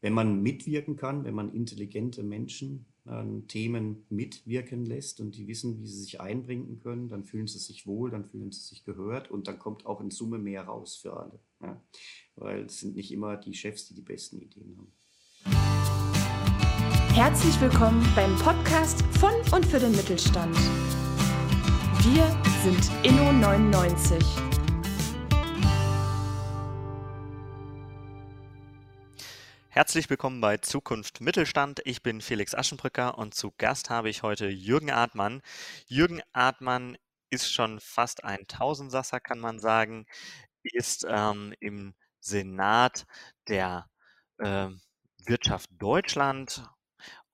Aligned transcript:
wenn 0.00 0.12
man 0.12 0.42
mitwirken 0.42 0.96
kann, 0.96 1.24
wenn 1.24 1.34
man 1.34 1.52
intelligente 1.52 2.22
Menschen 2.22 2.86
an 3.04 3.46
Themen 3.48 4.06
mitwirken 4.08 4.84
lässt 4.84 5.20
und 5.20 5.36
die 5.36 5.48
wissen, 5.48 5.80
wie 5.80 5.86
sie 5.86 6.00
sich 6.00 6.20
einbringen 6.20 6.80
können, 6.80 7.08
dann 7.08 7.24
fühlen 7.24 7.46
sie 7.46 7.58
sich 7.58 7.86
wohl, 7.86 8.10
dann 8.10 8.24
fühlen 8.24 8.52
sie 8.52 8.60
sich 8.60 8.84
gehört 8.84 9.30
und 9.30 9.48
dann 9.48 9.58
kommt 9.58 9.86
auch 9.86 10.00
in 10.00 10.10
Summe 10.10 10.38
mehr 10.38 10.64
raus 10.64 10.96
für 10.96 11.16
alle. 11.16 11.40
Ja? 11.62 11.82
Weil 12.36 12.64
es 12.64 12.80
sind 12.80 12.94
nicht 12.94 13.12
immer 13.12 13.36
die 13.36 13.54
Chefs, 13.54 13.88
die 13.88 13.94
die 13.94 14.02
besten 14.02 14.40
Ideen 14.40 14.76
haben. 14.76 14.92
Herzlich 17.14 17.60
willkommen 17.60 18.06
beim 18.14 18.34
Podcast 18.36 19.02
von 19.18 19.32
und 19.52 19.66
für 19.66 19.80
den 19.80 19.92
Mittelstand. 19.92 20.56
Wir 22.02 22.26
sind 22.62 22.90
Inno99. 23.02 24.59
Herzlich 29.80 30.10
willkommen 30.10 30.42
bei 30.42 30.58
Zukunft 30.58 31.22
Mittelstand. 31.22 31.80
Ich 31.86 32.02
bin 32.02 32.20
Felix 32.20 32.54
Aschenbrücker 32.54 33.16
und 33.16 33.32
zu 33.32 33.50
Gast 33.56 33.88
habe 33.88 34.10
ich 34.10 34.22
heute 34.22 34.46
Jürgen 34.48 34.90
Artmann. 34.90 35.40
Jürgen 35.86 36.20
Artmann 36.34 36.98
ist 37.30 37.50
schon 37.50 37.80
fast 37.80 38.22
ein 38.22 38.46
Tausendsasser, 38.46 39.20
kann 39.20 39.38
man 39.40 39.58
sagen, 39.58 40.04
ist 40.62 41.06
ähm, 41.08 41.54
im 41.60 41.94
Senat 42.20 43.06
der 43.48 43.88
äh, 44.36 44.68
Wirtschaft 45.24 45.70
Deutschland 45.72 46.62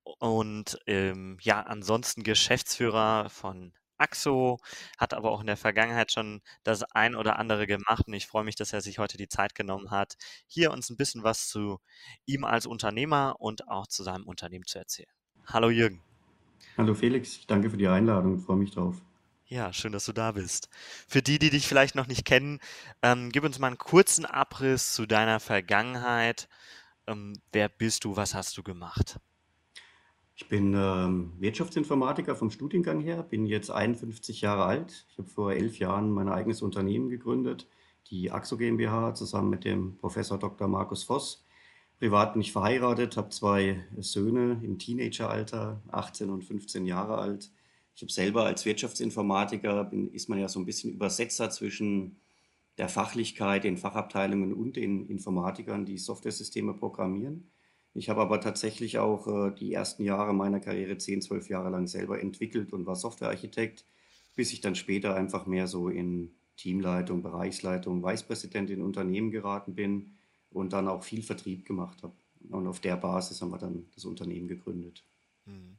und 0.05 0.78
ähm, 0.86 1.38
ja, 1.41 1.62
ansonsten 1.62 2.22
Geschäftsführer 2.22 3.28
von 3.28 3.72
Axo, 3.98 4.59
hat 4.98 5.14
aber 5.14 5.32
auch 5.32 5.41
in 5.41 5.46
der 5.46 5.56
Vergangenheit 5.56 6.12
schon 6.12 6.42
das 6.64 6.82
ein 6.82 7.14
oder 7.14 7.38
andere 7.38 7.66
gemacht 7.66 8.06
und 8.06 8.14
ich 8.14 8.27
freue 8.27 8.45
mich, 8.45 8.56
dass 8.56 8.72
er 8.72 8.80
sich 8.80 8.98
heute 8.98 9.16
die 9.16 9.28
Zeit 9.28 9.55
genommen 9.55 9.91
hat, 9.91 10.16
hier 10.46 10.70
uns 10.70 10.91
ein 10.91 10.96
bisschen 10.96 11.22
was 11.22 11.48
zu 11.48 11.80
ihm 12.27 12.45
als 12.45 12.66
Unternehmer 12.66 13.36
und 13.38 13.69
auch 13.69 13.86
zu 13.86 14.02
seinem 14.02 14.24
Unternehmen 14.24 14.66
zu 14.66 14.78
erzählen. 14.78 15.10
Hallo 15.46 15.70
Jürgen. 15.70 16.02
Hallo 16.77 16.94
Felix, 16.94 17.36
ich 17.36 17.47
danke 17.47 17.70
für 17.70 17.77
die 17.77 17.89
Einladung, 17.89 18.39
freue 18.39 18.56
mich 18.56 18.70
drauf. 18.70 19.00
Ja, 19.48 19.72
schön, 19.72 19.92
dass 19.92 20.05
du 20.05 20.12
da 20.12 20.33
bist. 20.33 20.69
Für 21.06 21.22
die, 21.22 21.39
die 21.39 21.50
dich 21.50 21.69
vielleicht 21.69 21.94
noch 21.94 22.08
nicht 22.08 22.24
kennen, 22.24 22.58
ähm, 23.02 23.30
gib 23.30 23.44
uns 23.44 23.61
mal 23.61 23.69
einen 23.69 23.78
kurzen 23.78 24.27
Abriss 24.27 24.92
zu 24.92 25.06
deiner 25.06 25.39
Vergangenheit. 25.39 26.48
Ähm, 27.06 27.33
wer 27.52 27.69
bist 27.69 28.05
du? 28.05 28.17
Was 28.17 28.34
hast 28.34 28.56
du 28.58 28.64
gemacht? 28.64 29.20
Ich 30.39 30.48
bin 30.48 30.75
ähm, 30.75 31.33
Wirtschaftsinformatiker 31.39 32.37
vom 32.37 32.51
Studiengang 32.51 33.01
her, 33.01 33.23
bin 33.23 33.47
jetzt 33.47 33.70
51 33.70 34.42
Jahre 34.42 34.65
alt. 34.65 35.06
Ich 35.09 35.17
habe 35.17 35.29
vor 35.29 35.55
elf 35.55 35.79
Jahren 35.79 36.12
mein 36.12 36.29
eigenes 36.29 36.61
Unternehmen 36.61 37.09
gegründet, 37.09 37.67
die 38.11 38.31
AXO 38.31 38.59
GmbH, 38.59 39.14
zusammen 39.14 39.48
mit 39.48 39.64
dem 39.64 39.97
Professor 39.97 40.39
Dr. 40.39 40.69
Markus 40.69 41.05
Voss. 41.05 41.42
Privat 41.98 42.34
bin 42.34 42.42
ich 42.42 42.53
verheiratet, 42.53 43.17
habe 43.17 43.31
zwei 43.31 43.83
Söhne 43.97 44.61
im 44.62 44.79
Teenageralter, 44.79 45.81
18 45.89 46.29
und 46.29 46.45
15 46.45 46.84
Jahre 46.84 47.17
alt. 47.17 47.51
Ich 47.95 48.03
habe 48.03 48.12
selber 48.12 48.45
als 48.45 48.67
Wirtschaftsinformatiker, 48.67 49.84
bin, 49.84 50.12
ist 50.12 50.29
man 50.29 50.39
ja 50.39 50.48
so 50.48 50.61
ein 50.61 50.67
bisschen 50.67 50.92
Übersetzer 50.92 51.48
zwischen 51.48 52.20
der 52.77 52.91
Fachlichkeit, 52.91 53.64
den 53.64 53.79
Fachabteilungen 53.79 54.53
und 54.53 54.77
den 54.77 55.09
Informatikern, 55.09 55.87
die 55.87 55.97
Softwaresysteme 55.97 56.75
programmieren. 56.75 57.51
Ich 57.97 58.11
habe 58.11 58.20
aber 58.20 58.42
tatsächlich 58.42 58.98
auch 58.98 59.27
äh, 59.27 59.50
die 59.52 59.72
ersten 59.72 60.05
Jahre 60.05 60.34
meiner 60.34 60.61
Karriere, 60.61 60.98
10, 60.98 61.22
12 61.22 61.48
Jahre 61.48 61.70
lang 61.70 61.86
selber 61.86 62.20
entwickelt 62.20 62.75
und 62.75 62.84
war 62.84 62.94
Softwarearchitekt, 62.94 63.86
bis 64.34 64.52
ich 64.52 64.61
dann 64.61 64.75
später 64.75 65.14
einfach 65.14 65.47
mehr 65.47 65.66
so 65.66 65.89
in 65.89 66.34
Teamleitung, 66.58 67.22
Bereichsleitung, 67.22 68.05
Vicepräsident 68.05 68.69
in 68.69 68.83
Unternehmen 68.83 69.30
geraten 69.30 69.74
bin 69.74 70.19
und 70.50 70.74
dann 70.74 70.89
auch 70.89 71.02
viel 71.02 71.22
Vertrieb 71.22 71.64
gemacht 71.64 72.02
habe. 72.02 72.12
Und 72.50 72.67
auf 72.67 72.80
der 72.80 72.97
Basis 72.97 73.41
haben 73.41 73.50
wir 73.50 73.58
dann 73.58 73.86
das 73.94 74.05
Unternehmen 74.05 74.47
gegründet. 74.47 75.02
Hm. 75.47 75.78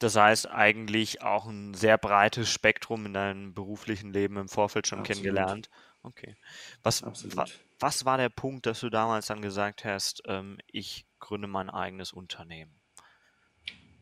Das 0.00 0.16
heißt 0.16 0.50
eigentlich 0.50 1.22
auch 1.22 1.46
ein 1.46 1.72
sehr 1.72 1.96
breites 1.96 2.50
Spektrum 2.50 3.06
in 3.06 3.14
deinem 3.14 3.54
beruflichen 3.54 4.12
Leben 4.12 4.36
im 4.36 4.48
Vorfeld 4.48 4.86
schon 4.86 4.98
Absolut. 4.98 5.22
kennengelernt. 5.22 5.70
Okay. 6.02 6.36
Was, 6.82 7.02
wa, 7.02 7.46
was 7.78 8.04
war 8.04 8.18
der 8.18 8.28
Punkt, 8.28 8.66
dass 8.66 8.80
du 8.80 8.90
damals 8.90 9.28
dann 9.28 9.40
gesagt 9.40 9.86
hast, 9.86 10.22
ähm, 10.26 10.58
ich 10.70 11.06
gründe 11.24 11.48
mein 11.48 11.70
eigenes 11.70 12.12
Unternehmen? 12.12 12.70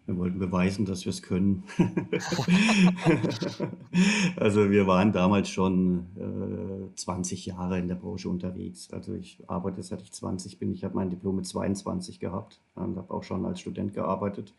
Wir 0.07 0.17
wollten 0.17 0.41
beweisen, 0.41 0.85
dass 0.85 1.05
wir 1.05 1.11
es 1.11 1.23
können. 1.23 1.63
also 4.37 4.69
wir 4.69 4.89
waren 4.89 5.13
damals 5.13 5.49
schon 5.49 6.07
äh, 6.17 6.97
20 6.97 7.47
Jahre 7.47 7.79
in 7.79 7.87
der 7.87 7.95
Branche 7.95 8.29
unterwegs. 8.29 8.93
Also 8.93 9.15
ich 9.15 9.39
arbeite, 9.47 9.81
seit 9.85 10.03
ich 10.03 10.13
20 10.13 10.59
bin. 10.59 10.73
Ich 10.73 10.83
habe 10.83 10.97
mein 10.97 11.11
Diplom 11.11 11.37
mit 11.37 11.47
22 11.47 12.19
gehabt 12.19 12.61
und 12.75 12.97
habe 12.97 13.15
auch 13.15 13.23
schon 13.23 13.47
als 13.47 13.61
Student 13.61 13.95
gearbeitet. 13.95 14.53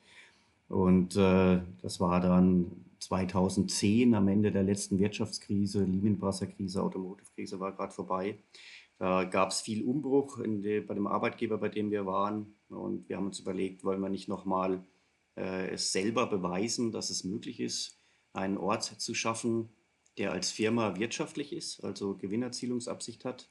Und 0.69 1.17
äh, 1.17 1.59
das 1.81 1.99
war 1.99 2.21
dann 2.21 2.71
2010 2.99 4.15
am 4.15 4.29
Ende 4.29 4.49
der 4.49 4.63
letzten 4.63 4.97
Wirtschaftskrise, 4.97 5.83
Lehman 5.83 6.17
Brothers 6.17 6.49
Krise, 6.55 6.81
Automotive-Krise 6.81 7.59
war 7.59 7.73
gerade 7.73 7.91
vorbei. 7.91 8.37
Da 8.97 9.23
gab 9.23 9.49
es 9.51 9.61
viel 9.61 9.83
Umbruch 9.83 10.39
die, 10.43 10.81
bei 10.81 10.93
dem 10.93 11.07
Arbeitgeber, 11.07 11.57
bei 11.57 11.69
dem 11.69 11.91
wir 11.91 12.05
waren. 12.05 12.55
Und 12.69 13.09
wir 13.09 13.17
haben 13.17 13.27
uns 13.27 13.39
überlegt, 13.39 13.83
wollen 13.83 14.01
wir 14.01 14.09
nicht 14.09 14.27
nochmal 14.27 14.85
äh, 15.35 15.69
es 15.69 15.91
selber 15.91 16.27
beweisen, 16.27 16.91
dass 16.91 17.09
es 17.09 17.23
möglich 17.23 17.59
ist, 17.59 17.99
einen 18.33 18.57
Ort 18.57 18.83
zu 18.83 19.13
schaffen, 19.13 19.69
der 20.17 20.31
als 20.31 20.51
Firma 20.51 20.97
wirtschaftlich 20.97 21.53
ist, 21.53 21.83
also 21.83 22.15
Gewinnerzielungsabsicht 22.15 23.25
hat, 23.25 23.49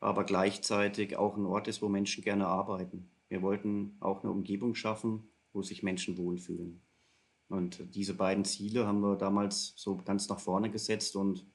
aber 0.00 0.24
gleichzeitig 0.24 1.16
auch 1.16 1.36
ein 1.36 1.46
Ort 1.46 1.68
ist, 1.68 1.82
wo 1.82 1.88
Menschen 1.88 2.22
gerne 2.22 2.46
arbeiten. 2.46 3.10
Wir 3.28 3.42
wollten 3.42 3.96
auch 4.00 4.22
eine 4.22 4.32
Umgebung 4.32 4.74
schaffen, 4.74 5.28
wo 5.52 5.62
sich 5.62 5.82
Menschen 5.82 6.16
wohlfühlen. 6.18 6.80
Und 7.48 7.94
diese 7.94 8.14
beiden 8.14 8.44
Ziele 8.44 8.86
haben 8.86 9.00
wir 9.00 9.16
damals 9.16 9.72
so 9.76 9.96
ganz 9.96 10.28
nach 10.28 10.38
vorne 10.38 10.70
gesetzt 10.70 11.16
und 11.16 11.46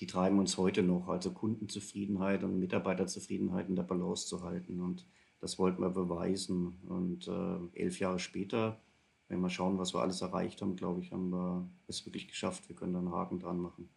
die 0.00 0.06
treiben 0.06 0.38
uns 0.38 0.58
heute 0.58 0.82
noch, 0.82 1.08
also 1.08 1.32
Kundenzufriedenheit 1.32 2.44
und 2.44 2.58
Mitarbeiterzufriedenheit 2.58 3.68
in 3.68 3.76
der 3.76 3.82
Balance 3.82 4.26
zu 4.26 4.42
halten. 4.42 4.80
Und 4.80 5.06
das 5.40 5.58
wollten 5.58 5.80
wir 5.80 5.90
beweisen. 5.90 6.78
Und 6.86 7.28
äh, 7.28 7.80
elf 7.80 7.98
Jahre 7.98 8.18
später, 8.18 8.80
wenn 9.28 9.40
wir 9.40 9.50
schauen, 9.50 9.78
was 9.78 9.94
wir 9.94 10.00
alles 10.00 10.20
erreicht 10.20 10.60
haben, 10.60 10.76
glaube 10.76 11.00
ich, 11.00 11.12
haben 11.12 11.30
wir 11.30 11.68
es 11.88 12.04
wirklich 12.04 12.28
geschafft. 12.28 12.68
Wir 12.68 12.76
können 12.76 12.92
da 12.92 12.98
einen 12.98 13.12
Haken 13.12 13.38
dran 13.38 13.58
machen. 13.58 13.88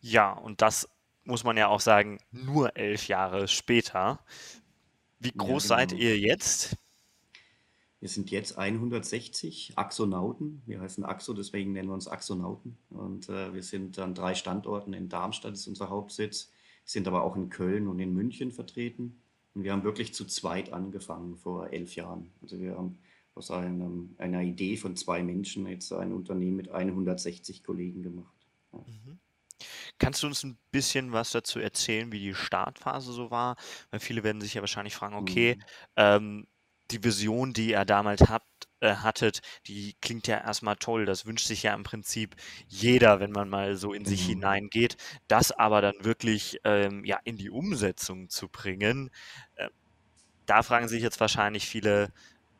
Ja, 0.00 0.32
und 0.32 0.60
das 0.60 0.88
muss 1.24 1.44
man 1.44 1.56
ja 1.56 1.68
auch 1.68 1.80
sagen, 1.80 2.18
nur 2.32 2.76
elf 2.76 3.08
Jahre 3.08 3.48
später. 3.48 4.20
Wie 5.20 5.32
groß 5.32 5.68
ja, 5.68 5.76
genau. 5.76 5.90
seid 5.90 5.92
ihr 5.92 6.18
jetzt? 6.18 6.76
Wir 8.02 8.08
sind 8.08 8.32
jetzt 8.32 8.58
160 8.58 9.74
Axonauten. 9.76 10.60
Wir 10.66 10.80
heißen 10.80 11.04
Axo, 11.04 11.34
deswegen 11.34 11.70
nennen 11.70 11.88
wir 11.88 11.94
uns 11.94 12.08
Axonauten. 12.08 12.76
Und 12.90 13.28
äh, 13.28 13.54
wir 13.54 13.62
sind 13.62 13.96
an 14.00 14.12
drei 14.12 14.34
Standorten. 14.34 14.92
In 14.92 15.08
Darmstadt 15.08 15.52
ist 15.52 15.68
unser 15.68 15.88
Hauptsitz, 15.88 16.50
sind 16.84 17.06
aber 17.06 17.22
auch 17.22 17.36
in 17.36 17.48
Köln 17.48 17.86
und 17.86 18.00
in 18.00 18.12
München 18.12 18.50
vertreten. 18.50 19.22
Und 19.54 19.62
wir 19.62 19.70
haben 19.70 19.84
wirklich 19.84 20.14
zu 20.14 20.24
zweit 20.24 20.72
angefangen 20.72 21.36
vor 21.36 21.72
elf 21.72 21.94
Jahren. 21.94 22.32
Also 22.42 22.58
wir 22.58 22.76
haben 22.76 22.98
aus 23.36 23.52
einem, 23.52 24.16
einer 24.18 24.42
Idee 24.42 24.76
von 24.76 24.96
zwei 24.96 25.22
Menschen 25.22 25.68
jetzt 25.68 25.92
ein 25.92 26.12
Unternehmen 26.12 26.56
mit 26.56 26.70
160 26.70 27.62
Kollegen 27.62 28.02
gemacht. 28.02 28.34
Ja. 28.72 28.80
Mhm. 28.80 29.20
Kannst 29.98 30.24
du 30.24 30.26
uns 30.26 30.42
ein 30.42 30.58
bisschen 30.72 31.12
was 31.12 31.30
dazu 31.30 31.60
erzählen, 31.60 32.10
wie 32.10 32.18
die 32.18 32.34
Startphase 32.34 33.12
so 33.12 33.30
war? 33.30 33.54
Weil 33.92 34.00
viele 34.00 34.24
werden 34.24 34.40
sich 34.40 34.54
ja 34.54 34.60
wahrscheinlich 34.60 34.96
fragen, 34.96 35.14
okay, 35.14 35.54
mhm. 35.54 35.62
ähm, 35.94 36.46
die 36.92 37.04
Vision, 37.04 37.52
die 37.52 37.70
ihr 37.70 37.84
damals 37.84 38.22
habt, 38.28 38.68
äh, 38.80 38.96
hattet, 38.96 39.40
die 39.66 39.94
klingt 40.00 40.26
ja 40.26 40.38
erstmal 40.38 40.76
toll. 40.76 41.06
Das 41.06 41.24
wünscht 41.26 41.46
sich 41.46 41.62
ja 41.62 41.74
im 41.74 41.84
Prinzip 41.84 42.36
jeder, 42.68 43.20
wenn 43.20 43.30
man 43.30 43.48
mal 43.48 43.76
so 43.76 43.92
in 43.92 44.04
sich 44.04 44.24
mhm. 44.24 44.30
hineingeht. 44.30 44.96
Das 45.28 45.52
aber 45.52 45.80
dann 45.80 45.94
wirklich 46.04 46.60
ähm, 46.64 47.04
ja, 47.04 47.18
in 47.24 47.36
die 47.36 47.50
Umsetzung 47.50 48.28
zu 48.28 48.48
bringen, 48.48 49.10
äh, 49.56 49.68
da 50.46 50.62
fragen 50.62 50.88
sich 50.88 51.02
jetzt 51.02 51.20
wahrscheinlich 51.20 51.66
viele, 51.66 52.12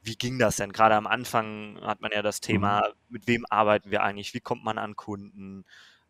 wie 0.02 0.16
ging 0.16 0.38
das 0.38 0.56
denn? 0.56 0.72
Gerade 0.72 0.94
am 0.94 1.06
Anfang 1.06 1.78
hat 1.82 2.00
man 2.00 2.12
ja 2.12 2.22
das 2.22 2.40
Thema, 2.40 2.80
mhm. 2.80 2.94
mit 3.08 3.26
wem 3.26 3.44
arbeiten 3.50 3.90
wir 3.90 4.02
eigentlich? 4.02 4.34
Wie 4.34 4.40
kommt 4.40 4.64
man 4.64 4.78
an 4.78 4.96
Kunden? 4.96 5.64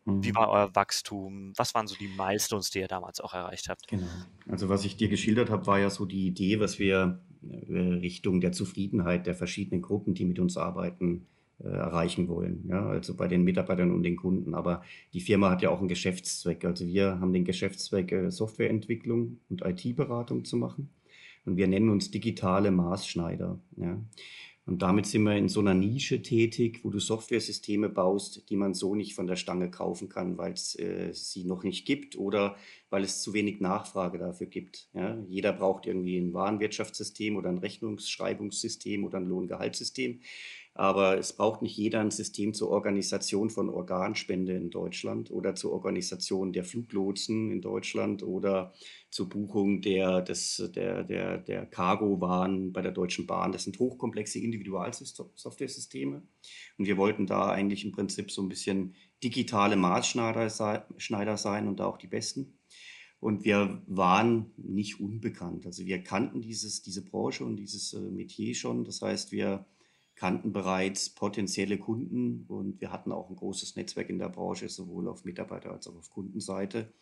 Wie 0.05 0.31
mhm. 0.31 0.35
war 0.35 0.49
euer 0.49 0.75
Wachstum? 0.75 1.53
Was 1.55 1.73
waren 1.73 1.87
so 1.87 1.95
die 1.95 2.09
Milestones, 2.09 2.69
die 2.69 2.79
ihr 2.79 2.87
damals 2.87 3.21
auch 3.21 3.33
erreicht 3.33 3.69
habt? 3.69 3.87
Genau. 3.87 4.07
Also 4.49 4.67
was 4.67 4.83
ich 4.83 4.97
dir 4.97 5.07
geschildert 5.07 5.49
habe, 5.49 5.65
war 5.65 5.79
ja 5.79 5.89
so 5.89 6.05
die 6.05 6.27
Idee, 6.27 6.59
was 6.59 6.77
wir 6.77 7.21
Richtung 7.69 8.41
der 8.41 8.51
Zufriedenheit 8.51 9.25
der 9.27 9.35
verschiedenen 9.35 9.81
Gruppen, 9.81 10.13
die 10.13 10.25
mit 10.25 10.39
uns 10.39 10.57
arbeiten, 10.57 11.27
äh, 11.63 11.67
erreichen 11.67 12.27
wollen. 12.27 12.65
Ja, 12.67 12.87
also 12.87 13.15
bei 13.15 13.27
den 13.27 13.43
Mitarbeitern 13.43 13.91
und 13.91 14.03
den 14.03 14.15
Kunden. 14.15 14.53
Aber 14.53 14.83
die 15.13 15.21
Firma 15.21 15.49
hat 15.51 15.61
ja 15.61 15.69
auch 15.69 15.79
einen 15.79 15.87
Geschäftszweck. 15.87 16.65
Also 16.65 16.85
wir 16.87 17.19
haben 17.19 17.31
den 17.31 17.45
Geschäftszweck, 17.45 18.11
äh, 18.11 18.31
Softwareentwicklung 18.31 19.37
und 19.49 19.63
IT-Beratung 19.63 20.45
zu 20.45 20.57
machen. 20.57 20.89
Und 21.45 21.57
wir 21.57 21.67
nennen 21.67 21.89
uns 21.89 22.11
digitale 22.11 22.71
Maßschneider. 22.71 23.59
Ja. 23.77 24.01
Und 24.65 24.81
damit 24.81 25.05
sind 25.05 25.23
wir 25.23 25.35
in 25.35 25.49
so 25.49 25.59
einer 25.59 25.73
Nische 25.73 26.21
tätig, 26.21 26.79
wo 26.83 26.89
du 26.89 26.99
Softwaresysteme 26.99 27.89
baust, 27.89 28.49
die 28.49 28.55
man 28.55 28.73
so 28.73 28.95
nicht 28.95 29.13
von 29.13 29.27
der 29.27 29.35
Stange 29.35 29.69
kaufen 29.69 30.07
kann, 30.07 30.37
weil 30.37 30.53
es 30.53 30.79
äh, 30.79 31.11
sie 31.13 31.43
noch 31.43 31.63
nicht 31.63 31.85
gibt 31.85 32.17
oder 32.17 32.55
weil 32.89 33.03
es 33.03 33.21
zu 33.21 33.33
wenig 33.33 33.59
Nachfrage 33.59 34.17
dafür 34.19 34.47
gibt. 34.47 34.87
Ja? 34.93 35.17
Jeder 35.27 35.51
braucht 35.51 35.85
irgendwie 35.85 36.17
ein 36.17 36.33
Warenwirtschaftssystem 36.33 37.35
oder 37.35 37.49
ein 37.49 37.57
Rechnungsschreibungssystem 37.57 39.03
oder 39.03 39.17
ein 39.17 39.27
Lohngehaltssystem. 39.27 40.21
Aber 40.75 41.19
es 41.19 41.33
braucht 41.33 41.61
nicht 41.61 41.77
jeder 41.77 41.99
ein 41.99 42.09
System 42.09 42.55
zur 42.55 42.69
Organisation 42.69 43.51
von 43.51 43.69
Organspende 43.69 44.53
in 44.53 44.71
Deutschland 44.71 45.29
oder 45.29 45.53
zur 45.53 45.71
Organisation 45.71 46.51
der 46.51 46.63
Fluglotsen 46.63 47.51
in 47.51 47.61
Deutschland 47.61 48.23
oder 48.23 48.73
zur 49.11 49.29
Buchung 49.29 49.81
der, 49.81 50.21
des, 50.21 50.71
der, 50.75 51.03
der, 51.03 51.37
der 51.37 51.67
Cargo-Waren 51.67 52.73
bei 52.73 52.81
der 52.81 52.91
Deutschen 52.91 53.27
Bahn. 53.27 53.51
Das 53.51 53.65
sind 53.65 53.77
hochkomplexe 53.77 54.39
Individualsoftware-Systeme. 54.39 56.23
Und 56.79 56.87
wir 56.87 56.97
wollten 56.97 57.27
da 57.27 57.51
eigentlich 57.51 57.85
im 57.85 57.91
Prinzip 57.91 58.31
so 58.31 58.41
ein 58.41 58.49
bisschen 58.49 58.95
digitale 59.23 59.75
Maßschneider 59.75 60.49
sein 60.49 61.67
und 61.67 61.79
da 61.79 61.85
auch 61.85 61.99
die 61.99 62.07
Besten. 62.07 62.57
Und 63.19 63.45
wir 63.45 63.81
waren 63.85 64.51
nicht 64.57 64.99
unbekannt. 64.99 65.65
Also 65.65 65.85
wir 65.85 66.03
kannten 66.03 66.41
dieses, 66.41 66.81
diese 66.81 67.05
Branche 67.05 67.45
und 67.45 67.55
dieses 67.55 67.93
äh, 67.93 68.01
Metier 68.01 68.53
schon. 68.53 68.83
Das 68.83 69.01
heißt, 69.01 69.31
wir 69.31 69.65
kannten 70.15 70.53
bereits 70.53 71.09
potenzielle 71.09 71.77
Kunden 71.77 72.45
und 72.47 72.79
wir 72.81 72.91
hatten 72.91 73.11
auch 73.11 73.29
ein 73.29 73.35
großes 73.35 73.75
Netzwerk 73.75 74.09
in 74.09 74.19
der 74.19 74.29
Branche, 74.29 74.69
sowohl 74.69 75.07
auf 75.07 75.25
Mitarbeiter- 75.25 75.71
als 75.71 75.87
auch 75.87 75.95
auf 75.95 76.09
Kundenseite. 76.09 76.93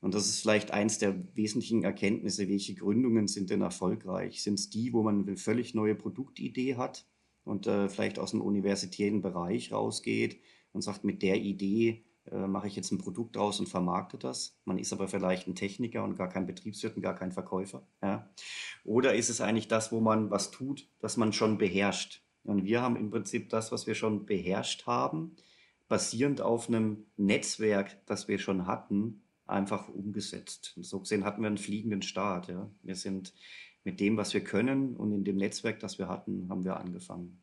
Und 0.00 0.14
das 0.14 0.28
ist 0.28 0.40
vielleicht 0.40 0.70
eins 0.70 0.98
der 0.98 1.14
wesentlichen 1.36 1.84
Erkenntnisse, 1.84 2.48
welche 2.48 2.74
Gründungen 2.74 3.28
sind 3.28 3.50
denn 3.50 3.60
erfolgreich? 3.60 4.42
Sind 4.42 4.54
es 4.54 4.70
die, 4.70 4.92
wo 4.92 5.02
man 5.02 5.26
eine 5.26 5.36
völlig 5.36 5.74
neue 5.74 5.94
Produktidee 5.94 6.76
hat 6.76 7.06
und 7.44 7.66
äh, 7.66 7.88
vielleicht 7.88 8.18
aus 8.18 8.30
dem 8.30 8.40
universitären 8.40 9.20
Bereich 9.20 9.72
rausgeht 9.72 10.40
und 10.72 10.82
sagt, 10.82 11.04
mit 11.04 11.22
der 11.22 11.40
Idee 11.40 12.04
äh, 12.30 12.46
mache 12.46 12.66
ich 12.66 12.76
jetzt 12.76 12.92
ein 12.92 12.98
Produkt 12.98 13.36
draus 13.36 13.60
und 13.60 13.68
vermarkte 13.68 14.16
das. 14.16 14.58
Man 14.64 14.78
ist 14.78 14.92
aber 14.92 15.08
vielleicht 15.08 15.48
ein 15.48 15.54
Techniker 15.54 16.04
und 16.04 16.16
gar 16.16 16.28
kein 16.28 16.46
Betriebswirt 16.46 16.96
und 16.96 17.02
gar 17.02 17.14
kein 17.14 17.32
Verkäufer. 17.32 17.86
Ja? 18.02 18.30
Oder 18.84 19.14
ist 19.14 19.28
es 19.28 19.40
eigentlich 19.40 19.68
das, 19.68 19.92
wo 19.92 20.00
man 20.00 20.30
was 20.30 20.50
tut, 20.50 20.88
das 21.00 21.16
man 21.16 21.32
schon 21.32 21.58
beherrscht? 21.58 22.22
Und 22.44 22.64
wir 22.64 22.82
haben 22.82 22.96
im 22.96 23.10
Prinzip 23.10 23.48
das, 23.50 23.70
was 23.72 23.86
wir 23.86 23.94
schon 23.94 24.26
beherrscht 24.26 24.86
haben, 24.86 25.36
basierend 25.88 26.40
auf 26.40 26.68
einem 26.68 27.06
Netzwerk, 27.16 28.04
das 28.06 28.28
wir 28.28 28.38
schon 28.38 28.66
hatten, 28.66 29.22
einfach 29.46 29.88
umgesetzt. 29.88 30.74
Und 30.76 30.84
so 30.84 31.00
gesehen 31.00 31.24
hatten 31.24 31.42
wir 31.42 31.48
einen 31.48 31.58
fliegenden 31.58 32.02
Start. 32.02 32.48
Ja. 32.48 32.70
Wir 32.82 32.94
sind 32.94 33.34
mit 33.84 34.00
dem, 34.00 34.16
was 34.16 34.32
wir 34.32 34.44
können 34.44 34.96
und 34.96 35.12
in 35.12 35.24
dem 35.24 35.36
Netzwerk, 35.36 35.80
das 35.80 35.98
wir 35.98 36.08
hatten, 36.08 36.48
haben 36.48 36.64
wir 36.64 36.76
angefangen. 36.76 37.42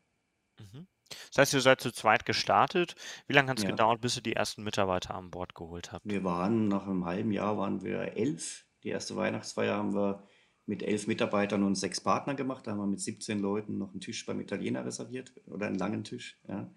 Mhm. 0.60 0.88
Das 1.30 1.38
heißt, 1.40 1.54
ihr 1.54 1.62
seid 1.62 1.82
zu 1.82 1.92
zweit 1.92 2.26
gestartet. 2.26 2.96
Wie 3.28 3.34
lange 3.34 3.50
hat 3.50 3.58
es 3.58 3.64
ja. 3.64 3.70
gedauert, 3.70 4.02
bis 4.02 4.18
ihr 4.18 4.24
die 4.24 4.34
ersten 4.34 4.64
Mitarbeiter 4.64 5.16
an 5.16 5.32
Bord 5.32 5.56
geholt 5.56 5.92
habt? 5.92 6.06
Wir 6.06 6.24
waren 6.24 6.68
nach 6.68 6.86
einem 6.86 7.06
halben 7.06 7.32
Jahr 7.32 7.58
waren 7.58 7.82
wir 7.84 8.18
elf. 8.18 8.66
Die 8.84 8.90
erste 8.90 9.16
Weihnachtsfeier 9.16 9.76
haben 9.76 9.94
wir 9.94 10.24
mit 10.68 10.84
elf 10.84 11.08
Mitarbeitern 11.08 11.64
und 11.64 11.76
sechs 11.76 12.02
Partnern 12.02 12.36
gemacht. 12.36 12.68
Da 12.68 12.72
haben 12.72 12.80
wir 12.80 12.88
mit 12.88 13.00
17 13.00 13.40
Leuten 13.40 13.78
noch 13.78 13.92
einen 13.92 14.02
Tisch 14.02 14.26
beim 14.26 14.42
Italiener 14.42 14.86
reserviert 14.86 15.34
oder 15.46 15.66
einen 15.66 15.78
langen 15.78 16.04
Tisch. 16.04 16.40
Ja. 16.48 16.70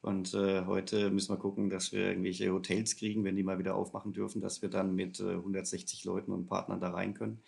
Und 0.00 0.34
äh, 0.34 0.64
heute 0.64 1.10
müssen 1.10 1.32
wir 1.32 1.38
gucken, 1.38 1.68
dass 1.68 1.92
wir 1.92 2.08
irgendwelche 2.08 2.52
Hotels 2.52 2.96
kriegen, 2.96 3.22
wenn 3.24 3.36
die 3.36 3.42
mal 3.42 3.58
wieder 3.58 3.74
aufmachen 3.74 4.12
dürfen, 4.12 4.40
dass 4.40 4.62
wir 4.62 4.70
dann 4.70 4.94
mit 4.94 5.20
äh, 5.20 5.34
160 5.34 6.04
Leuten 6.04 6.32
und 6.32 6.46
Partnern 6.46 6.80
da 6.80 6.90
rein 6.90 7.14
können. 7.14 7.42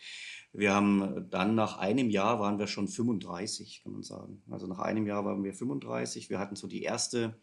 Wir 0.53 0.75
haben 0.75 1.29
dann 1.31 1.55
nach 1.55 1.79
einem 1.79 2.11
Jahr 2.11 2.41
waren 2.41 2.59
wir 2.59 2.67
schon 2.67 2.89
35, 2.89 3.83
kann 3.83 3.93
man 3.93 4.03
sagen. 4.03 4.43
Also 4.51 4.67
nach 4.67 4.79
einem 4.79 5.07
Jahr 5.07 5.25
waren 5.25 5.45
wir 5.45 5.55
35. 5.55 6.29
Wir 6.29 6.39
hatten 6.39 6.57
so 6.57 6.67
die 6.67 6.83
erste 6.83 7.39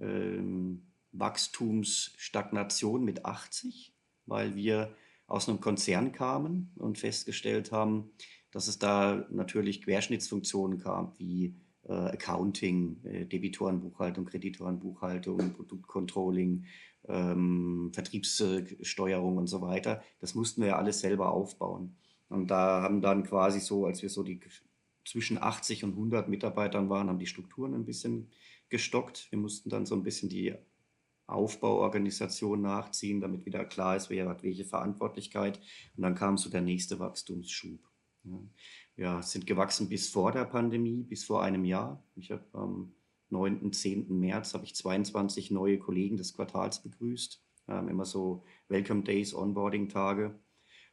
ähm, 0.00 0.86
Wachstumsstagnation 1.12 3.04
mit 3.04 3.26
80, 3.26 3.94
weil 4.26 4.54
wir 4.54 4.94
aus 5.32 5.48
einem 5.48 5.60
Konzern 5.60 6.12
kamen 6.12 6.70
und 6.76 6.98
festgestellt 6.98 7.72
haben, 7.72 8.10
dass 8.50 8.68
es 8.68 8.78
da 8.78 9.26
natürlich 9.30 9.80
Querschnittsfunktionen 9.80 10.78
gab, 10.78 11.18
wie 11.18 11.56
äh, 11.88 11.92
Accounting, 11.92 13.00
äh, 13.04 13.24
Debitorenbuchhaltung, 13.24 14.26
Kreditorenbuchhaltung, 14.26 15.54
Produktcontrolling, 15.54 16.66
ähm, 17.08 17.90
Vertriebssteuerung 17.94 19.38
und 19.38 19.46
so 19.46 19.62
weiter. 19.62 20.02
Das 20.20 20.34
mussten 20.34 20.60
wir 20.60 20.68
ja 20.68 20.76
alles 20.76 21.00
selber 21.00 21.32
aufbauen. 21.32 21.96
Und 22.28 22.50
da 22.50 22.82
haben 22.82 23.00
dann 23.00 23.22
quasi 23.24 23.60
so, 23.60 23.86
als 23.86 24.02
wir 24.02 24.10
so 24.10 24.22
die 24.22 24.38
zwischen 25.06 25.42
80 25.42 25.82
und 25.84 25.92
100 25.92 26.28
Mitarbeitern 26.28 26.90
waren, 26.90 27.08
haben 27.08 27.18
die 27.18 27.26
Strukturen 27.26 27.72
ein 27.72 27.86
bisschen 27.86 28.30
gestockt. 28.68 29.28
Wir 29.30 29.38
mussten 29.38 29.70
dann 29.70 29.86
so 29.86 29.94
ein 29.94 30.02
bisschen 30.02 30.28
die 30.28 30.54
Aufbauorganisation 31.32 32.60
nachziehen, 32.60 33.20
damit 33.20 33.46
wieder 33.46 33.64
klar 33.64 33.96
ist, 33.96 34.10
wer 34.10 34.28
hat 34.28 34.42
welche 34.42 34.64
Verantwortlichkeit. 34.64 35.60
Und 35.96 36.02
dann 36.02 36.14
kam 36.14 36.36
so 36.36 36.50
der 36.50 36.62
nächste 36.62 36.98
Wachstumsschub. 36.98 37.80
Ja, 38.24 38.40
ja 38.96 39.22
sind 39.22 39.46
gewachsen 39.46 39.88
bis 39.88 40.08
vor 40.08 40.32
der 40.32 40.44
Pandemie, 40.44 41.02
bis 41.02 41.24
vor 41.24 41.42
einem 41.42 41.64
Jahr. 41.64 42.02
Ich 42.16 42.30
habe 42.30 42.44
am 42.52 42.94
9., 43.30 43.72
10. 43.72 44.18
März 44.18 44.54
habe 44.54 44.64
ich 44.64 44.74
22 44.74 45.50
neue 45.50 45.78
Kollegen 45.78 46.16
des 46.16 46.34
Quartals 46.34 46.82
begrüßt. 46.82 47.42
Wir 47.66 47.74
haben 47.76 47.88
immer 47.88 48.04
so 48.04 48.44
Welcome 48.68 49.02
Days, 49.02 49.34
Onboarding-Tage. 49.34 50.38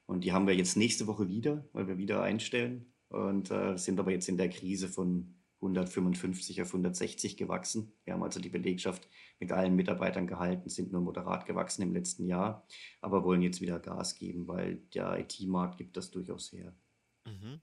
Und 0.05 0.23
die 0.23 0.31
haben 0.31 0.47
wir 0.47 0.55
jetzt 0.55 0.77
nächste 0.77 1.05
Woche 1.07 1.27
wieder, 1.27 1.67
weil 1.73 1.87
wir 1.87 1.97
wieder 1.97 2.23
einstellen. 2.23 2.93
Und 3.09 3.51
äh, 3.51 3.77
sind 3.77 3.99
aber 3.99 4.11
jetzt 4.11 4.29
in 4.29 4.37
der 4.37 4.49
Krise 4.49 4.87
von 4.87 5.38
155 5.61 6.61
auf 6.61 6.67
160 6.69 7.37
gewachsen. 7.37 7.91
Wir 8.05 8.13
haben 8.13 8.23
also 8.23 8.39
die 8.39 8.49
Belegschaft 8.49 9.07
mit 9.39 9.51
allen 9.51 9.75
Mitarbeitern 9.75 10.27
gehalten, 10.27 10.69
sind 10.69 10.91
nur 10.91 11.01
moderat 11.01 11.45
gewachsen 11.45 11.81
im 11.81 11.93
letzten 11.93 12.25
Jahr, 12.25 12.65
aber 13.01 13.23
wollen 13.23 13.41
jetzt 13.41 13.61
wieder 13.61 13.79
Gas 13.79 14.15
geben, 14.15 14.47
weil 14.47 14.77
der 14.93 15.19
IT-Markt 15.19 15.77
gibt 15.77 15.97
das 15.97 16.11
durchaus 16.11 16.51
her. 16.51 16.73
Mhm. 17.25 17.61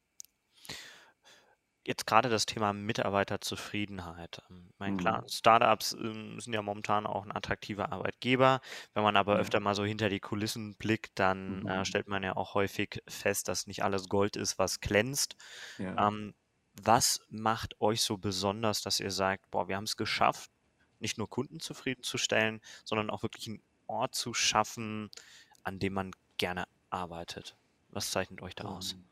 Jetzt 1.86 2.04
gerade 2.04 2.28
das 2.28 2.46
Thema 2.46 2.72
Mitarbeiterzufriedenheit. 2.72 4.42
Ähm, 4.50 4.70
ich 4.72 4.78
meine, 4.80 4.96
klar, 4.96 5.22
mhm. 5.22 5.28
Startups 5.28 5.92
ähm, 5.92 6.40
sind 6.40 6.52
ja 6.52 6.60
momentan 6.60 7.06
auch 7.06 7.24
ein 7.24 7.30
attraktiver 7.30 7.92
Arbeitgeber. 7.92 8.60
Wenn 8.92 9.04
man 9.04 9.16
aber 9.16 9.36
öfter 9.36 9.60
mal 9.60 9.76
so 9.76 9.84
hinter 9.84 10.08
die 10.08 10.18
Kulissen 10.18 10.74
blickt, 10.74 11.18
dann 11.20 11.58
äh, 11.58 11.60
mhm. 11.60 11.68
äh, 11.68 11.84
stellt 11.84 12.08
man 12.08 12.24
ja 12.24 12.34
auch 12.36 12.54
häufig 12.54 13.00
fest, 13.06 13.46
dass 13.46 13.68
nicht 13.68 13.84
alles 13.84 14.08
Gold 14.08 14.34
ist, 14.34 14.58
was 14.58 14.80
glänzt. 14.80 15.36
Ja. 15.78 16.08
Ähm, 16.08 16.34
was 16.82 17.20
macht 17.30 17.80
euch 17.80 18.02
so 18.02 18.16
besonders, 18.16 18.82
dass 18.82 19.00
ihr 19.00 19.10
sagt, 19.10 19.50
boah, 19.50 19.68
wir 19.68 19.76
haben 19.76 19.84
es 19.84 19.96
geschafft, 19.96 20.50
nicht 21.00 21.18
nur 21.18 21.28
Kunden 21.28 21.60
zufriedenzustellen, 21.60 22.60
sondern 22.84 23.10
auch 23.10 23.22
wirklich 23.22 23.48
einen 23.48 23.62
Ort 23.86 24.14
zu 24.14 24.34
schaffen, 24.34 25.10
an 25.62 25.78
dem 25.78 25.94
man 25.94 26.10
gerne 26.38 26.66
arbeitet? 26.90 27.56
Was 27.90 28.10
zeichnet 28.10 28.42
euch 28.42 28.54
da 28.54 28.64
aus? 28.64 28.92
Ähm, 28.92 29.04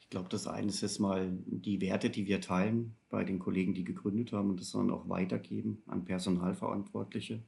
ich 0.00 0.10
glaube, 0.10 0.28
das 0.30 0.46
eine 0.46 0.68
ist 0.68 0.80
jetzt 0.80 1.00
mal 1.00 1.30
die 1.46 1.80
Werte, 1.80 2.08
die 2.08 2.26
wir 2.26 2.40
teilen 2.40 2.96
bei 3.10 3.24
den 3.24 3.38
Kollegen, 3.38 3.74
die 3.74 3.84
gegründet 3.84 4.32
haben 4.32 4.50
und 4.50 4.60
das 4.60 4.72
dann 4.72 4.90
auch 4.90 5.08
weitergeben 5.08 5.82
an 5.86 6.04
Personalverantwortliche. 6.04 7.42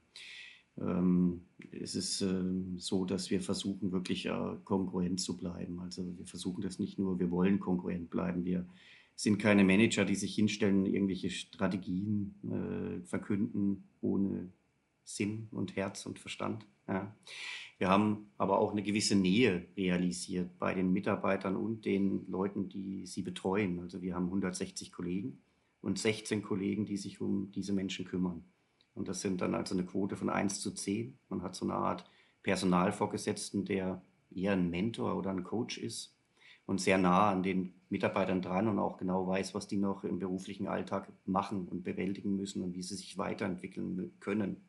Ähm, 0.78 1.46
es 1.72 1.94
ist 1.94 2.20
äh, 2.20 2.42
so, 2.76 3.04
dass 3.04 3.30
wir 3.30 3.40
versuchen, 3.40 3.92
wirklich 3.92 4.26
äh, 4.26 4.56
kongruent 4.64 5.20
zu 5.20 5.36
bleiben. 5.36 5.80
Also 5.80 6.04
wir 6.18 6.26
versuchen 6.26 6.60
das 6.60 6.78
nicht 6.78 6.98
nur, 6.98 7.18
wir 7.18 7.30
wollen 7.30 7.60
kongruent 7.60 8.10
bleiben. 8.10 8.44
Wir 8.44 8.66
sind 9.20 9.38
keine 9.38 9.64
Manager, 9.64 10.06
die 10.06 10.14
sich 10.14 10.34
hinstellen, 10.34 10.86
irgendwelche 10.86 11.28
Strategien 11.28 12.34
äh, 12.42 13.06
verkünden 13.06 13.84
ohne 14.00 14.50
Sinn 15.04 15.48
und 15.50 15.76
Herz 15.76 16.06
und 16.06 16.18
Verstand. 16.18 16.66
Ja. 16.88 17.14
Wir 17.76 17.88
haben 17.88 18.30
aber 18.38 18.58
auch 18.58 18.72
eine 18.72 18.82
gewisse 18.82 19.16
Nähe 19.16 19.66
realisiert 19.76 20.58
bei 20.58 20.72
den 20.72 20.90
Mitarbeitern 20.94 21.56
und 21.56 21.84
den 21.84 22.26
Leuten, 22.28 22.70
die 22.70 23.04
sie 23.04 23.20
betreuen. 23.20 23.80
Also 23.80 24.00
wir 24.00 24.14
haben 24.14 24.26
160 24.26 24.90
Kollegen 24.90 25.42
und 25.82 25.98
16 25.98 26.42
Kollegen, 26.42 26.86
die 26.86 26.96
sich 26.96 27.20
um 27.20 27.50
diese 27.52 27.74
Menschen 27.74 28.06
kümmern. 28.06 28.42
Und 28.94 29.06
das 29.08 29.20
sind 29.20 29.42
dann 29.42 29.54
also 29.54 29.74
eine 29.74 29.84
Quote 29.84 30.16
von 30.16 30.30
1 30.30 30.62
zu 30.62 30.70
10. 30.70 31.18
Man 31.28 31.42
hat 31.42 31.54
so 31.54 31.66
eine 31.66 31.74
Art 31.74 32.10
Personalvorgesetzten, 32.42 33.66
der 33.66 34.02
eher 34.34 34.52
ein 34.52 34.70
Mentor 34.70 35.14
oder 35.14 35.28
ein 35.28 35.44
Coach 35.44 35.76
ist 35.76 36.16
und 36.66 36.80
sehr 36.80 36.98
nah 36.98 37.30
an 37.30 37.42
den 37.42 37.74
Mitarbeitern 37.88 38.40
dran 38.40 38.68
und 38.68 38.78
auch 38.78 38.96
genau 38.96 39.26
weiß, 39.26 39.54
was 39.54 39.66
die 39.66 39.76
noch 39.76 40.04
im 40.04 40.20
beruflichen 40.20 40.68
Alltag 40.68 41.12
machen 41.26 41.66
und 41.66 41.82
bewältigen 41.82 42.36
müssen 42.36 42.62
und 42.62 42.74
wie 42.74 42.82
sie 42.82 42.94
sich 42.94 43.18
weiterentwickeln 43.18 44.12
können. 44.20 44.68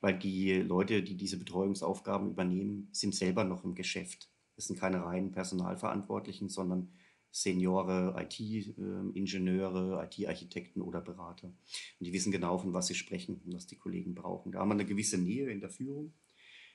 Weil 0.00 0.18
die 0.18 0.52
Leute, 0.54 1.02
die 1.02 1.16
diese 1.16 1.38
Betreuungsaufgaben 1.38 2.30
übernehmen, 2.30 2.88
sind 2.92 3.14
selber 3.14 3.44
noch 3.44 3.64
im 3.64 3.74
Geschäft. 3.74 4.30
Das 4.54 4.66
sind 4.66 4.78
keine 4.78 5.04
reinen 5.04 5.32
Personalverantwortlichen, 5.32 6.48
sondern 6.48 6.92
Seniore, 7.32 8.14
IT-Ingenieure, 8.18 10.04
IT-Architekten 10.04 10.82
oder 10.82 11.00
Berater. 11.00 11.48
Und 11.48 12.06
die 12.06 12.12
wissen 12.12 12.32
genau, 12.32 12.58
von 12.58 12.72
was 12.72 12.88
sie 12.88 12.94
sprechen 12.94 13.40
und 13.44 13.54
was 13.54 13.66
die 13.66 13.76
Kollegen 13.76 14.14
brauchen. 14.14 14.52
Da 14.52 14.60
haben 14.60 14.68
wir 14.68 14.74
eine 14.74 14.86
gewisse 14.86 15.18
Nähe 15.18 15.50
in 15.50 15.60
der 15.60 15.70
Führung. 15.70 16.12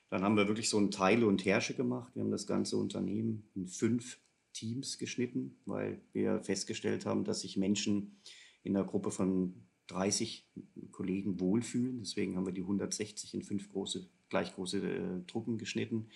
Dann 0.09 0.23
haben 0.23 0.37
wir 0.37 0.47
wirklich 0.47 0.69
so 0.69 0.79
ein 0.79 0.91
Teile 0.91 1.27
und 1.27 1.43
Herrsche 1.45 1.73
gemacht. 1.73 2.15
Wir 2.15 2.23
haben 2.23 2.31
das 2.31 2.47
ganze 2.47 2.77
Unternehmen 2.77 3.49
in 3.55 3.67
fünf 3.67 4.19
Teams 4.55 4.97
geschnitten, 4.97 5.57
weil 5.65 6.01
wir 6.13 6.41
festgestellt 6.41 7.05
haben, 7.05 7.25
dass 7.25 7.41
sich 7.41 7.57
Menschen 7.57 8.21
in 8.63 8.75
einer 8.75 8.85
Gruppe 8.85 9.11
von 9.11 9.67
30 9.87 10.49
Kollegen 10.91 11.39
wohlfühlen. 11.39 11.99
Deswegen 11.99 12.35
haben 12.35 12.45
wir 12.45 12.53
die 12.53 12.61
160 12.61 13.33
in 13.35 13.43
fünf 13.43 13.69
große, 13.69 14.09
gleich 14.29 14.55
große 14.55 14.79
äh, 14.79 15.25
Truppen 15.27 15.57
geschnitten. 15.57 16.09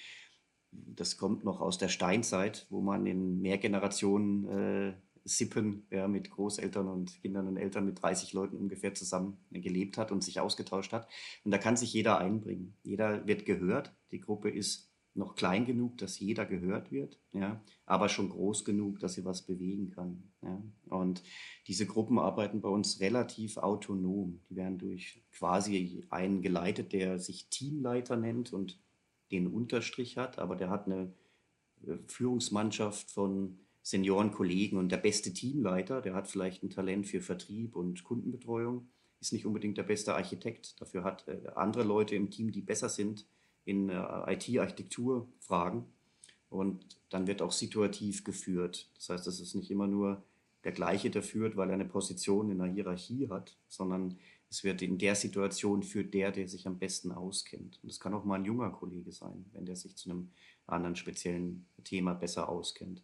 Das 0.71 1.17
kommt 1.17 1.43
noch 1.43 1.61
aus 1.61 1.77
der 1.77 1.89
Steinzeit, 1.89 2.65
wo 2.69 2.81
man 2.81 3.05
in 3.05 3.41
Mehrgenerationen 3.41 4.45
äh, 4.45 4.93
Sippen 5.25 5.85
ja, 5.91 6.07
mit 6.07 6.31
Großeltern 6.31 6.87
und 6.87 7.21
Kindern 7.21 7.47
und 7.47 7.57
Eltern 7.57 7.85
mit 7.85 8.01
30 8.01 8.33
Leuten 8.33 8.55
ungefähr 8.55 8.93
zusammen 8.93 9.37
gelebt 9.51 9.97
hat 9.97 10.11
und 10.11 10.23
sich 10.23 10.39
ausgetauscht 10.39 10.93
hat. 10.93 11.07
Und 11.43 11.51
da 11.51 11.57
kann 11.57 11.77
sich 11.77 11.93
jeder 11.93 12.17
einbringen. 12.17 12.77
Jeder 12.83 13.27
wird 13.27 13.45
gehört. 13.45 13.93
Die 14.11 14.21
Gruppe 14.21 14.49
ist 14.49 14.88
noch 15.19 15.35
klein 15.35 15.65
genug, 15.65 15.97
dass 15.99 16.19
jeder 16.19 16.45
gehört 16.45 16.91
wird, 16.91 17.19
ja, 17.31 17.61
aber 17.85 18.09
schon 18.09 18.29
groß 18.29 18.65
genug, 18.65 18.99
dass 18.99 19.13
sie 19.13 19.25
was 19.25 19.45
bewegen 19.45 19.91
kann. 19.91 20.23
Ja. 20.41 20.63
Und 20.89 21.21
diese 21.67 21.85
Gruppen 21.85 22.17
arbeiten 22.17 22.61
bei 22.61 22.69
uns 22.69 22.99
relativ 22.99 23.57
autonom. 23.57 24.41
Die 24.49 24.55
werden 24.55 24.79
durch 24.79 25.23
quasi 25.31 26.07
einen 26.09 26.41
geleitet, 26.41 26.93
der 26.93 27.19
sich 27.19 27.49
Teamleiter 27.49 28.17
nennt 28.17 28.51
und 28.51 28.81
den 29.31 29.45
Unterstrich 29.47 30.17
hat, 30.17 30.39
aber 30.39 30.55
der 30.55 30.71
hat 30.71 30.87
eine 30.87 31.13
äh, 31.85 31.97
Führungsmannschaft 32.07 33.11
von 33.11 33.59
Seniorenkollegen 33.83 34.77
und 34.77 34.89
der 34.91 34.97
beste 34.97 35.33
Teamleiter, 35.33 36.01
der 36.01 36.15
hat 36.15 36.27
vielleicht 36.27 36.63
ein 36.63 36.69
Talent 36.69 37.07
für 37.07 37.21
Vertrieb 37.21 37.75
und 37.75 38.03
Kundenbetreuung, 38.03 38.89
ist 39.19 39.33
nicht 39.33 39.45
unbedingt 39.45 39.77
der 39.77 39.83
beste 39.83 40.15
Architekt. 40.15 40.79
Dafür 40.81 41.03
hat 41.03 41.27
äh, 41.27 41.41
andere 41.55 41.83
Leute 41.83 42.15
im 42.15 42.29
Team, 42.29 42.51
die 42.51 42.61
besser 42.61 42.89
sind 42.89 43.27
in 43.69 43.89
äh, 43.89 44.33
IT-Architekturfragen. 44.33 45.85
Und 46.49 46.97
dann 47.09 47.27
wird 47.27 47.41
auch 47.41 47.51
situativ 47.51 48.23
geführt. 48.23 48.89
Das 48.95 49.09
heißt, 49.09 49.27
es 49.27 49.39
ist 49.39 49.55
nicht 49.55 49.69
immer 49.69 49.87
nur 49.87 50.23
der 50.63 50.71
gleiche, 50.71 51.09
der 51.09 51.23
führt, 51.23 51.55
weil 51.55 51.69
er 51.69 51.75
eine 51.75 51.85
Position 51.85 52.49
in 52.49 52.59
einer 52.59 52.73
Hierarchie 52.73 53.29
hat, 53.29 53.55
sondern 53.67 54.17
es 54.49 54.63
wird 54.63 54.81
in 54.81 54.97
der 54.97 55.15
Situation 55.15 55.83
für 55.83 56.03
der, 56.03 56.31
der 56.31 56.47
sich 56.47 56.65
am 56.65 56.79
besten 56.79 57.11
auskennt. 57.11 57.79
Und 57.83 57.89
es 57.89 57.99
kann 57.99 58.13
auch 58.15 58.25
mal 58.25 58.35
ein 58.35 58.45
junger 58.45 58.71
Kollege 58.71 59.11
sein, 59.11 59.45
wenn 59.53 59.65
der 59.65 59.75
sich 59.75 59.95
zu 59.95 60.09
einem 60.09 60.29
anderen 60.65 60.95
speziellen 60.95 61.67
Thema 61.83 62.13
besser 62.13 62.49
auskennt. 62.49 63.03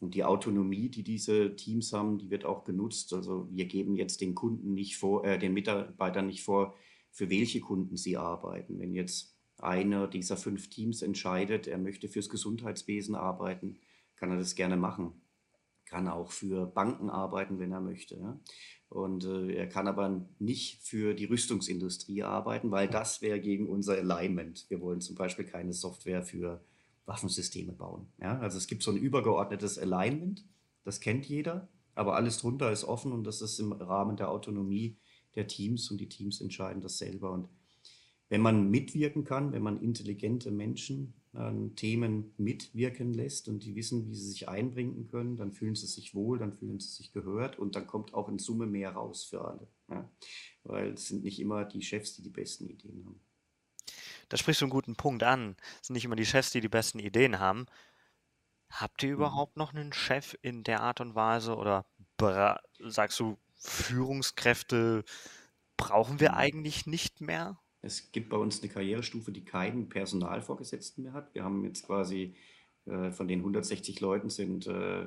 Und 0.00 0.14
die 0.14 0.22
Autonomie, 0.22 0.88
die 0.88 1.02
diese 1.02 1.56
Teams 1.56 1.92
haben, 1.92 2.18
die 2.18 2.30
wird 2.30 2.44
auch 2.44 2.62
genutzt. 2.62 3.12
Also 3.12 3.48
wir 3.50 3.66
geben 3.66 3.96
jetzt 3.96 4.20
den 4.20 4.36
Kunden 4.36 4.74
nicht 4.74 4.96
vor, 4.96 5.24
äh, 5.24 5.38
den 5.38 5.52
Mitarbeitern 5.52 6.28
nicht 6.28 6.44
vor, 6.44 6.76
für 7.10 7.28
welche 7.28 7.60
Kunden 7.60 7.96
sie 7.96 8.16
arbeiten. 8.16 8.78
Wenn 8.78 8.94
jetzt 8.94 9.34
einer 9.58 10.06
dieser 10.06 10.36
fünf 10.36 10.68
Teams 10.68 11.02
entscheidet, 11.02 11.66
er 11.66 11.78
möchte 11.78 12.08
fürs 12.08 12.28
Gesundheitswesen 12.28 13.14
arbeiten, 13.14 13.78
kann 14.16 14.30
er 14.30 14.36
das 14.36 14.54
gerne 14.54 14.76
machen. 14.76 15.20
Kann 15.84 16.08
auch 16.08 16.32
für 16.32 16.66
Banken 16.66 17.08
arbeiten, 17.08 17.58
wenn 17.58 17.72
er 17.72 17.80
möchte. 17.80 18.38
Und 18.88 19.24
äh, 19.24 19.54
er 19.54 19.68
kann 19.68 19.86
aber 19.86 20.26
nicht 20.38 20.82
für 20.82 21.14
die 21.14 21.26
Rüstungsindustrie 21.26 22.22
arbeiten, 22.22 22.70
weil 22.70 22.88
das 22.88 23.22
wäre 23.22 23.40
gegen 23.40 23.68
unser 23.68 23.94
Alignment. 23.94 24.66
Wir 24.68 24.80
wollen 24.80 25.00
zum 25.00 25.16
Beispiel 25.16 25.44
keine 25.44 25.72
Software 25.72 26.22
für 26.22 26.62
Waffensysteme 27.06 27.72
bauen. 27.72 28.06
Ja? 28.20 28.38
Also 28.38 28.58
es 28.58 28.66
gibt 28.66 28.82
so 28.82 28.90
ein 28.90 28.96
übergeordnetes 28.96 29.78
Alignment, 29.78 30.44
das 30.84 31.00
kennt 31.00 31.26
jeder, 31.26 31.68
aber 31.94 32.16
alles 32.16 32.38
drunter 32.38 32.70
ist 32.70 32.84
offen 32.84 33.12
und 33.12 33.24
das 33.24 33.42
ist 33.42 33.58
im 33.58 33.72
Rahmen 33.72 34.16
der 34.16 34.30
Autonomie 34.30 34.98
der 35.34 35.46
Teams 35.46 35.90
und 35.90 35.98
die 36.00 36.08
Teams 36.08 36.40
entscheiden 36.40 36.80
das 36.80 36.98
selber. 36.98 37.32
Und 37.32 37.48
wenn 38.28 38.40
man 38.40 38.70
mitwirken 38.70 39.24
kann, 39.24 39.52
wenn 39.52 39.62
man 39.62 39.80
intelligente 39.80 40.50
Menschen 40.50 41.14
an 41.32 41.74
Themen 41.76 42.34
mitwirken 42.36 43.12
lässt 43.12 43.48
und 43.48 43.64
die 43.64 43.76
wissen, 43.76 44.08
wie 44.08 44.14
sie 44.14 44.28
sich 44.28 44.48
einbringen 44.48 45.08
können, 45.08 45.36
dann 45.36 45.52
fühlen 45.52 45.74
sie 45.74 45.86
sich 45.86 46.14
wohl, 46.14 46.38
dann 46.38 46.52
fühlen 46.52 46.80
sie 46.80 46.88
sich 46.88 47.12
gehört 47.12 47.58
und 47.58 47.76
dann 47.76 47.86
kommt 47.86 48.14
auch 48.14 48.28
in 48.28 48.38
Summe 48.38 48.66
mehr 48.66 48.92
raus 48.92 49.24
für 49.24 49.44
alle. 49.44 49.68
Ja? 49.90 50.10
Weil 50.64 50.92
es 50.94 51.08
sind 51.08 51.22
nicht 51.22 51.38
immer 51.38 51.64
die 51.64 51.82
Chefs, 51.82 52.16
die 52.16 52.22
die 52.22 52.30
besten 52.30 52.68
Ideen 52.68 53.04
haben. 53.04 53.20
Da 54.28 54.36
sprichst 54.36 54.60
du 54.60 54.66
einen 54.66 54.70
guten 54.70 54.96
Punkt 54.96 55.22
an. 55.22 55.56
Es 55.80 55.86
sind 55.86 55.94
nicht 55.94 56.04
immer 56.04 56.16
die 56.16 56.26
Chefs, 56.26 56.50
die 56.50 56.60
die 56.60 56.68
besten 56.68 56.98
Ideen 56.98 57.38
haben. 57.38 57.66
Habt 58.70 59.02
ihr 59.02 59.10
mhm. 59.10 59.16
überhaupt 59.16 59.56
noch 59.56 59.72
einen 59.72 59.92
Chef 59.92 60.36
in 60.42 60.64
der 60.64 60.80
Art 60.82 61.00
und 61.00 61.14
Weise 61.14 61.56
oder 61.56 61.86
sagst 62.80 63.20
du, 63.20 63.38
Führungskräfte 63.54 65.04
brauchen 65.76 66.20
wir 66.20 66.32
mhm. 66.32 66.36
eigentlich 66.36 66.86
nicht 66.86 67.20
mehr? 67.20 67.58
Es 67.82 68.10
gibt 68.12 68.28
bei 68.28 68.36
uns 68.36 68.60
eine 68.60 68.72
Karrierestufe, 68.72 69.32
die 69.32 69.44
keinen 69.44 69.88
Personalvorgesetzten 69.88 71.04
mehr 71.04 71.12
hat. 71.12 71.34
Wir 71.34 71.44
haben 71.44 71.64
jetzt 71.64 71.86
quasi 71.86 72.34
äh, 72.86 73.10
von 73.12 73.28
den 73.28 73.40
160 73.40 74.00
Leuten 74.00 74.30
sind 74.30 74.66
äh, 74.66 75.06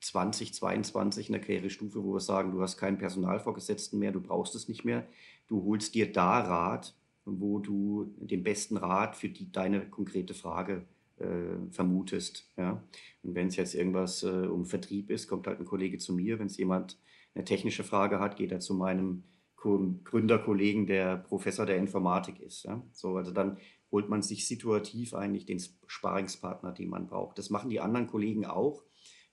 20, 0.00 0.52
22 0.52 1.28
in 1.28 1.32
der 1.32 1.40
Karrierestufe, 1.40 2.04
wo 2.04 2.12
wir 2.12 2.20
sagen, 2.20 2.52
du 2.52 2.60
hast 2.60 2.76
keinen 2.76 2.98
Personalvorgesetzten 2.98 3.98
mehr, 3.98 4.12
du 4.12 4.20
brauchst 4.20 4.54
es 4.54 4.68
nicht 4.68 4.84
mehr. 4.84 5.06
Du 5.48 5.64
holst 5.64 5.94
dir 5.94 6.12
da 6.12 6.40
Rat, 6.40 6.94
wo 7.24 7.58
du 7.58 8.14
den 8.18 8.42
besten 8.42 8.76
Rat 8.76 9.16
für 9.16 9.30
die, 9.30 9.50
deine 9.50 9.88
konkrete 9.88 10.34
Frage 10.34 10.84
äh, 11.18 11.70
vermutest. 11.70 12.50
Ja? 12.56 12.82
Und 13.22 13.34
wenn 13.34 13.48
es 13.48 13.56
jetzt 13.56 13.74
irgendwas 13.74 14.22
äh, 14.22 14.26
um 14.26 14.66
Vertrieb 14.66 15.10
ist, 15.10 15.26
kommt 15.28 15.46
halt 15.46 15.58
ein 15.58 15.64
Kollege 15.64 15.98
zu 15.98 16.12
mir. 16.12 16.38
Wenn 16.38 16.48
es 16.48 16.58
jemand 16.58 16.98
eine 17.34 17.44
technische 17.44 17.84
Frage 17.84 18.20
hat, 18.20 18.36
geht 18.36 18.52
er 18.52 18.60
zu 18.60 18.74
meinem 18.74 19.24
Gründerkollegen, 20.04 20.86
der 20.86 21.16
Professor 21.16 21.66
der 21.66 21.78
Informatik 21.78 22.40
ist. 22.40 22.64
Ja? 22.64 22.82
So, 22.92 23.16
also 23.16 23.32
dann 23.32 23.58
holt 23.90 24.08
man 24.08 24.22
sich 24.22 24.46
situativ 24.46 25.14
eigentlich 25.14 25.46
den 25.46 25.60
Sparingspartner, 25.86 26.72
den 26.72 26.90
man 26.90 27.06
braucht. 27.06 27.38
Das 27.38 27.50
machen 27.50 27.70
die 27.70 27.80
anderen 27.80 28.06
Kollegen 28.06 28.44
auch. 28.44 28.82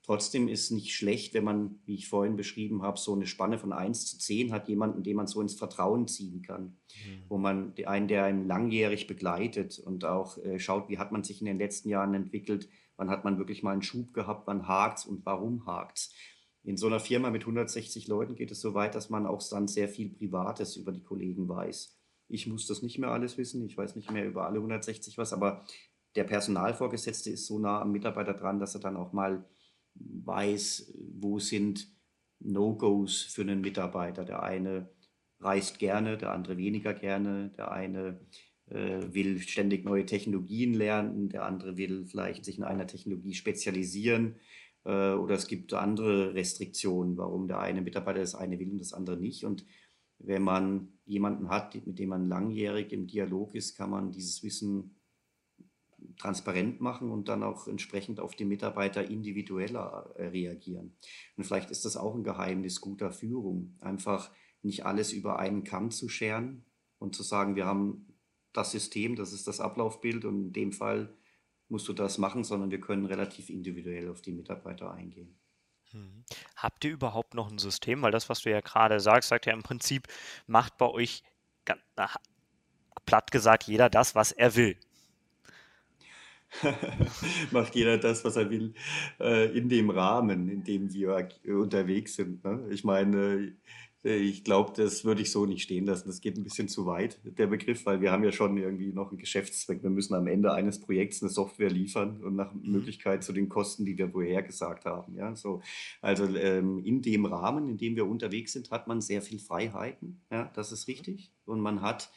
Trotzdem 0.03 0.47
ist 0.47 0.65
es 0.65 0.71
nicht 0.71 0.95
schlecht, 0.95 1.33
wenn 1.33 1.43
man, 1.43 1.79
wie 1.85 1.95
ich 1.95 2.09
vorhin 2.09 2.35
beschrieben 2.35 2.81
habe, 2.81 2.97
so 2.97 3.13
eine 3.13 3.27
Spanne 3.27 3.59
von 3.59 3.71
1 3.71 4.07
zu 4.07 4.17
10 4.17 4.51
hat, 4.51 4.67
jemanden, 4.67 5.03
den 5.03 5.15
man 5.15 5.27
so 5.27 5.41
ins 5.41 5.53
Vertrauen 5.53 6.07
ziehen 6.07 6.41
kann, 6.41 6.63
mhm. 6.63 7.23
wo 7.29 7.38
man 7.38 7.73
einen, 7.85 8.07
der 8.07 8.23
einen 8.23 8.47
langjährig 8.47 9.05
begleitet 9.05 9.77
und 9.79 10.05
auch 10.05 10.38
äh, 10.39 10.57
schaut, 10.57 10.89
wie 10.89 10.97
hat 10.97 11.11
man 11.11 11.23
sich 11.23 11.39
in 11.39 11.45
den 11.45 11.59
letzten 11.59 11.89
Jahren 11.89 12.15
entwickelt, 12.15 12.67
wann 12.97 13.11
hat 13.11 13.23
man 13.23 13.38
wirklich 13.38 13.61
mal 13.61 13.73
einen 13.73 13.83
Schub 13.83 14.13
gehabt, 14.13 14.47
wann 14.47 14.67
hakt 14.67 15.00
es 15.00 15.05
und 15.05 15.25
warum 15.25 15.65
hakt 15.67 16.00
es 16.00 16.13
in 16.63 16.77
so 16.77 16.88
einer 16.88 17.00
Firma 17.00 17.30
mit 17.30 17.44
160 17.44 18.08
Leuten 18.08 18.36
geht 18.36 18.51
es 18.51 18.62
so 18.62 18.74
weit, 18.74 18.96
dass 18.96 19.10
man 19.10 19.25
auch 19.25 19.41
dann 19.50 19.68
sehr 19.68 19.89
viel 19.89 20.10
Privates 20.10 20.75
über 20.75 20.91
die 20.91 21.03
Kollegen 21.03 21.50
weiß. 21.50 21.98
Ich 22.27 22.48
muss 22.48 22.68
das 22.68 22.82
nicht 22.82 23.00
mehr 23.00 23.10
alles 23.10 23.38
wissen, 23.38 23.65
ich 23.65 23.77
weiß 23.77 23.96
nicht 23.96 24.12
mehr 24.12 24.25
über 24.25 24.46
alle 24.46 24.58
160 24.58 25.18
was, 25.18 25.34
aber 25.34 25.65
der 26.15 26.24
Personalvorgesetzte 26.24 27.32
ist 27.32 27.48
so 27.48 27.58
nah 27.58 27.82
am 27.82 27.91
Mitarbeiter 27.91 28.34
dran, 28.34 28.60
dass 28.60 28.75
er 28.75 28.82
dann 28.82 28.98
auch 28.98 29.12
mal 29.12 29.46
weiß, 29.96 30.94
wo 31.20 31.39
sind 31.39 31.88
No-Gos 32.39 33.24
für 33.24 33.41
einen 33.41 33.62
Mitarbeiter. 33.62 34.24
Der 34.24 34.44
eine 34.44 34.89
reist 35.39 35.80
gerne, 35.80 36.18
der 36.18 36.32
andere 36.32 36.58
weniger 36.58 36.94
gerne, 36.94 37.50
der 37.58 37.72
eine 37.72 38.20
äh, 38.68 39.01
will 39.12 39.39
ständig 39.39 39.84
neue 39.84 40.06
Technologien 40.06 40.74
lernen, 40.74 41.30
der 41.30 41.44
andere 41.44 41.77
will 41.77 42.06
vielleicht 42.06 42.46
sich 42.46 42.58
in 42.58 42.63
einer 42.63 42.88
Technologie 42.88 43.34
spezialisieren 43.34 44.36
äh, 44.85 45.13
oder 45.13 45.35
es 45.35 45.47
gibt 45.47 45.73
andere 45.73 46.33
Restriktionen, 46.33 47.17
warum 47.17 47.47
der 47.47 47.59
eine 47.59 47.81
Mitarbeiter 47.81 48.19
das 48.19 48.35
eine 48.35 48.59
will 48.59 48.71
und 48.71 48.79
das 48.79 48.93
andere 48.93 49.17
nicht. 49.17 49.43
Und 49.43 49.65
wenn 50.19 50.43
man 50.43 51.00
jemanden 51.05 51.50
hat, 51.50 51.75
mit 51.85 52.00
dem 52.00 52.09
man 52.09 52.27
langjährig 52.27 52.91
im 52.91 53.07
Dialog 53.07 53.55
ist, 53.55 53.75
kann 53.75 53.89
man 53.89 54.11
dieses 54.11 54.43
Wissen 54.43 54.95
transparent 56.17 56.81
machen 56.81 57.11
und 57.11 57.27
dann 57.27 57.43
auch 57.43 57.67
entsprechend 57.67 58.19
auf 58.19 58.35
die 58.35 58.45
Mitarbeiter 58.45 59.09
individueller 59.09 60.13
äh, 60.15 60.27
reagieren. 60.27 60.97
Und 61.38 61.43
vielleicht 61.43 61.71
ist 61.71 61.85
das 61.85 61.97
auch 61.97 62.15
ein 62.15 62.23
Geheimnis 62.23 62.81
guter 62.81 63.11
Führung, 63.11 63.75
einfach 63.81 64.31
nicht 64.63 64.85
alles 64.85 65.11
über 65.11 65.39
einen 65.39 65.63
Kamm 65.63 65.91
zu 65.91 66.09
scheren 66.09 66.65
und 67.00 67.15
zu 67.15 67.23
sagen, 67.23 67.55
wir 67.55 67.65
haben 67.65 68.07
das 68.53 68.71
System, 68.71 69.15
das 69.15 69.33
ist 69.33 69.47
das 69.47 69.59
Ablaufbild 69.59 70.25
und 70.25 70.47
in 70.47 70.53
dem 70.53 70.71
Fall 70.71 71.15
musst 71.71 71.87
du 71.87 71.93
das 71.93 72.17
machen, 72.17 72.43
sondern 72.43 72.71
wir 72.71 72.81
können 72.81 73.05
relativ 73.05 73.49
individuell 73.49 74.09
auf 74.09 74.21
die 74.21 74.31
Mitarbeiter 74.31 74.93
eingehen. 74.93 75.35
Hm. 75.91 76.23
Habt 76.55 76.85
ihr 76.85 76.91
überhaupt 76.91 77.33
noch 77.33 77.51
ein 77.51 77.57
System? 77.57 78.01
Weil 78.01 78.11
das, 78.11 78.29
was 78.29 78.41
du 78.41 78.49
ja 78.49 78.61
gerade 78.61 78.99
sagst, 78.99 79.29
sagt 79.29 79.45
ja 79.45 79.53
im 79.53 79.63
Prinzip, 79.63 80.07
macht 80.47 80.77
bei 80.77 80.87
euch 80.87 81.23
ganz, 81.65 81.81
platt 83.05 83.31
gesagt 83.31 83.63
jeder 83.63 83.89
das, 83.89 84.15
was 84.15 84.31
er 84.31 84.55
will. 84.55 84.77
macht 87.51 87.75
jeder 87.75 87.97
das, 87.97 88.25
was 88.25 88.35
er 88.35 88.49
will, 88.49 88.73
äh, 89.19 89.57
in 89.57 89.69
dem 89.69 89.89
Rahmen, 89.89 90.49
in 90.49 90.63
dem 90.63 90.93
wir 90.93 91.29
unterwegs 91.45 92.15
sind. 92.15 92.43
Ne? 92.43 92.67
Ich 92.69 92.83
meine, 92.83 93.55
ich 94.03 94.43
glaube, 94.43 94.74
das 94.75 95.05
würde 95.05 95.22
ich 95.22 95.31
so 95.31 95.46
nicht 95.46 95.62
stehen 95.62 95.86
lassen. 95.86 96.08
Das 96.08 96.22
geht 96.22 96.36
ein 96.36 96.43
bisschen 96.43 96.67
zu 96.67 96.88
weit, 96.88 97.20
der 97.24 97.48
Begriff, 97.48 97.86
weil 97.86 98.01
wir 98.01 98.12
haben 98.12 98.24
ja 98.24 98.31
schon 98.31 98.58
irgendwie 98.58 98.91
noch 98.91 99.10
einen 99.10 99.20
Geschäftszweck. 99.20 99.84
Wir 99.84 99.91
müssen 99.91 100.15
am 100.15 100.25
Ende 100.25 100.53
eines 100.53 100.79
Projekts 100.79 101.22
eine 101.22 101.29
Software 101.29 101.70
liefern 101.70 102.24
und 102.24 102.36
nach 102.36 102.53
mhm. 102.53 102.72
Möglichkeit 102.72 103.24
zu 103.24 103.31
den 103.31 103.48
Kosten, 103.48 103.86
die 103.86 103.98
wir 103.98 104.10
vorher 104.10 104.41
gesagt 104.41 104.86
haben. 104.86 105.15
Ja, 105.15 105.36
so. 105.36 105.62
Also 106.01 106.25
ähm, 106.36 106.84
in 106.84 107.01
dem 107.03 107.25
Rahmen, 107.25 107.70
in 107.70 107.77
dem 107.77 107.96
wir 107.96 108.08
unterwegs 108.08 108.53
sind, 108.53 108.72
hat 108.72 108.88
man 108.88 109.01
sehr 109.01 109.22
viel 109.22 109.39
Freiheiten. 109.39 110.22
Ja, 110.31 110.51
das 110.55 110.72
ist 110.72 110.88
richtig. 110.88 111.31
Und 111.46 111.62
man 111.62 111.81
hat 111.81 112.12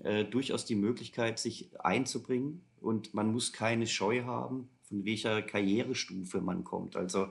äh, 0.00 0.24
durchaus 0.24 0.64
die 0.64 0.76
Möglichkeit, 0.76 1.38
sich 1.38 1.70
einzubringen 1.78 2.62
und 2.80 3.14
man 3.14 3.30
muss 3.30 3.52
keine 3.52 3.86
Scheu 3.86 4.24
haben, 4.24 4.70
von 4.82 5.04
welcher 5.04 5.42
Karrierestufe 5.42 6.40
man 6.40 6.64
kommt. 6.64 6.96
Also 6.96 7.28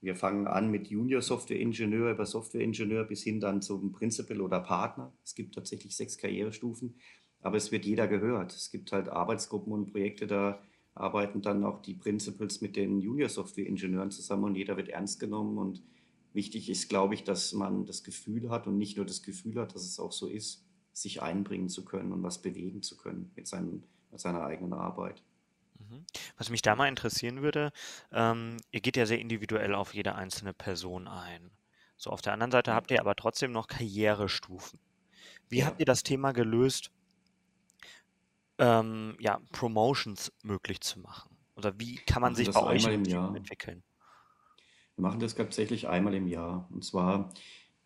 Wir 0.00 0.14
fangen 0.14 0.46
an 0.46 0.70
mit 0.70 0.88
Junior 0.88 1.22
Software 1.22 1.58
Ingenieur 1.58 2.10
über 2.10 2.26
Software 2.26 2.60
Ingenieur 2.60 3.04
bis 3.04 3.22
hin 3.22 3.40
dann 3.40 3.62
zum 3.62 3.92
Principal 3.92 4.40
oder 4.40 4.60
Partner. 4.60 5.12
Es 5.24 5.34
gibt 5.34 5.54
tatsächlich 5.54 5.96
sechs 5.96 6.18
Karrierestufen, 6.18 6.96
aber 7.40 7.56
es 7.56 7.72
wird 7.72 7.86
jeder 7.86 8.06
gehört. 8.06 8.54
Es 8.54 8.70
gibt 8.70 8.92
halt 8.92 9.08
Arbeitsgruppen 9.08 9.72
und 9.72 9.92
Projekte, 9.92 10.26
da 10.26 10.60
arbeiten 10.94 11.42
dann 11.42 11.64
auch 11.64 11.82
die 11.82 11.94
Principals 11.94 12.60
mit 12.60 12.76
den 12.76 13.00
Junior 13.00 13.28
Software 13.28 13.66
Ingenieuren 13.66 14.10
zusammen 14.10 14.44
und 14.44 14.54
jeder 14.54 14.76
wird 14.76 14.88
ernst 14.88 15.20
genommen. 15.20 15.58
Und 15.58 15.82
wichtig 16.32 16.70
ist, 16.70 16.88
glaube 16.88 17.14
ich, 17.14 17.24
dass 17.24 17.52
man 17.52 17.84
das 17.84 18.02
Gefühl 18.02 18.50
hat 18.50 18.66
und 18.66 18.78
nicht 18.78 18.96
nur 18.96 19.06
das 19.06 19.22
Gefühl 19.22 19.56
hat, 19.60 19.74
dass 19.74 19.84
es 19.84 19.98
auch 19.98 20.12
so 20.12 20.26
ist, 20.26 20.64
sich 20.92 21.22
einbringen 21.22 21.68
zu 21.68 21.84
können 21.84 22.12
und 22.12 22.22
was 22.22 22.40
bewegen 22.40 22.82
zu 22.82 22.96
können 22.96 23.30
mit, 23.36 23.46
seinen, 23.46 23.84
mit 24.10 24.20
seiner 24.20 24.42
eigenen 24.42 24.72
Arbeit. 24.72 25.22
Mhm. 25.78 26.06
Was 26.36 26.50
mich 26.50 26.62
da 26.62 26.74
mal 26.76 26.88
interessieren 26.88 27.42
würde, 27.42 27.72
ähm, 28.12 28.56
ihr 28.70 28.80
geht 28.80 28.96
ja 28.96 29.06
sehr 29.06 29.20
individuell 29.20 29.74
auf 29.74 29.94
jede 29.94 30.14
einzelne 30.14 30.52
Person 30.54 31.08
ein. 31.08 31.50
So, 31.96 32.10
auf 32.10 32.20
der 32.22 32.32
anderen 32.32 32.50
Seite 32.52 32.74
habt 32.74 32.90
ihr 32.90 33.00
aber 33.00 33.14
trotzdem 33.14 33.52
noch 33.52 33.68
Karrierestufen. 33.68 34.80
Wie 35.48 35.58
Ja. 35.58 35.66
habt 35.66 35.80
ihr 35.80 35.86
das 35.86 36.02
Thema 36.02 36.32
gelöst, 36.32 36.90
ähm, 38.58 39.16
ja, 39.20 39.40
Promotions 39.52 40.32
möglich 40.42 40.80
zu 40.80 41.00
machen? 41.00 41.36
Oder 41.56 41.78
wie 41.78 41.96
kann 41.96 42.22
man 42.22 42.34
sich 42.34 42.50
bei 42.50 42.62
euch 42.62 42.84
entwickeln? 42.86 43.82
Wir 44.96 45.02
machen 45.02 45.20
das 45.20 45.34
tatsächlich 45.34 45.88
einmal 45.88 46.14
im 46.14 46.26
Jahr. 46.26 46.68
Und 46.70 46.84
zwar 46.84 47.32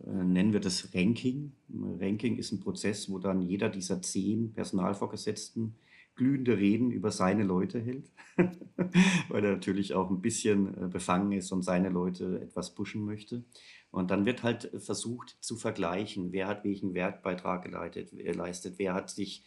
äh, 0.04 0.10
nennen 0.10 0.52
wir 0.52 0.60
das 0.60 0.94
Ranking. 0.94 1.52
Ranking 1.68 2.36
ist 2.36 2.52
ein 2.52 2.60
Prozess, 2.60 3.10
wo 3.10 3.18
dann 3.18 3.42
jeder 3.42 3.68
dieser 3.68 4.00
zehn 4.02 4.52
Personalvorgesetzten 4.52 5.76
glühende 6.14 6.58
Reden 6.58 6.90
über 6.90 7.10
seine 7.10 7.44
Leute 7.44 7.80
hält, 7.80 8.10
weil 9.28 9.44
er 9.44 9.52
natürlich 9.52 9.94
auch 9.94 10.10
ein 10.10 10.20
bisschen 10.20 10.74
äh, 10.74 10.88
befangen 10.88 11.32
ist 11.32 11.52
und 11.52 11.62
seine 11.62 11.88
Leute 11.88 12.40
etwas 12.40 12.74
pushen 12.74 13.04
möchte. 13.04 13.44
Und 13.90 14.10
dann 14.10 14.26
wird 14.26 14.42
halt 14.42 14.70
versucht 14.78 15.38
zu 15.40 15.56
vergleichen, 15.56 16.32
wer 16.32 16.46
hat 16.46 16.64
welchen 16.64 16.94
Wertbeitrag 16.94 17.64
geleitet, 17.64 18.12
äh, 18.12 18.32
leistet, 18.32 18.78
wer 18.78 18.94
hat 18.94 19.10
sich 19.10 19.44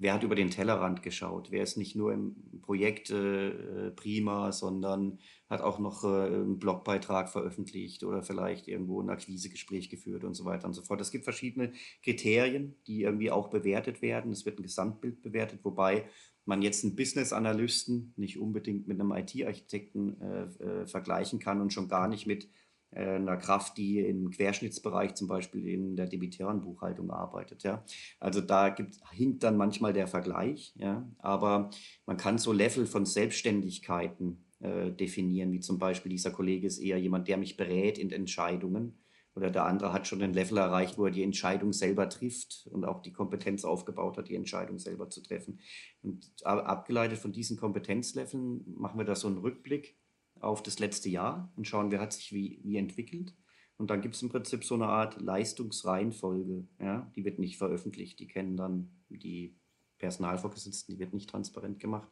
wer 0.00 0.14
hat 0.14 0.22
über 0.22 0.34
den 0.34 0.50
Tellerrand 0.50 1.02
geschaut, 1.02 1.50
wer 1.50 1.62
ist 1.62 1.76
nicht 1.76 1.96
nur 1.96 2.12
im 2.12 2.60
Projekt 2.62 3.10
äh, 3.10 3.90
prima, 3.90 4.52
sondern 4.52 5.18
hat 5.48 5.60
auch 5.62 5.78
noch 5.78 6.04
äh, 6.04 6.26
einen 6.26 6.58
Blogbeitrag 6.58 7.28
veröffentlicht 7.28 8.04
oder 8.04 8.22
vielleicht 8.22 8.68
irgendwo 8.68 9.00
ein 9.00 9.10
Akquisegespräch 9.10 9.88
geführt 9.88 10.24
und 10.24 10.34
so 10.34 10.44
weiter 10.44 10.66
und 10.66 10.74
so 10.74 10.82
fort. 10.82 11.00
Es 11.00 11.10
gibt 11.10 11.24
verschiedene 11.24 11.72
Kriterien, 12.02 12.74
die 12.86 13.02
irgendwie 13.02 13.30
auch 13.30 13.48
bewertet 13.48 14.02
werden. 14.02 14.32
Es 14.32 14.44
wird 14.44 14.58
ein 14.58 14.62
Gesamtbild 14.62 15.22
bewertet, 15.22 15.60
wobei 15.62 16.04
man 16.44 16.62
jetzt 16.62 16.84
einen 16.84 16.96
Business-Analysten 16.96 18.14
nicht 18.16 18.38
unbedingt 18.38 18.88
mit 18.88 19.00
einem 19.00 19.12
IT-Architekten 19.12 20.20
äh, 20.20 20.42
äh, 20.64 20.86
vergleichen 20.86 21.38
kann 21.38 21.60
und 21.60 21.72
schon 21.72 21.88
gar 21.88 22.08
nicht 22.08 22.26
mit 22.26 22.48
äh, 22.90 23.16
einer 23.16 23.36
Kraft, 23.36 23.76
die 23.76 24.00
im 24.00 24.30
Querschnittsbereich 24.30 25.14
zum 25.14 25.28
Beispiel 25.28 25.66
in 25.68 25.94
der 25.96 26.06
debitären 26.06 26.62
Buchhaltung 26.62 27.10
arbeitet. 27.10 27.62
Ja. 27.64 27.84
Also 28.18 28.40
da 28.40 28.70
gibt, 28.70 28.98
hinkt 29.12 29.42
dann 29.42 29.58
manchmal 29.58 29.92
der 29.92 30.06
Vergleich, 30.06 30.74
ja. 30.76 31.06
aber 31.18 31.70
man 32.06 32.16
kann 32.16 32.38
so 32.38 32.52
Level 32.52 32.86
von 32.86 33.04
Selbstständigkeiten 33.04 34.44
äh, 34.60 34.90
definieren, 34.90 35.52
wie 35.52 35.60
zum 35.60 35.78
Beispiel 35.78 36.10
dieser 36.10 36.30
Kollege 36.30 36.66
ist 36.66 36.78
eher 36.78 36.98
jemand, 36.98 37.28
der 37.28 37.36
mich 37.36 37.56
berät 37.56 37.98
in 37.98 38.10
Entscheidungen 38.10 38.98
oder 39.38 39.50
der 39.50 39.66
andere 39.66 39.92
hat 39.92 40.08
schon 40.08 40.20
ein 40.20 40.32
Level 40.32 40.58
erreicht, 40.58 40.98
wo 40.98 41.04
er 41.04 41.12
die 41.12 41.22
Entscheidung 41.22 41.72
selber 41.72 42.08
trifft 42.08 42.68
und 42.72 42.84
auch 42.84 43.02
die 43.02 43.12
Kompetenz 43.12 43.64
aufgebaut 43.64 44.18
hat, 44.18 44.28
die 44.28 44.34
Entscheidung 44.34 44.80
selber 44.80 45.10
zu 45.10 45.22
treffen. 45.22 45.60
Und 46.02 46.28
abgeleitet 46.44 47.18
von 47.18 47.30
diesen 47.30 47.56
Kompetenzleveln 47.56 48.64
machen 48.76 48.98
wir 48.98 49.04
da 49.04 49.14
so 49.14 49.28
einen 49.28 49.38
Rückblick 49.38 49.96
auf 50.40 50.62
das 50.64 50.80
letzte 50.80 51.08
Jahr 51.08 51.52
und 51.54 51.68
schauen, 51.68 51.92
wer 51.92 52.00
hat 52.00 52.12
sich 52.12 52.32
wie, 52.32 52.60
wie 52.64 52.78
entwickelt. 52.78 53.32
Und 53.76 53.90
dann 53.90 54.00
gibt 54.00 54.16
es 54.16 54.22
im 54.22 54.28
Prinzip 54.28 54.64
so 54.64 54.74
eine 54.74 54.88
Art 54.88 55.20
Leistungsreihenfolge. 55.20 56.66
Ja? 56.80 57.08
Die 57.14 57.24
wird 57.24 57.38
nicht 57.38 57.58
veröffentlicht. 57.58 58.18
Die 58.18 58.26
kennen 58.26 58.56
dann 58.56 58.90
die 59.08 59.56
Personalvorgesetzten, 59.98 60.94
die 60.94 60.98
wird 60.98 61.12
nicht 61.12 61.30
transparent 61.30 61.78
gemacht, 61.78 62.08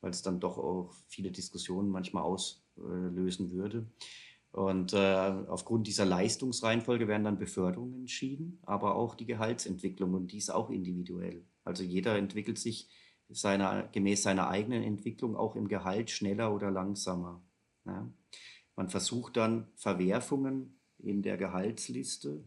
weil 0.00 0.10
es 0.10 0.22
dann 0.22 0.40
doch 0.40 0.58
auch 0.58 0.94
viele 1.08 1.30
Diskussionen 1.30 1.90
manchmal 1.90 2.22
auslösen 2.22 3.50
würde. 3.52 3.86
Und 4.52 4.92
äh, 4.94 4.96
aufgrund 5.48 5.86
dieser 5.86 6.04
Leistungsreihenfolge 6.04 7.06
werden 7.06 7.24
dann 7.24 7.38
Beförderungen 7.38 8.00
entschieden, 8.00 8.58
aber 8.62 8.96
auch 8.96 9.14
die 9.14 9.26
Gehaltsentwicklung 9.26 10.14
und 10.14 10.32
die 10.32 10.38
ist 10.38 10.50
auch 10.50 10.70
individuell. 10.70 11.44
Also 11.62 11.84
jeder 11.84 12.16
entwickelt 12.16 12.58
sich 12.58 12.88
seiner, 13.28 13.84
gemäß 13.92 14.22
seiner 14.22 14.48
eigenen 14.48 14.82
Entwicklung 14.82 15.36
auch 15.36 15.54
im 15.54 15.68
Gehalt 15.68 16.10
schneller 16.10 16.52
oder 16.52 16.70
langsamer. 16.70 17.42
Ja. 17.84 18.10
Man 18.74 18.88
versucht 18.88 19.36
dann 19.36 19.68
Verwerfungen 19.76 20.80
in 20.98 21.22
der 21.22 21.36
Gehaltsliste 21.36 22.44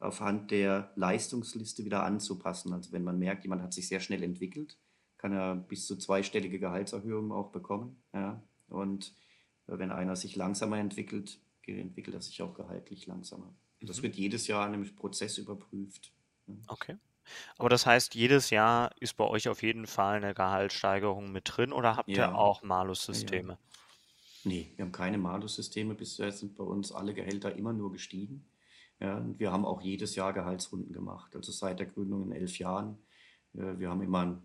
aufhand 0.00 0.50
der 0.50 0.92
Leistungsliste 0.96 1.84
wieder 1.84 2.02
anzupassen. 2.04 2.72
Also 2.72 2.92
wenn 2.92 3.04
man 3.04 3.18
merkt, 3.18 3.44
jemand 3.44 3.62
hat 3.62 3.74
sich 3.74 3.86
sehr 3.86 4.00
schnell 4.00 4.22
entwickelt, 4.22 4.78
kann 5.20 5.34
er 5.34 5.54
bis 5.54 5.86
zu 5.86 5.96
zweistellige 5.96 6.58
Gehaltserhöhungen 6.58 7.30
auch 7.30 7.52
bekommen. 7.52 8.02
Ja. 8.14 8.42
Und 8.68 9.14
wenn 9.66 9.92
einer 9.92 10.16
sich 10.16 10.34
langsamer 10.34 10.78
entwickelt, 10.78 11.38
entwickelt 11.66 12.14
er 12.16 12.22
sich 12.22 12.40
auch 12.40 12.54
gehaltlich 12.54 13.06
langsamer. 13.06 13.54
Das 13.82 13.98
Mhm. 13.98 14.02
wird 14.04 14.16
jedes 14.16 14.46
Jahr 14.46 14.66
in 14.66 14.72
einem 14.72 14.96
Prozess 14.96 15.36
überprüft. 15.36 16.10
Ja. 16.46 16.54
Okay. 16.68 16.96
Aber 17.58 17.68
das 17.68 17.84
heißt, 17.84 18.14
jedes 18.14 18.48
Jahr 18.48 18.90
ist 18.98 19.14
bei 19.18 19.24
euch 19.24 19.48
auf 19.50 19.62
jeden 19.62 19.86
Fall 19.86 20.16
eine 20.16 20.32
Gehaltssteigerung 20.34 21.30
mit 21.32 21.44
drin 21.54 21.72
oder 21.72 21.96
habt 21.96 22.08
ihr 22.08 22.16
Ja, 22.16 22.34
auch 22.34 22.62
ja, 22.62 22.62
ja. 22.62 22.68
Malus-Systeme? 22.68 23.58
Nee, 24.44 24.72
wir 24.76 24.86
haben 24.86 24.92
keine 24.92 25.18
Malus-Systeme. 25.18 25.94
Bisher 25.94 26.32
sind 26.32 26.56
bei 26.56 26.64
uns 26.64 26.92
alle 26.92 27.12
Gehälter 27.12 27.54
immer 27.54 27.74
nur 27.74 27.92
gestiegen. 27.92 28.46
Ja, 29.00 29.18
und 29.18 29.38
wir 29.38 29.52
haben 29.52 29.66
auch 29.66 29.82
jedes 29.82 30.14
Jahr 30.14 30.32
Gehaltsrunden 30.32 30.92
gemacht. 30.94 31.36
Also 31.36 31.52
seit 31.52 31.78
der 31.78 31.86
Gründung 31.86 32.22
in 32.24 32.32
elf 32.32 32.58
Jahren. 32.58 32.98
Äh, 33.54 33.78
Wir 33.78 33.90
haben 33.90 34.00
immer 34.02 34.42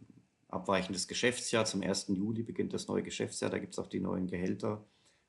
abweichendes 0.47 1.07
Geschäftsjahr. 1.07 1.65
Zum 1.65 1.81
1. 1.81 2.07
Juli 2.09 2.43
beginnt 2.43 2.73
das 2.73 2.87
neue 2.87 3.03
Geschäftsjahr. 3.03 3.51
Da 3.51 3.59
gibt 3.59 3.73
es 3.73 3.79
auch 3.79 3.87
die 3.87 3.99
neuen 3.99 4.27
Gehälter. 4.27 4.85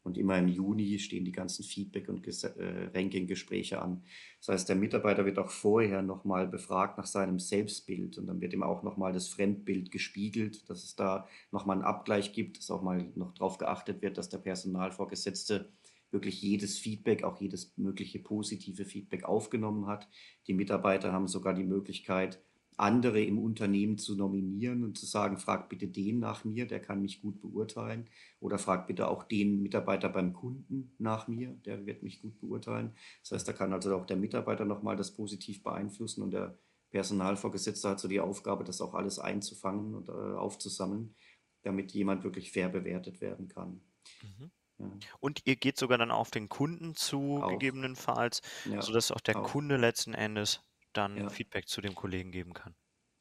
Und 0.07 0.17
immer 0.19 0.39
im 0.39 0.47
Juni 0.47 1.01
stehen 1.01 1.25
die 1.25 1.33
ganzen 1.33 1.65
Feedback- 1.65 2.09
und 2.09 2.25
äh, 2.25 2.91
Ranking-Gespräche 2.95 3.83
an. 3.83 4.05
Das 4.39 4.49
heißt, 4.49 4.69
der 4.69 4.77
Mitarbeiter 4.77 5.25
wird 5.25 5.37
auch 5.37 5.51
vorher 5.51 6.01
nochmal 6.01 6.47
befragt 6.47 6.97
nach 6.97 7.07
seinem 7.07 7.41
Selbstbild 7.41 8.17
und 8.17 8.29
dann 8.29 8.41
wird 8.41 8.53
ihm 8.53 8.63
auch 8.63 8.85
nochmal 8.85 9.13
das 9.13 9.27
Fremdbild 9.27 9.91
gespiegelt, 9.91 10.71
dass 10.71 10.85
es 10.85 10.95
da 10.95 11.27
nochmal 11.51 11.79
einen 11.79 11.85
Abgleich 11.85 12.33
gibt, 12.33 12.59
dass 12.59 12.71
auch 12.71 12.83
mal 12.83 13.11
noch 13.17 13.35
darauf 13.35 13.59
geachtet 13.59 14.01
wird, 14.01 14.17
dass 14.17 14.29
der 14.29 14.39
Personalvorgesetzte 14.39 15.73
wirklich 16.13 16.41
jedes 16.41 16.79
Feedback, 16.79 17.25
auch 17.25 17.41
jedes 17.41 17.77
mögliche 17.77 18.21
positive 18.21 18.85
Feedback 18.85 19.25
aufgenommen 19.25 19.89
hat. 19.89 20.09
Die 20.47 20.55
Mitarbeiter 20.55 21.13
haben 21.13 21.27
sogar 21.27 21.53
die 21.53 21.65
Möglichkeit, 21.65 22.41
andere 22.77 23.23
im 23.23 23.39
Unternehmen 23.39 23.99
zu 23.99 24.17
nominieren 24.17 24.85
und 24.85 24.99
zu 24.99 25.07
sagen, 25.07 25.39
frag 25.39 25.69
bitte 25.69 25.89
den 25.89 26.19
nach 26.19 26.45
mir, 26.45 26.67
der 26.67 26.81
kann 26.81 27.01
mich 27.01 27.23
gut 27.23 27.41
beurteilen. 27.41 28.09
Oder 28.41 28.59
frag 28.59 28.87
bitte 28.87 29.09
auch 29.09 29.23
den 29.25 29.63
Mitarbeiter 29.63 30.09
beim 30.09 30.33
Kunden 30.35 30.95
nach 30.99 31.27
mir, 31.29 31.53
der 31.65 31.87
wird 31.87 32.03
mich 32.03 32.21
gut 32.21 32.39
beurteilen. 32.39 32.95
Das 33.23 33.33
heißt, 33.33 33.49
da 33.49 33.53
kann 33.53 33.73
also 33.73 33.97
auch 33.97 34.07
der 34.07 34.17
Mitarbeiter 34.17 34.65
nochmal 34.65 34.97
das 34.97 35.15
positiv 35.15 35.63
beeinflussen 35.63 36.23
und 36.23 36.33
der 36.33 36.59
Personalvorgesetzte 36.91 37.89
hat 37.91 38.01
so 38.01 38.09
die 38.09 38.21
Aufgabe, 38.21 38.65
das 38.65 38.81
auch 38.81 38.95
alles 38.95 39.19
einzufangen 39.19 39.95
und 39.95 40.09
äh, 40.09 40.13
aufzusammeln, 40.13 41.15
damit 41.63 41.93
jemand 41.93 42.25
wirklich 42.25 42.53
fair 42.53 42.69
bewertet 42.69 43.21
werden 43.21 43.49
kann. 43.49 43.81
Mhm. 44.23 44.51
Ja, 44.79 44.91
Und 45.21 45.41
ihr 45.47 45.57
geht 45.57 45.79
sogar 45.79 45.99
dann 45.99 46.11
auf 46.11 46.31
den 46.31 46.49
Kunden 46.49 46.95
zu, 46.95 47.41
auch, 47.43 47.49
gegebenenfalls, 47.49 48.43
ja, 48.65 48.83
sodass 48.83 49.11
auch 49.11 49.21
der 49.21 49.39
auch, 49.39 49.51
Kunde 49.51 49.79
letzten 49.79 50.13
Endes 50.13 50.61
dann 50.97 51.17
ja. 51.17 51.29
Feedback 51.29 51.69
zu 51.69 51.81
dem 51.81 51.95
Kollegen 51.95 52.31
geben 52.31 52.53
kann. 52.53 52.75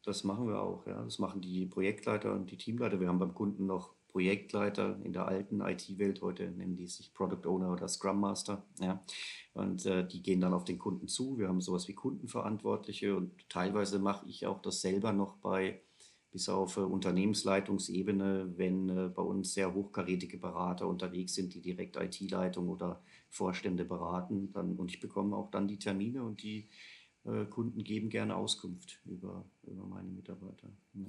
Das 0.04 0.24
machen 0.24 0.48
wir 0.48 0.62
auch, 0.62 0.86
ja. 0.86 1.04
Das 1.04 1.20
machen 1.20 1.42
die 1.42 1.66
Projektleiter 1.66 2.34
und 2.34 2.52
die 2.52 2.58
Teamleiter. 2.58 3.00
Wir 3.00 3.08
haben 3.08 3.20
beim 3.20 3.34
Kunden 3.34 3.66
noch 3.66 3.96
Projektleiter 4.10 5.00
in 5.04 5.12
der 5.12 5.28
alten 5.28 5.62
IT-Welt. 5.62 6.22
Heute 6.22 6.50
nennen 6.50 6.78
die 6.78 6.88
sich 6.88 7.14
Product 7.14 7.50
Owner 7.50 7.74
oder 7.74 7.88
Scrum 7.88 8.20
Master, 8.20 8.64
ja. 8.80 9.04
Und 9.54 9.86
äh, 9.86 10.08
die 10.08 10.22
gehen 10.22 10.42
dann 10.42 10.54
auf 10.54 10.64
den 10.64 10.80
Kunden 10.80 11.08
zu. 11.08 11.38
Wir 11.38 11.48
haben 11.48 11.60
sowas 11.60 11.88
wie 11.88 11.96
Kundenverantwortliche 11.96 13.16
und 13.16 13.32
teilweise 13.50 14.00
mache 14.00 14.28
ich 14.30 14.46
auch 14.46 14.62
das 14.62 14.82
selber 14.82 15.12
noch 15.12 15.38
bei 15.38 15.82
bis 16.36 16.50
auf 16.50 16.76
äh, 16.76 16.82
Unternehmensleitungsebene, 16.82 18.58
wenn 18.58 18.90
äh, 18.90 19.08
bei 19.08 19.22
uns 19.22 19.54
sehr 19.54 19.74
hochkarätige 19.74 20.38
Berater 20.38 20.86
unterwegs 20.86 21.34
sind, 21.34 21.54
die 21.54 21.62
direkt 21.62 21.96
IT-Leitung 21.96 22.68
oder 22.68 23.02
Vorstände 23.30 23.86
beraten. 23.86 24.52
Dann, 24.52 24.76
und 24.76 24.92
ich 24.92 25.00
bekomme 25.00 25.36
auch 25.36 25.50
dann 25.50 25.70
die 25.70 25.80
Termine 25.80 26.24
und 26.24 26.44
die 26.44 26.68
Kunden 27.50 27.84
geben 27.84 28.10
gerne 28.10 28.36
Auskunft 28.36 29.00
über, 29.06 29.46
über 29.64 29.86
meine 29.86 30.10
Mitarbeiter. 30.10 30.70
Ja. 30.94 31.08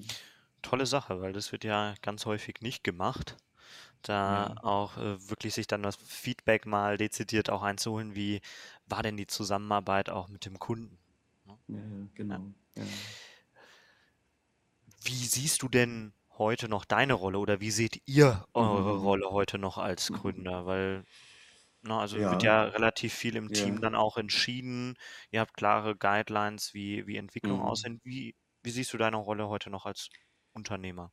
Tolle 0.62 0.86
Sache, 0.86 1.20
weil 1.20 1.32
das 1.32 1.52
wird 1.52 1.64
ja 1.64 1.94
ganz 2.02 2.26
häufig 2.26 2.60
nicht 2.60 2.82
gemacht. 2.84 3.36
Da 4.02 4.48
Ja. 4.48 4.56
auch 4.62 4.98
äh, 4.98 5.30
wirklich 5.30 5.54
sich 5.54 5.66
dann 5.68 5.82
das 5.82 5.96
Feedback 5.96 6.66
mal 6.66 6.98
dezidiert 6.98 7.50
auch 7.50 7.62
einzuholen, 7.62 8.14
wie 8.16 8.40
war 8.86 9.02
denn 9.02 9.16
die 9.18 9.26
Zusammenarbeit 9.28 10.10
auch 10.10 10.28
mit 10.28 10.46
dem 10.46 10.58
Kunden? 10.60 10.98
Ne? 11.46 11.58
Ja. 11.68 12.08
genau. 12.14 12.54
Ja. 12.76 12.84
Wie 15.02 15.24
siehst 15.26 15.62
du 15.62 15.68
denn 15.68 16.12
heute 16.38 16.68
noch 16.68 16.84
deine 16.84 17.14
Rolle 17.14 17.38
oder 17.38 17.60
wie 17.60 17.70
seht 17.70 18.02
ihr 18.06 18.44
eure 18.52 18.92
Mhm. 18.92 19.00
Rolle 19.00 19.30
heute 19.30 19.56
noch 19.58 19.78
als 19.78 20.10
Mhm. 20.10 20.12
Gründer? 20.12 20.66
Weil 20.66 21.04
Ne, 21.86 21.94
also 21.98 22.28
wird 22.28 22.42
Ja, 22.42 22.42
ja 22.42 22.64
relativ 22.64 23.14
viel 23.14 23.36
im 23.36 23.52
Team 23.52 23.80
ja. 23.80 23.80
dann 23.80 23.94
auch 23.94 24.16
entschieden. 24.16 24.94
Ihr 25.30 25.40
habt 25.40 25.54
klare 25.54 25.96
Guidelines, 25.96 26.74
wie 26.74 27.06
wie 27.06 27.16
Entwicklung 27.16 27.60
Mhm. 27.60 27.62
aussehen. 27.62 28.00
Wie 28.04 28.34
wie 28.62 28.70
siehst 28.70 28.92
du 28.92 28.98
deine 28.98 29.16
Rolle 29.18 29.48
heute 29.48 29.70
noch 29.70 29.86
als 29.86 30.08
Unternehmer? 30.52 31.12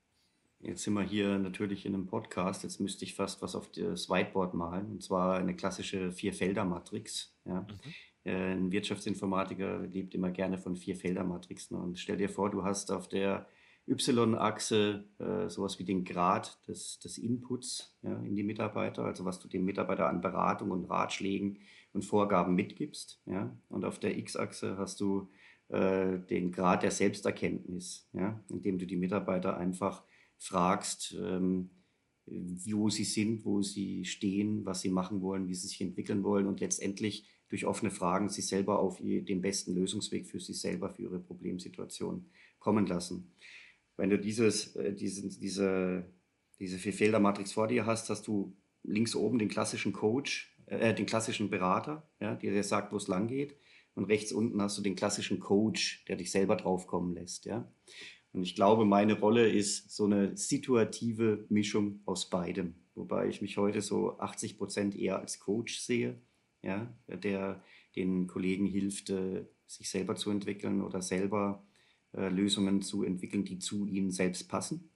Jetzt 0.60 0.84
sind 0.84 0.94
wir 0.94 1.04
hier 1.04 1.38
natürlich 1.40 1.86
in 1.86 1.94
einem 1.94 2.06
Podcast. 2.08 2.64
Jetzt 2.64 2.80
müsste 2.80 3.04
ich 3.06 3.16
fast 3.16 3.42
was 3.42 3.56
auf 3.56 3.70
das 3.72 4.10
Whiteboard 4.10 4.54
malen, 4.54 4.92
und 4.92 5.04
zwar 5.04 5.36
eine 5.38 5.56
klassische 5.56 6.12
Vierfelder-Matrix. 6.12 7.38
Ja. 7.46 7.68
Mhm. 7.68 7.96
Äh, 8.24 8.54
Ein 8.54 8.72
Wirtschaftsinformatiker 8.72 9.80
lebt 9.88 10.16
immer 10.16 10.32
gerne 10.32 10.58
von 10.58 10.76
Vierfelder-Matrixen. 10.78 11.76
Und 11.78 12.00
stell 12.00 12.18
dir 12.18 12.30
vor, 12.30 12.50
du 12.50 12.64
hast 12.64 12.92
auf 12.92 13.10
der 13.10 13.48
Y-Achse 13.88 15.04
äh, 15.20 15.50
sowas 15.50 15.78
wie 15.80 15.84
den 15.84 16.06
Grad 16.06 16.66
des, 16.68 17.00
des 17.00 17.18
Inputs 17.18 17.98
ja, 18.02 18.18
in 18.22 18.36
die 18.36 18.44
Mitarbeiter, 18.44 19.04
also 19.04 19.26
was 19.26 19.40
du 19.40 19.48
dem 19.48 19.66
Mitarbeiter 19.66 20.08
an 20.08 20.22
Beratung 20.22 20.72
und 20.72 20.86
Ratschlägen 20.86 21.60
und 21.92 22.06
Vorgaben 22.06 22.56
mitgibst. 22.56 23.22
Ja. 23.26 23.56
Und 23.70 23.86
auf 23.86 24.00
der 24.00 24.18
X-Achse 24.18 24.78
hast 24.78 25.02
du 25.02 25.30
äh, 25.68 26.20
den 26.20 26.52
Grad 26.52 26.84
der 26.84 26.92
Selbsterkenntnis, 26.92 28.10
ja, 28.14 28.42
indem 28.50 28.80
du 28.80 28.86
die 28.86 28.96
Mitarbeiter 28.96 29.58
einfach 29.58 30.04
fragst, 30.38 31.16
ähm, 31.20 31.70
wo 32.26 32.90
sie 32.90 33.04
sind, 33.04 33.44
wo 33.44 33.62
sie 33.62 34.06
stehen, 34.06 34.66
was 34.66 34.82
sie 34.82 34.90
machen 34.90 35.22
wollen, 35.22 35.48
wie 35.48 35.56
sie 35.56 35.68
sich 35.68 35.82
entwickeln 35.82 36.24
wollen 36.24 36.48
und 36.48 36.62
letztendlich 36.62 37.28
durch 37.50 37.66
offene 37.66 37.92
Fragen 37.92 38.30
sie 38.30 38.42
selber 38.42 38.80
auf 38.80 39.00
den 39.00 39.42
besten 39.42 39.76
Lösungsweg 39.76 40.26
für 40.26 40.40
sich 40.40 40.60
selber, 40.60 40.90
für 40.90 41.04
ihre 41.04 41.20
Problemsituation 41.20 42.26
kommen 42.60 42.88
lassen. 42.88 43.32
Wenn 43.98 44.10
du 44.10 44.18
dieses, 44.18 44.76
äh, 44.76 44.94
diese, 44.94 45.28
diese, 45.28 46.06
diese 46.60 46.78
Vierfelder-Matrix 46.78 47.54
vor 47.54 47.68
dir 47.68 47.86
hast, 47.86 48.10
hast 48.10 48.28
du 48.28 48.56
links 48.84 49.16
oben 49.16 49.40
den 49.40 49.50
klassischen 49.50 49.94
Coach, 49.94 50.56
äh, 50.66 50.94
den 50.94 51.06
klassischen 51.06 51.50
Berater, 51.50 52.10
ja, 52.20 52.36
der 52.36 52.52
dir 52.52 52.64
sagt, 52.64 52.92
wo 52.92 52.98
es 52.98 53.08
lang 53.08 53.28
geht. 53.28 53.56
Und 53.96 54.06
rechts 54.06 54.32
unten 54.32 54.62
hast 54.62 54.78
du 54.78 54.82
den 54.82 54.96
klassischen 54.96 55.40
Coach, 55.40 56.04
der 56.08 56.16
dich 56.16 56.32
selber 56.32 56.56
draufkommen 56.56 57.14
lässt. 57.14 57.46
Ja? 57.46 57.72
Und 58.32 58.42
ich 58.42 58.56
glaube, 58.56 58.86
meine 58.86 59.20
Rolle 59.20 59.48
ist 59.48 59.92
so 59.92 60.06
eine 60.06 60.36
situative 60.36 61.46
Mischung 61.50 62.02
aus 62.06 62.30
beidem. 62.30 62.76
Wobei 62.96 63.28
ich 63.28 63.42
mich 63.42 63.58
heute 63.58 63.82
so 63.82 64.18
80 64.18 64.58
Prozent 64.58 64.96
eher 64.96 65.20
als 65.20 65.40
Coach 65.40 65.80
sehe, 65.80 66.20
ja, 66.64 66.96
der 67.08 67.64
den 67.96 68.28
Kollegen 68.28 68.66
hilft, 68.66 69.10
äh, 69.10 69.46
sich 69.68 69.90
selber 69.90 70.16
zu 70.16 70.32
entwickeln 70.32 70.82
oder 70.82 71.02
selber 71.02 71.64
äh, 72.14 72.30
Lösungen 72.30 72.82
zu 72.82 73.04
entwickeln, 73.04 73.46
die 73.46 73.60
zu 73.60 73.86
ihnen 73.88 74.12
selbst 74.12 74.50
passen. 74.50 74.90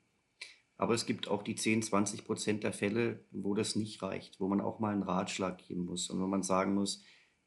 Aber 0.78 0.94
es 0.94 1.06
gibt 1.06 1.28
auch 1.28 1.42
die 1.42 1.56
10, 1.56 1.82
20 1.82 2.26
Prozent 2.26 2.64
der 2.64 2.74
Fälle, 2.74 3.26
wo 3.32 3.56
das 3.56 3.76
nicht 3.76 4.02
reicht, 4.04 4.40
wo 4.40 4.48
man 4.48 4.62
auch 4.62 4.80
mal 4.80 4.94
einen 4.94 5.04
Ratschlag 5.04 5.58
geben 5.58 5.86
muss 5.86 6.10
und 6.10 6.22
wo 6.22 6.28
man 6.28 6.44
sagen 6.44 6.76
muss, 6.76 7.04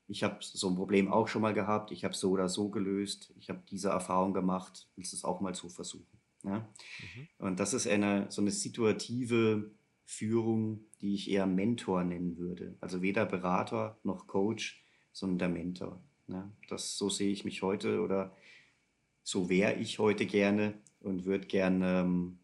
ich 0.09 0.25
habe 0.25 0.39
so 0.41 0.69
ein 0.69 0.75
Problem 0.75 1.13
auch 1.13 1.29
schon 1.29 1.43
mal 1.43 1.55
gehabt, 1.55 1.93
ich 1.93 2.05
habe 2.05 2.15
so 2.15 2.31
oder 2.31 2.49
so 2.49 2.69
gelöst, 2.69 3.33
ich 3.39 3.49
habe 3.49 3.63
diese 3.71 3.91
Erfahrung 3.91 4.35
gemacht, 4.35 4.89
willst 4.97 5.13
du 5.13 5.17
es 5.17 5.25
auch 5.25 5.41
mal 5.41 5.55
so 5.55 5.69
versuchen. 5.69 6.19
Ja? 6.43 6.59
Mhm. 6.59 7.29
Und 7.39 7.61
das 7.61 7.75
ist 7.75 7.87
eine, 7.87 8.27
so 8.31 8.43
eine 8.43 8.51
situative 8.51 9.71
Führung, 10.05 10.81
die 11.01 11.15
ich 11.15 11.31
eher 11.31 11.47
Mentor 11.47 12.03
nennen 12.03 12.37
würde. 12.37 12.77
Also 12.81 13.03
weder 13.03 13.25
Berater 13.25 14.01
noch 14.03 14.27
Coach, 14.27 14.85
sondern 15.13 15.39
der 15.39 15.49
Mentor. 15.49 16.03
Ja? 16.27 16.51
Das, 16.69 16.99
so 16.99 17.09
sehe 17.09 17.31
ich 17.31 17.45
mich 17.45 17.63
heute 17.63 18.01
oder 18.01 18.35
so 19.23 19.49
wäre 19.49 19.75
ich 19.75 19.99
heute 19.99 20.27
gerne 20.27 20.75
und 21.01 21.25
würde 21.25 21.47
gerne 21.47 22.01
ähm, 22.01 22.39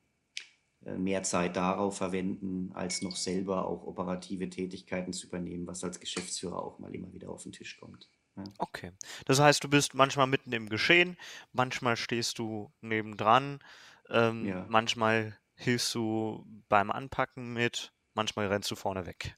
äh, 0.85 0.97
mehr 0.97 1.23
Zeit 1.23 1.57
darauf 1.57 1.97
verwenden, 1.97 2.71
als 2.75 3.03
noch 3.03 3.17
selber 3.17 3.67
auch 3.67 3.85
operative 3.85 4.49
Tätigkeiten 4.49 5.13
zu 5.13 5.27
übernehmen, 5.27 5.67
was 5.67 5.83
als 5.83 5.99
Geschäftsführer 5.99 6.63
auch 6.63 6.79
mal 6.79 6.95
immer 6.95 7.13
wieder 7.13 7.29
auf 7.31 7.43
den 7.43 7.53
Tisch 7.53 7.79
kommt. 7.79 8.09
Ja. 8.37 8.45
Okay. 8.59 8.93
Das 9.25 9.41
heißt, 9.41 9.65
du 9.65 9.69
bist 9.69 9.95
manchmal 9.95 10.27
mitten 10.27 10.53
im 10.53 10.69
Geschehen, 10.69 11.17
manchmal 11.53 11.97
stehst 11.97 12.39
du 12.39 12.73
nebendran, 12.81 13.59
ähm, 14.11 14.47
ja. 14.47 14.67
manchmal 14.69 15.37
hilfst 15.55 15.95
du 15.95 16.47
beim 16.69 16.91
Anpacken 16.91 17.53
mit, 17.53 17.93
manchmal 18.15 18.47
rennst 18.47 18.71
du 18.71 18.77
vorne 18.77 19.07
weg. 19.07 19.37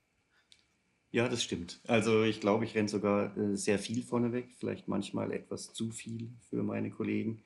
Ja, 1.11 1.29
das 1.29 1.43
stimmt. 1.43 1.81
Also 1.87 2.23
ich 2.23 2.41
glaube, 2.41 2.65
ich 2.65 2.75
renne 2.75 2.89
sogar 2.89 3.37
äh, 3.37 3.57
sehr 3.57 3.79
viel 3.79 4.03
vorneweg, 4.03 4.51
vielleicht 4.59 4.89
manchmal 4.89 5.33
etwas 5.33 5.73
zu 5.73 5.91
viel 5.91 6.31
für 6.51 6.63
meine 6.63 6.91
Kollegen. 6.91 7.45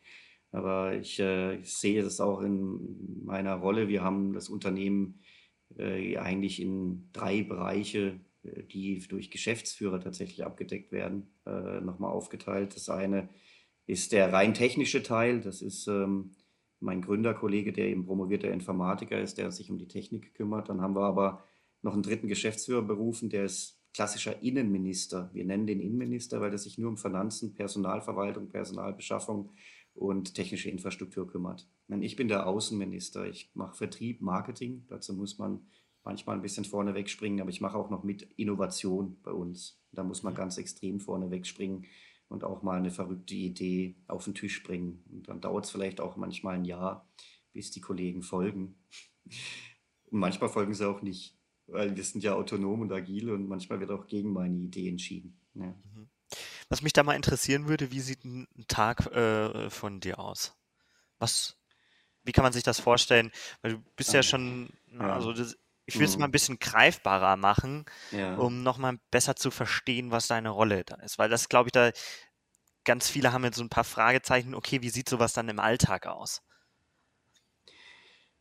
Aber 0.51 0.95
ich, 0.97 1.19
äh, 1.21 1.57
ich 1.59 1.73
sehe 1.75 2.03
das 2.03 2.21
auch 2.21 2.41
in 2.43 3.25
meiner 3.25 3.55
Rolle. 3.55 3.89
Wir 3.89 4.03
haben 4.03 4.33
das 4.33 4.49
Unternehmen 4.49 5.21
äh, 5.79 6.17
eigentlich 6.19 6.61
in 6.61 7.09
drei 7.13 7.43
Bereiche, 7.45 8.21
äh, 8.43 8.65
die 8.65 8.99
durch 9.09 9.31
Geschäftsführer 9.31 10.01
tatsächlich 10.01 10.45
abgedeckt 10.45 10.91
werden, 10.93 11.29
äh, 11.47 11.81
nochmal 11.81 12.11
aufgeteilt. 12.13 12.75
Das 12.75 12.89
eine 12.89 13.29
ist 13.87 14.13
der 14.13 14.33
rein 14.33 14.55
technische 14.55 15.03
Teil. 15.05 15.41
Das 15.41 15.63
ist 15.63 15.87
ähm, 15.87 16.33
mein 16.81 17.01
Gründerkollege, 17.01 17.73
der 17.73 17.87
eben 17.89 18.05
promovierter 18.07 18.51
Informatiker 18.51 19.21
ist, 19.21 19.39
der 19.39 19.53
sich 19.53 19.71
um 19.71 19.79
die 19.79 19.89
Technik 19.89 20.35
kümmert. 20.35 20.69
Dann 20.69 20.81
haben 20.81 20.97
wir 20.97 21.03
aber 21.07 21.45
noch 21.83 21.95
einen 21.95 22.03
dritten 22.03 22.29
Geschäftsführer 22.29 22.83
berufen, 22.83 23.29
der 23.29 23.45
ist 23.45 23.79
klassischer 23.93 24.43
Innenminister. 24.43 25.31
Wir 25.33 25.45
nennen 25.45 25.67
den 25.67 25.81
Innenminister, 25.81 26.41
weil 26.41 26.53
er 26.53 26.59
sich 26.59 26.79
nur 26.79 26.89
um 26.89 26.97
Finanzen, 26.97 27.55
Personalverwaltung, 27.55 28.49
Personalbeschaffung 28.49 29.53
und 29.95 30.35
technische 30.35 30.71
Infrastruktur 30.71 31.29
kümmert. 31.29 31.69
Ich 32.01 32.17
bin 32.17 32.29
der 32.29 32.47
Außenminister. 32.47 33.27
Ich 33.27 33.51
mache 33.55 33.77
Vertrieb, 33.77 34.23
Marketing. 34.23 34.87
Dazu 34.89 35.13
muss 35.13 35.39
man 35.39 35.67
manchmal 36.05 36.37
ein 36.37 36.43
bisschen 36.43 36.65
vorne 36.65 36.95
wegspringen, 36.95 37.41
aber 37.41 37.51
ich 37.51 37.61
mache 37.61 37.77
auch 37.77 37.91
noch 37.91 38.03
mit 38.03 38.23
Innovation 38.37 39.19
bei 39.23 39.33
uns. 39.33 39.79
Da 39.93 40.03
muss 40.03 40.23
man 40.23 40.33
Mhm. 40.33 40.39
ganz 40.39 40.57
extrem 40.59 40.99
vorne 41.01 41.31
wegspringen 41.31 41.85
und 42.29 42.45
auch 42.45 42.63
mal 42.63 42.79
eine 42.79 42.91
verrückte 42.91 43.35
Idee 43.35 43.97
auf 44.07 44.25
den 44.25 44.35
Tisch 44.35 44.63
bringen. 44.63 45.05
Und 45.13 45.29
dann 45.29 45.43
dauert 45.43 45.67
es 45.67 45.71
vielleicht 45.71 46.01
auch 46.01 46.17
manchmal 46.17 46.55
ein 46.55 46.65
Jahr, 46.65 47.07
bis 47.53 47.71
die 47.71 47.83
Kollegen 47.83 48.23
folgen. 48.23 48.77
Und 50.07 50.19
manchmal 50.19 50.49
folgen 50.49 50.73
sie 50.73 50.89
auch 50.89 51.03
nicht, 51.03 51.39
weil 51.73 51.97
wir 51.97 52.05
sind 52.05 52.23
ja 52.23 52.35
autonom 52.35 52.81
und 52.81 52.93
agil 52.93 53.31
und 53.31 53.49
manchmal 53.49 53.81
wird 53.81 53.91
auch 53.91 54.07
gegen 54.07 54.33
meine 54.33 54.57
Idee 54.57 54.89
entschieden. 54.89 55.41
Ja. 55.55 55.75
Mhm. 55.95 56.09
Was 56.69 56.83
mich 56.83 56.93
da 56.93 57.03
mal 57.03 57.15
interessieren 57.17 57.69
würde, 57.69 57.91
wie 57.93 58.01
sieht 58.01 58.25
ein 58.25 58.47
Tag 58.69 59.07
äh, 59.15 59.71
von 59.71 60.01
dir 60.01 60.19
aus? 60.19 60.55
Was, 61.19 61.59
wie 62.25 62.33
kann 62.33 62.45
man 62.45 62.53
sich 62.53 62.63
das 62.65 62.81
vorstellen? 62.81 63.31
Weil 63.63 63.73
du 63.75 63.79
bist 63.97 64.13
ja 64.13 64.21
Ah, 64.21 64.23
schon, 64.23 64.71
Ja. 64.93 65.13
also 65.13 65.33
das, 65.33 65.57
ich 65.87 65.99
will 65.99 66.07
es 66.07 66.19
mal 66.19 66.27
ein 66.27 66.29
Mhm. 66.29 66.33
bisschen 66.33 66.59
greifbarer 66.59 67.37
machen, 67.37 67.85
Ja. 68.13 68.37
um 68.39 68.63
nochmal 68.63 68.99
besser 69.11 69.37
zu 69.37 69.51
verstehen, 69.51 70.11
was 70.11 70.29
deine 70.29 70.51
Rolle 70.51 70.85
da 70.85 70.97
ist. 70.97 71.19
Weil 71.19 71.29
das, 71.29 71.49
glaube 71.49 71.69
ich, 71.69 71.73
da 71.73 71.93
ganz 72.85 73.09
viele 73.11 73.33
haben 73.33 73.45
jetzt 73.45 73.57
so 73.57 73.65
ein 73.65 73.69
paar 73.71 73.85
Fragezeichen. 73.85 74.55
Okay, 74.55 74.83
wie 74.83 74.91
sieht 74.91 75.09
sowas 75.09 75.33
dann 75.33 75.49
im 75.49 75.61
Alltag 75.61 76.07
aus? 76.07 76.43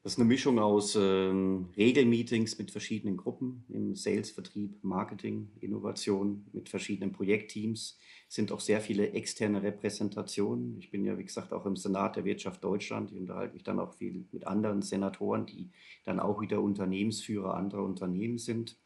Das 0.03 0.13
ist 0.13 0.19
eine 0.19 0.27
Mischung 0.27 0.57
aus 0.57 0.97
ähm, 0.99 1.69
Regelmeetings 1.77 2.57
mit 2.57 2.71
verschiedenen 2.71 3.17
Gruppen 3.17 3.63
im 3.69 3.93
Sales, 3.95 4.31
Vertrieb, 4.31 4.83
Marketing, 4.83 5.51
Innovation, 5.59 6.43
mit 6.53 6.69
verschiedenen 6.69 7.11
Projektteams. 7.11 7.99
Es 8.27 8.33
sind 8.33 8.51
auch 8.51 8.61
sehr 8.61 8.81
viele 8.81 9.11
externe 9.11 9.61
Repräsentationen. 9.61 10.75
Ich 10.79 10.89
bin 10.89 11.05
ja, 11.05 11.19
wie 11.19 11.23
gesagt, 11.23 11.53
auch 11.53 11.67
im 11.67 11.75
Senat 11.75 12.15
der 12.15 12.25
Wirtschaft 12.25 12.63
Deutschland. 12.63 13.11
Ich 13.11 13.19
unterhalte 13.19 13.53
mich 13.53 13.63
dann 13.63 13.79
auch 13.79 13.93
viel 13.93 14.25
mit 14.31 14.47
anderen 14.47 14.81
Senatoren, 14.81 15.45
die 15.45 15.69
dann 16.03 16.19
auch 16.19 16.41
wieder 16.41 16.63
Unternehmensführer 16.63 17.53
anderer 17.53 17.83
Unternehmen 17.83 18.39
sind. 18.39 18.79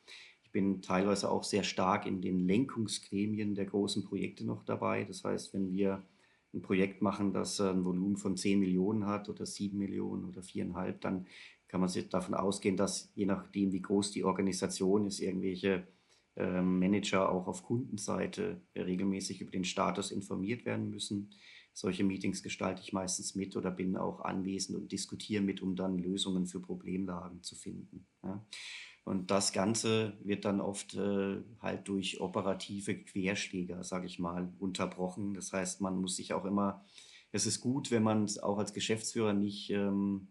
Ich 0.43 0.51
bin 0.51 0.81
teilweise 0.81 1.31
auch 1.31 1.45
sehr 1.45 1.63
stark 1.63 2.07
in 2.07 2.19
den 2.19 2.45
Lenkungsgremien 2.45 3.55
der 3.55 3.67
großen 3.67 4.03
Projekte 4.03 4.45
noch 4.45 4.65
dabei. 4.65 5.05
Das 5.05 5.23
heißt, 5.23 5.53
wenn 5.53 5.71
wir 5.71 6.03
ein 6.55 6.61
Projekt 6.61 7.01
machen, 7.01 7.33
das 7.33 7.59
äh, 7.59 7.69
ein 7.69 7.85
Volumen 7.85 8.17
von 8.17 8.37
10 8.37 8.59
Millionen 8.59 9.05
hat 9.05 9.29
oder 9.29 9.45
7 9.45 9.77
Millionen 9.77 10.25
oder 10.25 10.41
4,5, 10.41 10.93
dann 10.99 11.27
kann 11.67 11.81
man 11.81 11.89
sich 11.89 12.09
davon 12.09 12.33
ausgehen, 12.33 12.77
dass 12.77 13.11
je 13.15 13.25
nachdem, 13.25 13.71
wie 13.71 13.81
groß 13.81 14.11
die 14.11 14.23
Organisation 14.23 15.05
ist, 15.05 15.19
irgendwelche 15.19 15.87
ähm, 16.37 16.79
Manager 16.79 17.31
auch 17.31 17.47
auf 17.47 17.63
Kundenseite 17.63 18.61
äh, 18.73 18.81
regelmäßig 18.81 19.41
über 19.41 19.51
den 19.51 19.65
Status 19.65 20.11
informiert 20.11 20.65
werden 20.65 20.89
müssen. 20.89 21.31
Solche 21.73 22.05
Meetings 22.05 22.41
gestalte 22.41 22.81
ich 22.81 22.93
meistens 22.93 23.35
mit 23.35 23.57
oder 23.57 23.71
bin 23.71 23.97
auch 23.97 24.21
anwesend 24.21 24.77
und 24.77 24.91
diskutiere 24.91 25.43
mit, 25.43 25.61
um 25.61 25.75
dann 25.75 25.97
Lösungen 25.97 26.45
für 26.45 26.61
Problemlagen 26.61 27.43
zu 27.43 27.55
finden. 27.55 28.07
Ja. 28.23 28.45
Und 29.05 29.29
das 29.29 29.53
Ganze 29.53 30.17
wird 30.23 30.45
dann 30.45 30.59
oft 30.59 30.95
äh, 30.95 31.37
halt 31.61 31.87
durch 31.87 32.19
operative 32.19 32.95
Querschläger, 32.95 33.83
sage 33.83 34.07
ich 34.07 34.17
mal, 34.17 34.51
unterbrochen. 34.57 35.35
Das 35.35 35.53
heißt, 35.53 35.79
man 35.79 36.01
muss 36.01 36.15
sich 36.15 36.33
auch 36.33 36.43
immer, 36.43 36.83
es 37.31 37.45
ist 37.45 37.61
gut, 37.61 37.91
wenn 37.91 38.01
man 38.01 38.27
auch 38.41 38.57
als 38.57 38.73
Geschäftsführer 38.73 39.33
nicht 39.33 39.69
ähm, 39.69 40.29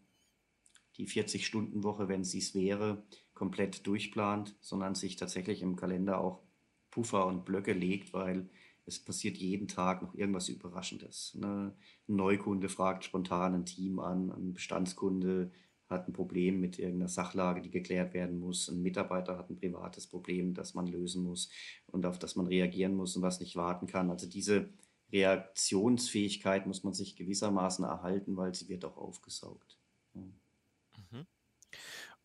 die 0.96 1.06
40-Stunden-Woche, 1.06 2.08
wenn 2.08 2.24
sie 2.24 2.38
es 2.38 2.52
wäre, 2.54 3.04
komplett 3.32 3.87
durchplant, 3.87 4.56
sondern 4.60 4.96
sich 4.96 5.14
tatsächlich 5.14 5.62
im 5.62 5.76
Kalender 5.76 6.20
auch 6.20 6.42
Puffer 6.90 7.26
und 7.26 7.44
Blöcke 7.44 7.72
legt, 7.72 8.12
weil 8.12 8.50
es 8.87 8.98
passiert 8.98 9.37
jeden 9.37 9.68
Tag 9.68 10.02
noch 10.02 10.14
irgendwas 10.14 10.48
Überraschendes. 10.48 11.37
Ne? 11.37 11.76
Ein 12.08 12.16
Neukunde 12.16 12.68
fragt 12.68 13.04
spontan 13.04 13.54
ein 13.54 13.66
Team 13.66 14.00
an, 14.00 14.30
ein 14.30 14.52
Bestandskunde 14.52 15.52
hat 15.94 16.09
ein 16.09 16.12
Problem 16.12 16.61
mit 16.61 16.78
irgendeiner 16.78 17.09
Sachlage, 17.09 17.62
die 17.62 17.70
geklärt 17.70 18.14
werden 18.14 18.38
muss. 18.38 18.68
Ein 18.68 18.83
Mitarbeiter 18.83 19.38
hat 19.38 19.50
ein 19.50 19.57
privates 19.57 20.07
Problem, 20.07 20.54
das 20.54 20.74
man 20.74 20.87
lösen 20.87 21.24
muss 21.24 21.50
und 21.87 22.04
auf 22.07 22.18
das 22.18 22.37
man 22.37 22.46
reagieren 22.46 22.94
muss 22.94 23.16
und 23.16 23.22
was 23.22 23.40
nicht 23.40 23.57
warten 23.57 23.87
kann. 23.87 24.11
Also 24.11 24.28
diese 24.28 24.68
Reaktionsfähigkeit 25.12 26.66
muss 26.66 26.83
man 26.83 26.92
sich 26.92 27.16
gewissermaßen 27.16 27.85
erhalten, 27.85 28.37
weil 28.37 28.54
sie 28.54 28.68
wird 28.68 28.85
auch 28.85 28.96
aufgesaugt. 28.96 29.78
Mhm. 30.14 30.35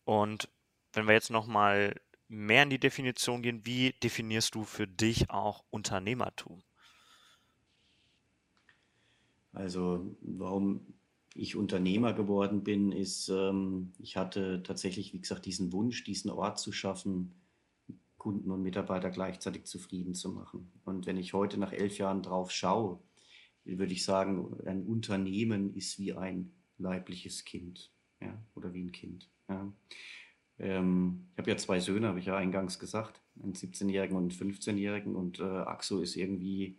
Und 0.04 0.48
wenn 0.92 1.06
wir 1.06 1.14
jetzt 1.14 1.30
nochmal 1.30 1.94
mehr 2.28 2.64
in 2.64 2.70
die 2.70 2.78
Definition 2.78 3.42
gehen, 3.42 3.64
wie 3.64 3.92
definierst 4.02 4.54
du 4.54 4.64
für 4.64 4.86
dich 4.86 5.30
auch 5.30 5.64
Unternehmertum? 5.70 6.62
Also 9.52 10.16
warum 10.20 10.94
ich 11.34 11.56
Unternehmer 11.56 12.12
geworden 12.12 12.64
bin, 12.64 12.92
ist, 12.92 13.28
ähm, 13.28 13.92
ich 13.98 14.16
hatte 14.16 14.62
tatsächlich, 14.62 15.12
wie 15.12 15.20
gesagt, 15.20 15.46
diesen 15.46 15.72
Wunsch, 15.72 16.04
diesen 16.04 16.30
Ort 16.30 16.58
zu 16.58 16.72
schaffen, 16.72 17.34
Kunden 18.18 18.50
und 18.50 18.62
Mitarbeiter 18.62 19.10
gleichzeitig 19.10 19.64
zufrieden 19.64 20.14
zu 20.14 20.30
machen. 20.30 20.70
Und 20.84 21.06
wenn 21.06 21.16
ich 21.16 21.32
heute 21.32 21.58
nach 21.58 21.72
elf 21.72 21.98
Jahren 21.98 22.22
drauf 22.22 22.50
schaue, 22.50 23.00
würde 23.64 23.92
ich 23.92 24.04
sagen, 24.04 24.56
ein 24.66 24.84
Unternehmen 24.84 25.74
ist 25.74 25.98
wie 25.98 26.12
ein 26.12 26.52
leibliches 26.78 27.44
Kind 27.44 27.90
ja, 28.20 28.36
oder 28.54 28.72
wie 28.74 28.84
ein 28.84 28.92
Kind. 28.92 29.30
Ja. 29.48 29.72
Ähm, 30.58 31.28
ich 31.32 31.38
habe 31.38 31.50
ja 31.50 31.56
zwei 31.56 31.80
Söhne, 31.80 32.08
habe 32.08 32.18
ich 32.18 32.26
ja 32.26 32.36
eingangs 32.36 32.78
gesagt, 32.78 33.22
einen 33.42 33.54
17-Jährigen 33.54 34.16
und 34.16 34.40
einen 34.40 34.52
15-Jährigen 34.52 35.14
und 35.16 35.40
äh, 35.40 35.44
Axo 35.44 36.00
ist 36.00 36.16
irgendwie 36.16 36.76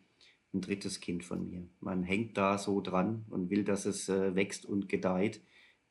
ein 0.54 0.62
drittes 0.62 1.00
Kind 1.00 1.24
von 1.24 1.46
mir. 1.50 1.68
Man 1.80 2.04
hängt 2.04 2.38
da 2.38 2.58
so 2.58 2.82
dran 2.82 3.26
und 3.30 3.50
will, 3.50 3.64
dass 3.64 3.86
es 3.86 4.10
äh, 4.10 4.36
wächst 4.36 4.66
und 4.66 4.90
gedeiht, 4.90 5.42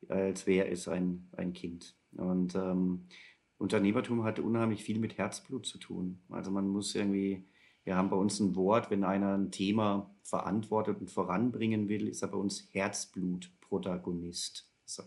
als 0.08 0.46
wäre 0.46 0.68
es 0.68 0.88
ein, 0.88 1.28
ein 1.32 1.52
Kind. 1.52 1.96
Und 2.12 2.54
ähm, 2.54 3.06
Unternehmertum 3.58 4.24
hat 4.24 4.38
unheimlich 4.38 4.82
viel 4.82 4.98
mit 4.98 5.18
Herzblut 5.18 5.66
zu 5.66 5.78
tun. 5.78 6.22
Also 6.30 6.50
man 6.50 6.68
muss 6.68 6.94
irgendwie, 6.94 7.46
wir 7.84 7.96
haben 7.96 8.10
bei 8.10 8.16
uns 8.16 8.40
ein 8.40 8.56
Wort, 8.56 8.90
wenn 8.90 9.04
einer 9.04 9.34
ein 9.34 9.50
Thema 9.50 10.14
verantwortet 10.22 11.00
und 11.00 11.10
voranbringen 11.10 11.88
will, 11.88 12.08
ist 12.08 12.22
er 12.22 12.28
bei 12.28 12.38
uns 12.38 12.68
Herzblut-Protagonist. 12.72 14.66
Also, 14.84 15.04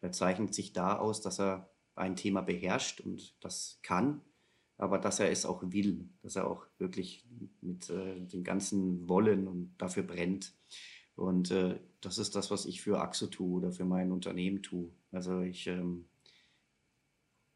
er 0.00 0.12
zeichnet 0.12 0.54
sich 0.54 0.72
da 0.72 0.96
aus, 0.96 1.20
dass 1.20 1.38
er 1.38 1.70
ein 1.94 2.16
Thema 2.16 2.40
beherrscht 2.40 3.00
und 3.00 3.36
das 3.44 3.78
kann 3.82 4.22
aber 4.80 4.98
dass 4.98 5.20
er 5.20 5.30
es 5.30 5.44
auch 5.44 5.62
will, 5.62 6.08
dass 6.22 6.36
er 6.36 6.48
auch 6.48 6.66
wirklich 6.78 7.26
mit 7.60 7.90
äh, 7.90 8.20
dem 8.20 8.42
ganzen 8.42 9.08
Wollen 9.08 9.46
und 9.46 9.74
dafür 9.76 10.02
brennt. 10.02 10.54
Und 11.16 11.50
äh, 11.50 11.78
das 12.00 12.16
ist 12.16 12.34
das, 12.34 12.50
was 12.50 12.64
ich 12.64 12.80
für 12.80 12.98
Axo 12.98 13.26
tue 13.26 13.58
oder 13.58 13.72
für 13.72 13.84
mein 13.84 14.10
Unternehmen 14.10 14.62
tue. 14.62 14.90
Also 15.12 15.42
ich 15.42 15.66
ähm, 15.66 16.06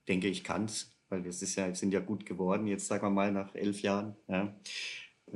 denke, 0.07 0.29
ich 0.29 0.45
kann 0.45 0.67
es, 0.67 0.95
weil 1.09 1.25
wir 1.25 1.31
ja, 1.33 1.75
sind 1.75 1.95
ja 1.95 2.01
gut 2.01 2.27
geworden, 2.27 2.67
jetzt 2.67 2.87
sagen 2.87 3.07
wir 3.07 3.11
mal 3.11 3.33
nach 3.33 3.55
elf 3.55 3.81
Jahren. 3.81 4.17
Ja. 4.29 4.55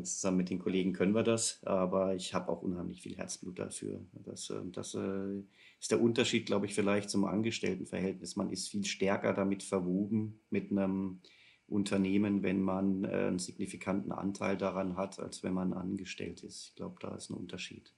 Zusammen 0.03 0.37
mit 0.37 0.51
den 0.51 0.59
Kollegen 0.59 0.93
können 0.93 1.15
wir 1.15 1.23
das, 1.23 1.65
aber 1.65 2.15
ich 2.15 2.35
habe 2.35 2.53
auch 2.53 2.61
unheimlich 2.61 3.01
viel 3.01 3.17
Herzblut 3.17 3.59
dafür. 3.59 4.05
Das, 4.13 4.51
äh, 4.51 4.61
das 4.73 4.95
äh, 4.95 5.43
ist 5.81 5.91
der 5.91 6.03
Unterschied, 6.03 6.45
glaube 6.45 6.67
ich, 6.67 6.75
vielleicht 6.75 7.09
zum 7.09 7.25
Angestelltenverhältnis. 7.25 8.37
Man 8.37 8.51
ist 8.51 8.69
viel 8.69 8.85
stärker 8.85 9.33
damit 9.33 9.63
verwoben, 9.63 10.41
mit 10.51 10.71
einem 10.71 11.23
Unternehmen, 11.69 12.43
wenn 12.43 12.63
man 12.63 13.05
äh, 13.05 13.09
einen 13.09 13.39
signifikanten 13.39 14.11
Anteil 14.11 14.57
daran 14.57 14.97
hat, 14.97 15.21
als 15.21 15.43
wenn 15.43 15.53
man 15.53 15.75
angestellt 15.75 16.43
ist. 16.43 16.69
Ich 16.69 16.75
glaube, 16.75 16.97
da 17.01 17.15
ist 17.15 17.31
ein 17.31 17.35
Unterschied. 17.35 17.93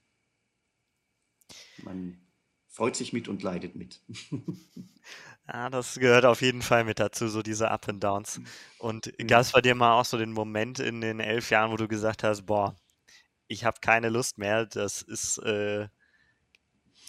Man 1.83 2.21
freut 2.67 2.95
sich 2.95 3.13
mit 3.13 3.27
und 3.27 3.43
leidet 3.43 3.75
mit. 3.75 4.01
ja, 5.47 5.69
das 5.69 5.99
gehört 5.99 6.25
auf 6.25 6.41
jeden 6.41 6.61
Fall 6.61 6.83
mit 6.83 6.99
dazu, 6.99 7.29
so 7.29 7.41
diese 7.41 7.71
Up 7.71 7.87
and 7.87 8.03
Downs. 8.03 8.41
Und 8.77 9.13
gab 9.27 9.41
es 9.41 9.53
bei 9.53 9.61
dir 9.61 9.75
mal 9.75 9.99
auch 9.99 10.05
so 10.05 10.17
den 10.17 10.33
Moment 10.33 10.79
in 10.79 10.99
den 10.99 11.21
elf 11.21 11.49
Jahren, 11.49 11.71
wo 11.71 11.77
du 11.77 11.87
gesagt 11.87 12.23
hast, 12.23 12.45
boah, 12.45 12.75
ich 13.47 13.63
habe 13.63 13.79
keine 13.81 14.09
Lust 14.09 14.37
mehr, 14.37 14.65
das 14.65 15.01
ist, 15.01 15.37
äh, 15.39 15.87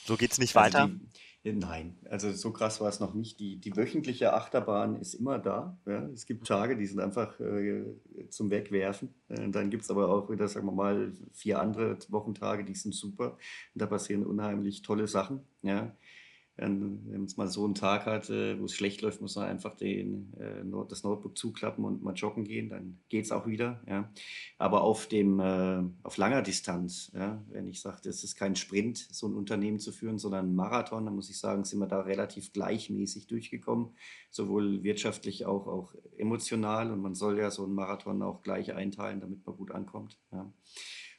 so 0.05 0.17
geht 0.17 0.33
es 0.33 0.39
nicht 0.39 0.57
also 0.57 0.79
weiter? 0.79 0.89
Die, 0.89 1.09
Nein, 1.45 1.97
also 2.09 2.31
so 2.31 2.53
krass 2.53 2.81
war 2.81 2.89
es 2.89 3.01
noch 3.01 3.15
nicht. 3.15 3.41
Die, 3.41 3.57
die 3.57 3.77
wöchentliche 3.77 4.33
Achterbahn 4.33 4.95
ist 4.95 5.15
immer 5.15 5.41
da. 5.41 5.77
Ja. 5.87 6.07
Es 6.15 6.25
gibt 6.27 6.47
Tage, 6.47 6.77
die 6.77 6.87
sind 6.87 7.01
einfach 7.01 7.39
äh, 7.41 7.85
zum 8.29 8.51
Wegwerfen. 8.51 9.13
Äh, 9.29 9.49
dann 9.51 9.69
gibt 9.69 9.83
es 9.83 9.91
aber 9.91 10.09
auch 10.09 10.31
wieder, 10.31 10.47
sagen 10.47 10.67
wir 10.67 10.73
mal, 10.73 11.13
vier 11.33 11.61
andere 11.61 11.99
Wochentage, 12.11 12.65
die 12.65 12.77
sind 12.77 12.95
super. 12.95 13.33
Und 13.75 13.83
da 13.83 13.87
passieren 13.87 14.25
unheimlich 14.25 14.83
tolle 14.83 15.09
Sachen. 15.09 15.41
Ja. 15.63 15.97
Wenn 16.57 17.05
man 17.05 17.29
mal 17.37 17.49
so 17.49 17.65
einen 17.65 17.75
Tag 17.75 18.05
hat, 18.05 18.29
äh, 18.29 18.61
wo 18.61 18.67
es 18.67 18.75
schlecht 18.75 19.01
läuft, 19.01 19.23
muss 19.23 19.37
man 19.37 19.47
einfach 19.47 19.75
den, 19.75 20.35
äh, 20.39 20.63
das 20.89 21.03
Notebook 21.03 21.37
zuklappen 21.37 21.85
und 21.85 22.03
mal 22.03 22.13
joggen 22.13 22.45
gehen, 22.45 22.69
dann 22.69 22.99
geht 23.09 23.25
es 23.25 23.33
auch 23.33 23.47
wieder. 23.47 23.83
Ja. 23.89 24.13
Aber 24.59 24.83
auf, 24.83 25.07
dem, 25.07 25.41
äh, 25.41 25.83
auf 26.03 26.19
langer 26.19 26.43
Distanz, 26.43 27.11
ja, 27.15 27.43
wenn 27.49 27.69
ich 27.69 27.81
sage, 27.81 28.09
es 28.09 28.23
ist 28.23 28.37
kein 28.37 28.55
Sprint, 28.55 28.99
so 28.99 29.27
ein 29.27 29.35
Unternehmen 29.35 29.79
zu 29.79 29.93
führen, 29.93 30.19
sondern 30.19 30.51
ein 30.51 30.55
Marathon, 30.55 31.07
dann 31.07 31.15
muss 31.15 31.31
ich 31.31 31.39
sagen, 31.39 31.65
sind 31.65 31.79
wir 31.79 31.87
da 31.87 32.01
relativ 32.01 32.53
gleichmäßig 32.53 33.27
durchgekommen, 33.29 33.97
sowohl 34.31 34.83
wirtschaftlich 34.83 35.47
auch, 35.47 35.67
auch 35.67 35.95
emotional. 36.19 36.91
Und 36.91 37.01
man 37.01 37.15
soll 37.15 37.39
ja 37.39 37.51
so 37.51 37.65
einen 37.65 37.75
Marathon 37.75 38.23
auch 38.23 38.43
gleich 38.43 38.75
einteilen, 38.75 39.21
damit 39.21 39.47
man 39.47 39.57
gut 39.57 39.71
ankommt. 39.71 40.19
Ja. 40.33 40.53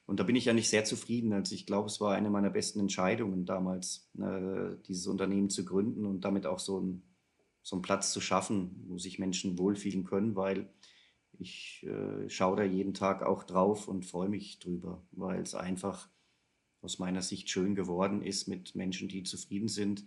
Und 0.06 0.20
da 0.20 0.24
bin 0.24 0.36
ich 0.36 0.46
ja 0.46 0.54
nicht 0.54 0.70
sehr 0.70 0.84
zufrieden. 0.84 1.32
Also 1.34 1.56
ich 1.56 1.66
glaube, 1.66 1.88
es 1.88 2.02
war 2.02 2.14
eine 2.14 2.30
meiner 2.30 2.50
besten 2.50 2.80
Entscheidungen 2.80 3.46
damals, 3.46 4.10
äh, 4.20 4.76
dieses 4.88 5.08
Unternehmen 5.08 5.50
zu 5.50 5.64
gründen 5.64 6.06
und 6.06 6.22
damit 6.22 6.46
auch 6.46 6.60
so, 6.60 6.80
ein, 6.80 7.04
so 7.62 7.78
einen 7.78 7.84
Platz 7.84 8.12
zu 8.12 8.20
schaffen, 8.20 8.84
wo 8.88 8.98
sich 8.98 9.20
Menschen 9.20 9.58
wohlfühlen 9.58 10.04
können, 10.04 10.36
weil 10.36 10.70
ich 11.40 11.86
äh, 11.88 12.30
schaue 12.30 12.58
da 12.58 12.64
jeden 12.64 12.94
Tag 12.94 13.24
auch 13.24 13.44
drauf 13.44 13.88
und 13.88 14.06
freue 14.06 14.30
mich 14.30 14.60
drüber, 14.60 15.06
weil 15.12 15.42
es 15.42 15.56
einfach 15.56 16.10
aus 16.82 17.00
meiner 17.00 17.22
Sicht 17.22 17.50
schön 17.50 17.76
geworden 17.76 18.22
ist 18.22 18.48
mit 18.48 18.76
Menschen, 18.76 19.08
die 19.08 19.24
zufrieden 19.24 19.70
sind. 19.70 20.06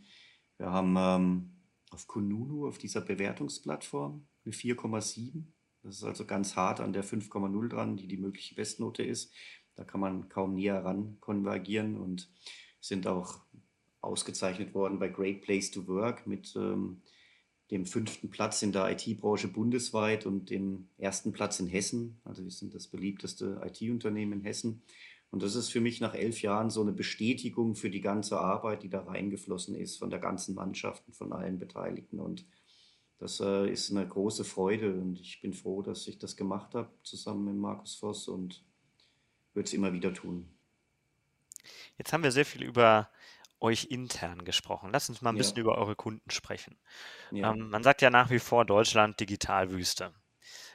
Wir 0.59 0.71
haben 0.71 0.95
ähm, 0.99 1.51
auf 1.91 2.07
Kununu, 2.07 2.69
auf 2.69 2.79
dieser 2.79 3.01
Bewertungsplattform, 3.01 4.27
eine 4.45 4.55
4,7. 4.55 5.45
Das 5.83 5.97
ist 5.97 6.05
also 6.05 6.27
ganz 6.27 6.57
hart 6.57 6.81
an 6.81 6.93
der 6.93 7.05
5,0 7.05 7.69
dran, 7.69 7.97
die 7.97 8.07
die 8.07 8.17
mögliche 8.17 8.55
Bestnote 8.55 9.03
ist. 9.03 9.33
Da 9.77 9.85
kann 9.85 10.01
man 10.01 10.29
kaum 10.29 10.55
näher 10.55 10.85
ran 10.85 11.17
konvergieren 11.21 11.99
und 11.99 12.31
sind 12.81 13.07
auch 13.07 13.41
ausgezeichnet 14.01 14.75
worden 14.75 14.99
bei 14.99 15.09
Great 15.09 15.43
Place 15.43 15.71
to 15.71 15.87
Work 15.87 16.27
mit 16.27 16.55
ähm, 16.57 17.03
dem 17.71 17.85
fünften 17.85 18.31
Platz 18.31 18.63
in 18.63 18.73
der 18.73 18.91
IT-Branche 18.91 19.49
bundesweit 19.49 20.25
und 20.25 20.51
dem 20.51 20.89
ersten 20.99 21.33
Platz 21.33 21.59
in 21.59 21.67
Hessen. 21.67 22.21
Also 22.25 22.45
wir 22.45 22.51
sind 22.51 22.75
das 22.75 22.87
beliebteste 22.87 23.61
IT-Unternehmen 23.65 24.35
in 24.35 24.43
Hessen. 24.43 24.83
Und 25.31 25.43
das 25.43 25.57
ist 25.57 25.71
für 25.71 25.81
mich 25.81 26.01
nach 26.01 26.15
elf 26.15 26.41
Jahren 26.43 26.71
so 26.71 26.81
eine 26.81 26.93
Bestätigung 26.93 27.75
für 27.75 27.91
die 27.91 28.01
ganze 28.01 28.39
Arbeit, 28.41 28.85
die 28.85 28.89
da 28.89 29.03
reingeflossen 29.03 29.75
ist 29.75 29.99
von 29.99 30.11
der 30.11 30.21
ganzen 30.21 30.55
Mannschaft 30.55 31.07
und 31.09 31.15
von 31.15 31.33
allen 31.33 31.59
Beteiligten. 31.59 32.21
Und 32.21 32.47
das 33.19 33.41
äh, 33.41 33.71
ist 33.71 33.91
eine 33.91 34.07
große 34.07 34.45
Freude 34.45 34.95
und 34.95 35.21
ich 35.21 35.41
bin 35.41 35.53
froh, 35.53 35.83
dass 35.83 36.07
ich 36.07 36.19
das 36.19 36.37
gemacht 36.37 36.75
habe 36.75 36.91
zusammen 37.03 37.47
mit 37.47 37.57
Markus 37.57 37.97
Voss 37.97 38.29
und 38.29 38.65
würde 39.57 39.67
es 39.67 39.73
immer 39.73 39.93
wieder 39.93 40.13
tun. 40.15 40.49
Jetzt 41.99 42.13
haben 42.13 42.23
wir 42.23 42.31
sehr 42.31 42.47
viel 42.47 42.63
über 42.63 43.11
euch 43.59 43.87
intern 43.87 44.45
gesprochen. 44.45 44.91
Lass 44.93 45.09
uns 45.09 45.23
mal 45.23 45.31
ein 45.31 45.37
ja. 45.37 45.39
bisschen 45.39 45.59
über 45.59 45.79
eure 45.79 45.97
Kunden 45.97 46.31
sprechen. 46.31 46.79
Ja. 47.31 47.53
Ähm, 47.53 47.71
man 47.71 47.83
sagt 47.83 48.03
ja 48.03 48.11
nach 48.11 48.31
wie 48.31 48.39
vor 48.39 48.65
Deutschland 48.65 49.19
Digitalwüste. 49.19 50.13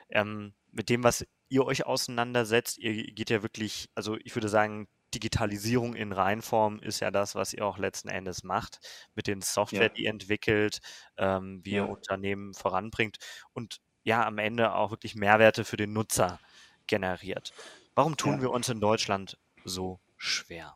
Ähm, 0.09 0.53
mit 0.71 0.89
dem, 0.89 1.03
was 1.03 1.25
ihr 1.49 1.65
euch 1.65 1.85
auseinandersetzt, 1.85 2.77
ihr 2.79 2.93
geht 3.13 3.29
ja 3.29 3.43
wirklich, 3.43 3.89
also 3.93 4.17
ich 4.23 4.35
würde 4.35 4.49
sagen, 4.49 4.87
Digitalisierung 5.13 5.93
in 5.95 6.13
Reinform 6.13 6.79
ist 6.79 7.01
ja 7.01 7.11
das, 7.11 7.35
was 7.35 7.53
ihr 7.53 7.65
auch 7.65 7.77
letzten 7.77 8.07
Endes 8.07 8.43
macht, 8.43 8.79
mit 9.13 9.27
den 9.27 9.41
Software, 9.41 9.83
ja. 9.83 9.89
die 9.89 10.03
ihr 10.03 10.09
entwickelt, 10.09 10.79
ähm, 11.17 11.59
wie 11.63 11.73
ihr 11.73 11.89
Unternehmen 11.89 12.53
voranbringt 12.53 13.17
und 13.53 13.81
ja, 14.03 14.25
am 14.25 14.37
Ende 14.37 14.73
auch 14.73 14.91
wirklich 14.91 15.15
Mehrwerte 15.15 15.65
für 15.65 15.77
den 15.77 15.93
Nutzer 15.93 16.39
generiert. 16.87 17.53
Warum 17.95 18.15
tun 18.17 18.33
ja. 18.33 18.41
wir 18.41 18.51
uns 18.51 18.69
in 18.69 18.79
Deutschland 18.79 19.37
so 19.65 19.99
schwer? 20.17 20.75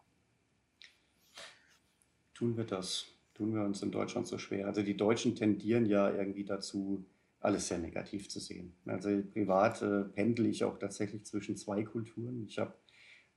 Tun 2.33 2.57
wir 2.57 2.65
das? 2.65 3.05
Tun 3.33 3.53
wir 3.53 3.63
uns 3.63 3.81
in 3.81 3.91
Deutschland 3.91 4.27
so 4.27 4.37
schwer? 4.37 4.67
Also 4.67 4.81
die 4.81 4.97
Deutschen 4.97 5.35
tendieren 5.35 5.85
ja 5.85 6.09
irgendwie 6.11 6.43
dazu, 6.43 7.05
alles 7.39 7.67
sehr 7.67 7.77
negativ 7.77 8.29
zu 8.29 8.39
sehen. 8.39 8.75
Also 8.85 9.09
privat 9.33 9.81
äh, 9.81 10.03
pendel 10.03 10.47
ich 10.47 10.63
auch 10.63 10.77
tatsächlich 10.77 11.25
zwischen 11.25 11.55
zwei 11.55 11.83
Kulturen. 11.83 12.45
Ich 12.47 12.57
habe 12.59 12.73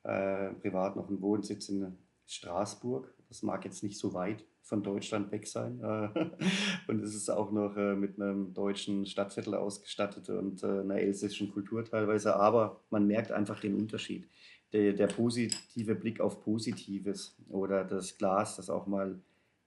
äh, 0.04 0.54
privat 0.54 0.96
noch 0.96 1.08
einen 1.08 1.20
Wohnsitz 1.20 1.68
in 1.68 1.96
Straßburg. 2.28 3.12
Das 3.28 3.42
mag 3.42 3.64
jetzt 3.64 3.82
nicht 3.82 3.98
so 3.98 4.14
weit 4.14 4.44
von 4.68 4.82
Deutschland 4.82 5.32
weg 5.32 5.46
sein. 5.46 5.80
Äh, 5.80 6.30
und 6.88 7.02
es 7.02 7.14
ist 7.14 7.30
auch 7.30 7.50
noch 7.50 7.76
äh, 7.76 7.94
mit 7.94 8.20
einem 8.20 8.52
deutschen 8.52 9.06
Stadtviertel 9.06 9.54
ausgestattet 9.54 10.28
und 10.28 10.62
äh, 10.62 10.66
einer 10.80 10.96
elsässischen 10.96 11.50
Kultur 11.50 11.84
teilweise. 11.84 12.36
Aber 12.36 12.80
man 12.90 13.06
merkt 13.06 13.32
einfach 13.32 13.58
den 13.60 13.74
Unterschied. 13.74 14.28
Der, 14.74 14.92
der 14.92 15.06
positive 15.06 15.94
Blick 15.94 16.20
auf 16.20 16.42
Positives 16.42 17.34
oder 17.48 17.84
das 17.84 18.18
Glas, 18.18 18.56
das 18.56 18.70
auch 18.70 18.86
mal 18.86 19.18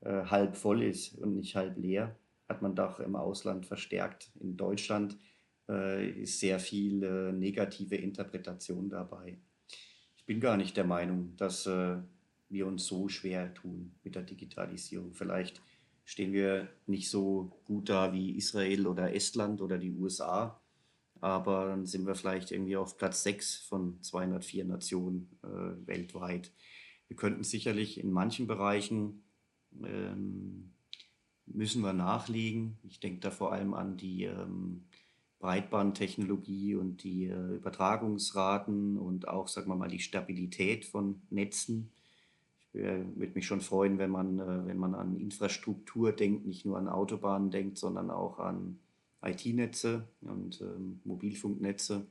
halb 0.04 0.56
voll 0.56 0.82
ist 0.82 1.16
und 1.20 1.36
nicht 1.36 1.56
halb 1.56 1.78
leer, 1.78 2.16
hat 2.50 2.64
man 2.64 2.74
doch 2.74 3.00
im 3.00 3.16
Ausland 3.16 3.68
verstärkt. 3.68 4.32
In 4.40 4.58
Deutschland 4.58 5.16
ist 5.68 6.40
sehr 6.40 6.60
viel 6.60 7.32
negative 7.34 7.98
Interpretation 7.98 8.90
dabei. 8.90 9.38
Ich 10.18 10.26
bin 10.26 10.40
gar 10.40 10.58
nicht 10.58 10.76
der 10.76 10.86
Meinung, 10.86 11.36
dass 11.38 11.70
wir 12.52 12.68
uns 12.68 12.86
so 12.86 13.08
schwer 13.08 13.54
tun 13.54 13.94
mit 14.04 14.16
der 14.16 14.24
Digitalisierung. 14.24 15.14
Vielleicht 15.14 15.62
stehen 16.06 16.34
wir 16.34 16.68
nicht 16.88 17.10
so 17.10 17.52
gut 17.66 17.90
da 17.90 18.14
wie 18.14 18.32
Israel 18.32 18.88
oder 18.88 19.14
Estland 19.14 19.62
oder 19.62 19.78
die 19.78 19.92
USA, 19.92 20.60
aber 21.20 21.68
dann 21.68 21.86
sind 21.86 22.06
wir 22.08 22.16
vielleicht 22.16 22.52
irgendwie 22.52 22.78
auf 22.78 22.98
Platz 22.98 23.24
6 23.24 23.58
von 23.58 24.02
204 24.02 24.66
Nationen 24.66 25.30
äh, 25.44 25.88
weltweit. 25.88 26.52
Wir 27.08 27.16
könnten 27.16 27.44
sicherlich 27.44 28.00
in 28.00 28.12
manchen 28.12 28.48
Bereichen 28.48 29.24
ähm, 29.84 30.72
müssen 31.46 31.82
wir 31.82 31.94
nachlegen. 31.94 32.78
Ich 32.84 33.00
denke 33.00 33.20
da 33.20 33.32
vor 33.32 33.52
allem 33.52 33.74
an 33.74 33.98
die 33.98 34.24
ähm, 34.24 34.86
Breitbandtechnologie 35.40 36.76
und 36.76 37.04
die 37.04 37.26
äh, 37.26 37.56
Übertragungsraten 37.56 38.98
und 38.98 39.28
auch, 39.28 39.48
sagen 39.48 39.70
wir 39.70 39.76
mal, 39.76 39.90
die 39.90 40.00
Stabilität 40.00 40.86
von 40.86 41.22
Netzen. 41.30 41.92
Ich 42.74 42.82
würde 42.82 43.34
mich 43.34 43.46
schon 43.46 43.62
freuen, 43.62 43.98
wenn 43.98 44.12
man, 44.12 44.40
äh, 44.40 44.66
wenn 44.66 44.78
man 44.78 44.96
an 44.96 45.18
Infrastruktur 45.18 46.14
denkt, 46.14 46.46
nicht 46.46 46.66
nur 46.66 46.78
an 46.78 46.88
Autobahnen 46.88 47.52
denkt, 47.52 47.78
sondern 47.78 48.10
auch 48.10 48.40
an 48.40 48.80
IT-Netze 49.24 50.08
und 50.22 50.62
ähm, 50.62 51.02
Mobilfunknetze. 51.04 52.08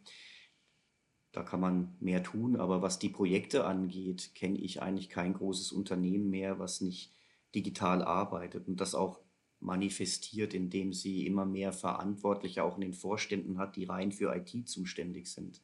Da 1.33 1.43
kann 1.43 1.61
man 1.61 1.97
mehr 2.01 2.23
tun, 2.23 2.57
aber 2.57 2.83
was 2.83 2.99
die 2.99 3.09
Projekte 3.09 3.65
angeht, 3.65 4.35
kenne 4.35 4.59
ich 4.59 4.83
eigentlich 4.83 5.09
kein 5.09 5.33
großes 5.33 5.73
Unternehmen 5.73 6.29
mehr, 6.29 6.59
was 6.59 6.81
nicht 6.81 7.15
digital 7.55 8.03
arbeitet 8.03 8.69
und 8.69 8.81
das 8.81 8.95
auch 8.95 9.21
manifestiert, 9.61 10.55
indem 10.55 10.93
sie 10.93 11.27
immer 11.27 11.45
mehr 11.45 11.73
Verantwortliche 11.73 12.65
auch 12.65 12.77
in 12.77 12.81
den 12.81 12.95
Vorständen 12.95 13.59
hat, 13.59 13.77
die 13.77 13.85
rein 13.85 14.11
für 14.11 14.35
IT 14.35 14.69
zuständig 14.69 15.29
sind. 15.29 15.63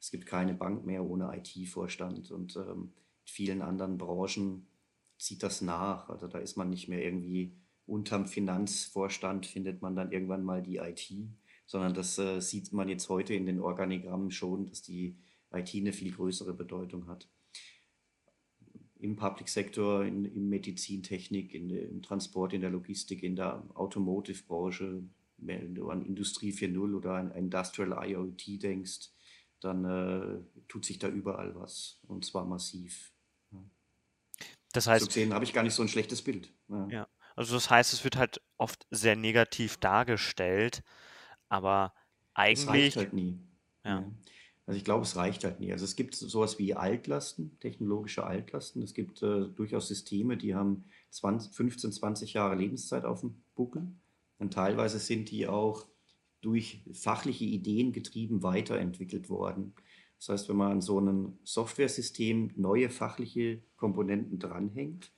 Es 0.00 0.10
gibt 0.10 0.26
keine 0.26 0.54
Bank 0.54 0.84
mehr 0.84 1.04
ohne 1.04 1.30
IT-Vorstand 1.36 2.30
und 2.30 2.56
ähm, 2.56 2.92
vielen 3.24 3.62
anderen 3.62 3.98
Branchen 3.98 4.66
zieht 5.18 5.42
das 5.42 5.60
nach. 5.62 6.08
Also 6.08 6.28
da 6.28 6.38
ist 6.38 6.56
man 6.56 6.70
nicht 6.70 6.88
mehr 6.88 7.04
irgendwie 7.04 7.56
unterm 7.86 8.26
Finanzvorstand 8.26 9.46
findet 9.46 9.82
man 9.82 9.94
dann 9.94 10.12
irgendwann 10.12 10.44
mal 10.44 10.62
die 10.62 10.76
IT, 10.76 11.12
sondern 11.66 11.94
das 11.94 12.18
äh, 12.18 12.40
sieht 12.40 12.72
man 12.72 12.88
jetzt 12.88 13.08
heute 13.08 13.34
in 13.34 13.46
den 13.46 13.60
Organigrammen 13.60 14.30
schon, 14.30 14.66
dass 14.66 14.82
die 14.82 15.16
IT 15.52 15.74
eine 15.74 15.92
viel 15.92 16.12
größere 16.12 16.54
Bedeutung 16.54 17.06
hat. 17.06 17.28
Im 18.98 19.16
Public 19.16 19.48
Sector, 19.48 20.04
in, 20.04 20.24
in 20.24 20.48
Medizintechnik, 20.48 21.54
in, 21.54 21.68
im 21.68 22.02
Transport, 22.02 22.54
in 22.54 22.62
der 22.62 22.70
Logistik, 22.70 23.22
in 23.22 23.36
der 23.36 23.62
Automotive-Branche, 23.74 25.04
wenn 25.36 25.74
du 25.74 25.90
an 25.90 26.06
Industrie 26.06 26.52
4.0 26.52 26.96
oder 26.96 27.14
an 27.14 27.30
Industrial 27.32 28.08
IoT 28.08 28.62
denkst, 28.62 29.10
dann 29.60 29.84
äh, 29.84 30.62
tut 30.68 30.84
sich 30.84 30.98
da 30.98 31.08
überall 31.08 31.54
was 31.54 32.00
und 32.06 32.24
zwar 32.24 32.46
massiv. 32.46 33.13
Das 34.74 34.88
heißt, 34.88 35.02
so 35.02 35.06
gesehen 35.06 35.32
habe 35.32 35.44
ich 35.44 35.52
gar 35.52 35.62
nicht 35.62 35.74
so 35.74 35.82
ein 35.82 35.88
schlechtes 35.88 36.20
Bild. 36.22 36.52
Ja. 36.68 36.88
ja. 36.90 37.08
Also 37.36 37.54
das 37.54 37.70
heißt, 37.70 37.92
es 37.92 38.04
wird 38.04 38.16
halt 38.16 38.40
oft 38.58 38.86
sehr 38.90 39.16
negativ 39.16 39.76
dargestellt, 39.78 40.82
aber 41.48 41.94
eigentlich. 42.34 42.64
Es 42.64 42.68
reicht 42.68 42.96
halt 42.96 43.12
nie. 43.12 43.38
Ja. 43.84 44.04
Also 44.66 44.78
ich 44.78 44.84
glaube, 44.84 45.04
es 45.04 45.16
reicht 45.16 45.44
halt 45.44 45.60
nie. 45.60 45.72
Also 45.72 45.84
es 45.84 45.94
gibt 45.94 46.14
sowas 46.14 46.58
wie 46.58 46.74
Altlasten, 46.74 47.58
technologische 47.60 48.24
Altlasten. 48.24 48.82
Es 48.82 48.94
gibt 48.94 49.22
äh, 49.22 49.46
durchaus 49.48 49.88
Systeme, 49.88 50.36
die 50.36 50.54
haben 50.54 50.84
20, 51.10 51.54
15, 51.54 51.92
20 51.92 52.32
Jahre 52.32 52.56
Lebenszeit 52.56 53.04
auf 53.04 53.20
dem 53.20 53.42
Buckel. 53.54 53.92
Und 54.38 54.54
teilweise 54.54 54.98
sind 54.98 55.30
die 55.30 55.46
auch 55.46 55.86
durch 56.40 56.82
fachliche 56.92 57.44
Ideen 57.44 57.92
getrieben 57.92 58.42
weiterentwickelt 58.42 59.28
worden. 59.28 59.74
Das 60.24 60.40
heißt, 60.40 60.48
wenn 60.48 60.56
man 60.56 60.72
an 60.72 60.80
so 60.80 60.96
einem 60.96 61.38
Softwaresystem 61.44 62.52
neue 62.56 62.88
fachliche 62.88 63.62
Komponenten 63.76 64.38
dranhängt, 64.38 65.12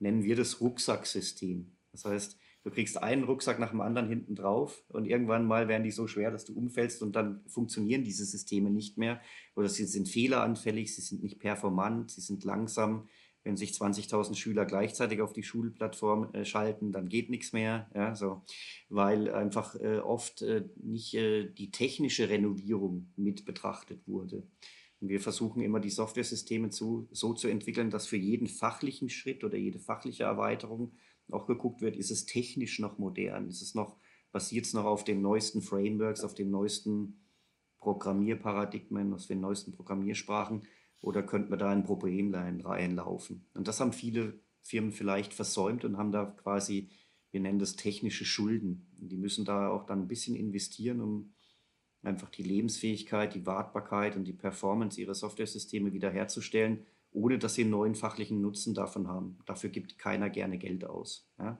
nennen 0.00 0.24
wir 0.24 0.34
das 0.34 0.60
Rucksacksystem. 0.60 1.70
Das 1.92 2.04
heißt, 2.04 2.36
du 2.64 2.70
kriegst 2.72 3.00
einen 3.00 3.22
Rucksack 3.22 3.60
nach 3.60 3.70
dem 3.70 3.80
anderen 3.80 4.08
hinten 4.08 4.34
drauf 4.34 4.82
und 4.88 5.04
irgendwann 5.04 5.46
mal 5.46 5.68
werden 5.68 5.84
die 5.84 5.92
so 5.92 6.08
schwer, 6.08 6.32
dass 6.32 6.46
du 6.46 6.58
umfällst 6.58 7.00
und 7.00 7.14
dann 7.14 7.44
funktionieren 7.46 8.02
diese 8.02 8.24
Systeme 8.24 8.70
nicht 8.70 8.98
mehr 8.98 9.20
oder 9.54 9.68
sie 9.68 9.84
sind 9.84 10.08
fehleranfällig, 10.08 10.96
sie 10.96 11.02
sind 11.02 11.22
nicht 11.22 11.38
performant, 11.38 12.10
sie 12.10 12.20
sind 12.20 12.42
langsam. 12.42 13.06
Wenn 13.42 13.56
sich 13.56 13.70
20.000 13.70 14.34
Schüler 14.34 14.66
gleichzeitig 14.66 15.22
auf 15.22 15.32
die 15.32 15.42
Schulplattform 15.42 16.32
äh, 16.34 16.44
schalten, 16.44 16.92
dann 16.92 17.08
geht 17.08 17.30
nichts 17.30 17.52
mehr, 17.52 17.90
ja, 17.94 18.14
so, 18.14 18.42
weil 18.88 19.32
einfach 19.32 19.74
äh, 19.76 19.98
oft 19.98 20.42
äh, 20.42 20.68
nicht 20.76 21.14
äh, 21.14 21.48
die 21.50 21.70
technische 21.70 22.28
Renovierung 22.28 23.12
mit 23.16 23.46
betrachtet 23.46 24.06
wurde. 24.06 24.46
Und 25.00 25.08
wir 25.08 25.20
versuchen 25.20 25.62
immer 25.62 25.80
die 25.80 25.90
Softwaresysteme 25.90 26.68
zu, 26.68 27.08
so 27.10 27.32
zu 27.32 27.48
entwickeln, 27.48 27.90
dass 27.90 28.06
für 28.06 28.18
jeden 28.18 28.46
fachlichen 28.46 29.08
Schritt 29.08 29.42
oder 29.42 29.56
jede 29.56 29.78
fachliche 29.78 30.24
Erweiterung 30.24 30.92
auch 31.30 31.46
geguckt 31.46 31.80
wird, 31.80 31.96
ist 31.96 32.10
es 32.10 32.26
technisch 32.26 32.78
noch 32.78 32.98
modern, 32.98 33.48
ist 33.48 33.62
es 33.62 33.74
noch, 33.74 33.96
basiert 34.32 34.66
es 34.66 34.74
noch 34.74 34.84
auf 34.84 35.04
den 35.04 35.22
neuesten 35.22 35.62
Frameworks, 35.62 36.24
auf 36.24 36.34
den 36.34 36.50
neuesten 36.50 37.20
Programmierparadigmen, 37.78 39.14
aus 39.14 39.26
den 39.26 39.40
neuesten 39.40 39.72
Programmiersprachen 39.72 40.62
oder 41.00 41.22
könnten 41.22 41.50
wir 41.50 41.56
da 41.56 41.70
ein 41.70 41.84
Problem 41.84 42.34
reinlaufen? 42.34 43.46
Und 43.54 43.68
das 43.68 43.80
haben 43.80 43.92
viele 43.92 44.40
Firmen 44.62 44.92
vielleicht 44.92 45.32
versäumt 45.34 45.84
und 45.84 45.96
haben 45.96 46.12
da 46.12 46.26
quasi, 46.26 46.90
wir 47.30 47.40
nennen 47.40 47.58
das 47.58 47.76
technische 47.76 48.24
Schulden. 48.24 48.86
Und 49.00 49.08
die 49.10 49.16
müssen 49.16 49.44
da 49.44 49.68
auch 49.68 49.84
dann 49.86 50.02
ein 50.02 50.08
bisschen 50.08 50.36
investieren, 50.36 51.00
um 51.00 51.32
einfach 52.02 52.30
die 52.30 52.42
Lebensfähigkeit, 52.42 53.34
die 53.34 53.46
Wartbarkeit 53.46 54.16
und 54.16 54.24
die 54.24 54.32
Performance 54.32 55.00
ihrer 55.00 55.14
Softwaresysteme 55.14 55.92
wiederherzustellen, 55.92 56.86
ohne 57.12 57.38
dass 57.38 57.54
sie 57.54 57.62
einen 57.62 57.72
neuen 57.72 57.94
fachlichen 57.94 58.40
Nutzen 58.40 58.72
davon 58.72 59.08
haben. 59.08 59.38
Dafür 59.44 59.70
gibt 59.70 59.98
keiner 59.98 60.30
gerne 60.30 60.58
Geld 60.58 60.84
aus. 60.84 61.28
Ja? 61.38 61.58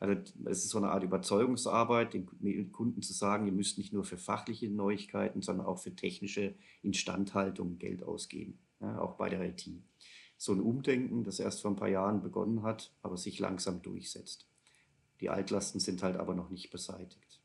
Also 0.00 0.20
es 0.46 0.64
ist 0.64 0.70
so 0.70 0.78
eine 0.78 0.90
Art 0.90 1.04
Überzeugungsarbeit, 1.04 2.14
den 2.14 2.72
Kunden 2.72 3.00
zu 3.02 3.12
sagen, 3.12 3.46
ihr 3.46 3.52
müsst 3.52 3.78
nicht 3.78 3.92
nur 3.92 4.04
für 4.04 4.18
fachliche 4.18 4.68
Neuigkeiten, 4.68 5.40
sondern 5.40 5.66
auch 5.66 5.78
für 5.78 5.94
technische 5.94 6.56
Instandhaltung 6.82 7.78
Geld 7.78 8.02
ausgeben, 8.02 8.58
ja? 8.80 8.98
auch 8.98 9.16
bei 9.16 9.28
der 9.28 9.42
IT. 9.42 9.68
So 10.36 10.52
ein 10.52 10.60
Umdenken, 10.60 11.24
das 11.24 11.40
erst 11.40 11.62
vor 11.62 11.72
ein 11.72 11.76
paar 11.76 11.88
Jahren 11.88 12.22
begonnen 12.22 12.62
hat, 12.62 12.92
aber 13.02 13.16
sich 13.16 13.38
langsam 13.38 13.82
durchsetzt. 13.82 14.48
Die 15.20 15.30
Altlasten 15.30 15.80
sind 15.80 16.02
halt 16.02 16.16
aber 16.16 16.34
noch 16.34 16.50
nicht 16.50 16.70
beseitigt. 16.70 17.40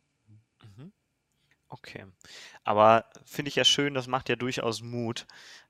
Mhm. 0.62 0.92
Okay. 1.70 2.06
Aber 2.64 3.10
finde 3.26 3.50
ich 3.50 3.56
ja 3.56 3.66
schön, 3.66 3.96
das 3.96 4.08
macht 4.08 4.30
ja 4.30 4.36
durchaus 4.36 4.84
Mut, 4.84 5.26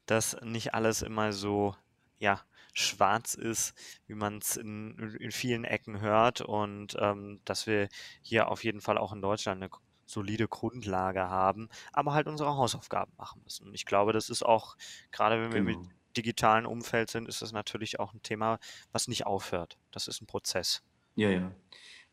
dass 0.05 0.35
nicht 0.41 0.73
alles 0.73 1.01
immer 1.01 1.31
so, 1.31 1.75
ja, 2.19 2.41
schwarz 2.73 3.35
ist, 3.35 3.73
wie 4.07 4.15
man 4.15 4.39
es 4.39 4.57
in, 4.57 4.97
in 5.19 5.31
vielen 5.31 5.63
Ecken 5.63 6.01
hört 6.01 6.41
und 6.41 6.97
ähm, 6.99 7.39
dass 7.45 7.67
wir 7.67 7.87
hier 8.21 8.49
auf 8.49 8.63
jeden 8.63 8.81
Fall 8.81 8.97
auch 8.97 9.13
in 9.13 9.21
Deutschland 9.21 9.61
eine 9.61 9.69
solide 10.13 10.47
Grundlage 10.47 11.29
haben, 11.29 11.69
aber 11.91 12.13
halt 12.13 12.27
unsere 12.27 12.55
Hausaufgaben 12.55 13.11
machen 13.17 13.41
müssen. 13.43 13.73
Ich 13.73 13.85
glaube, 13.85 14.13
das 14.13 14.29
ist 14.29 14.43
auch, 14.43 14.77
gerade 15.11 15.41
wenn 15.41 15.53
wir 15.53 15.63
mit 15.63 15.75
genau. 15.75 15.89
digitalen 16.15 16.65
Umfeld 16.65 17.09
sind, 17.09 17.27
ist 17.27 17.41
das 17.41 17.51
natürlich 17.51 17.99
auch 17.99 18.13
ein 18.13 18.21
Thema, 18.23 18.59
was 18.91 19.07
nicht 19.07 19.25
aufhört. 19.25 19.77
Das 19.91 20.07
ist 20.07 20.21
ein 20.21 20.27
Prozess. 20.27 20.81
Ja, 21.15 21.29
ja. 21.29 21.51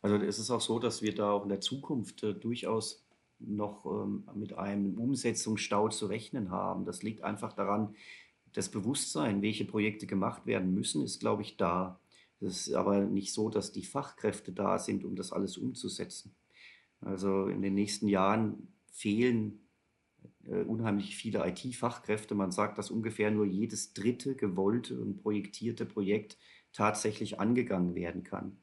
Also 0.03 0.17
es 0.17 0.39
ist 0.39 0.51
auch 0.51 0.61
so, 0.61 0.79
dass 0.79 1.03
wir 1.03 1.15
da 1.15 1.33
auch 1.33 1.43
in 1.43 1.51
der 1.51 1.61
Zukunft 1.61 2.23
äh, 2.23 2.35
durchaus 2.35 3.05
noch 3.39 3.87
ähm, 3.87 4.29
mit 4.35 4.53
einem 4.55 4.99
Umsetzungsstau 4.99 5.89
zu 5.89 6.07
rechnen 6.07 6.51
haben. 6.51 6.85
Das 6.85 7.03
liegt 7.03 7.23
einfach 7.23 7.53
daran, 7.55 7.95
das 8.53 8.69
Bewusstsein, 8.69 9.43
welche 9.43 9.65
Projekte 9.65 10.07
gemacht 10.07 10.47
werden 10.47 10.75
müssen, 10.75 11.03
ist, 11.03 11.21
glaube 11.21 11.43
ich, 11.43 11.57
da. 11.57 12.01
Es 12.41 12.69
ist 12.69 12.75
aber 12.75 13.01
nicht 13.01 13.33
so, 13.33 13.51
dass 13.51 13.73
die 13.73 13.85
Fachkräfte 13.85 14.53
da 14.53 14.79
sind, 14.79 15.05
um 15.05 15.15
das 15.15 15.33
alles 15.33 15.59
umzusetzen. 15.59 16.35
Also 17.01 17.47
in 17.47 17.63
den 17.63 17.75
nächsten 17.75 18.09
Jahren 18.09 18.69
fehlen 18.93 19.61
äh, 20.47 20.63
unheimlich 20.63 21.17
viele 21.17 21.47
IT-Fachkräfte. 21.47 22.35
Man 22.35 22.51
sagt, 22.51 22.79
dass 22.79 22.91
ungefähr 22.91 23.31
nur 23.31 23.47
jedes 23.47 23.93
dritte 23.95 24.35
gewollte 24.35 25.01
und 25.01 25.17
projektierte 25.17 25.87
Projekt 25.87 26.39
tatsächlich 26.73 27.41
angegangen 27.41 27.95
werden 27.95 28.23
kann. 28.23 28.59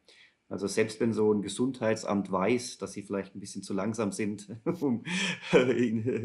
Also 0.50 0.68
selbst 0.68 1.02
wenn 1.02 1.12
so 1.12 1.34
ein 1.34 1.42
Gesundheitsamt 1.42 2.32
weiß, 2.32 2.78
dass 2.78 2.94
sie 2.94 3.04
vielleicht 3.04 3.36
ein 3.36 3.42
bisschen 3.42 3.64
zu 3.64 3.74
langsam 3.74 4.14
sind, 4.14 4.48
um, 4.82 5.04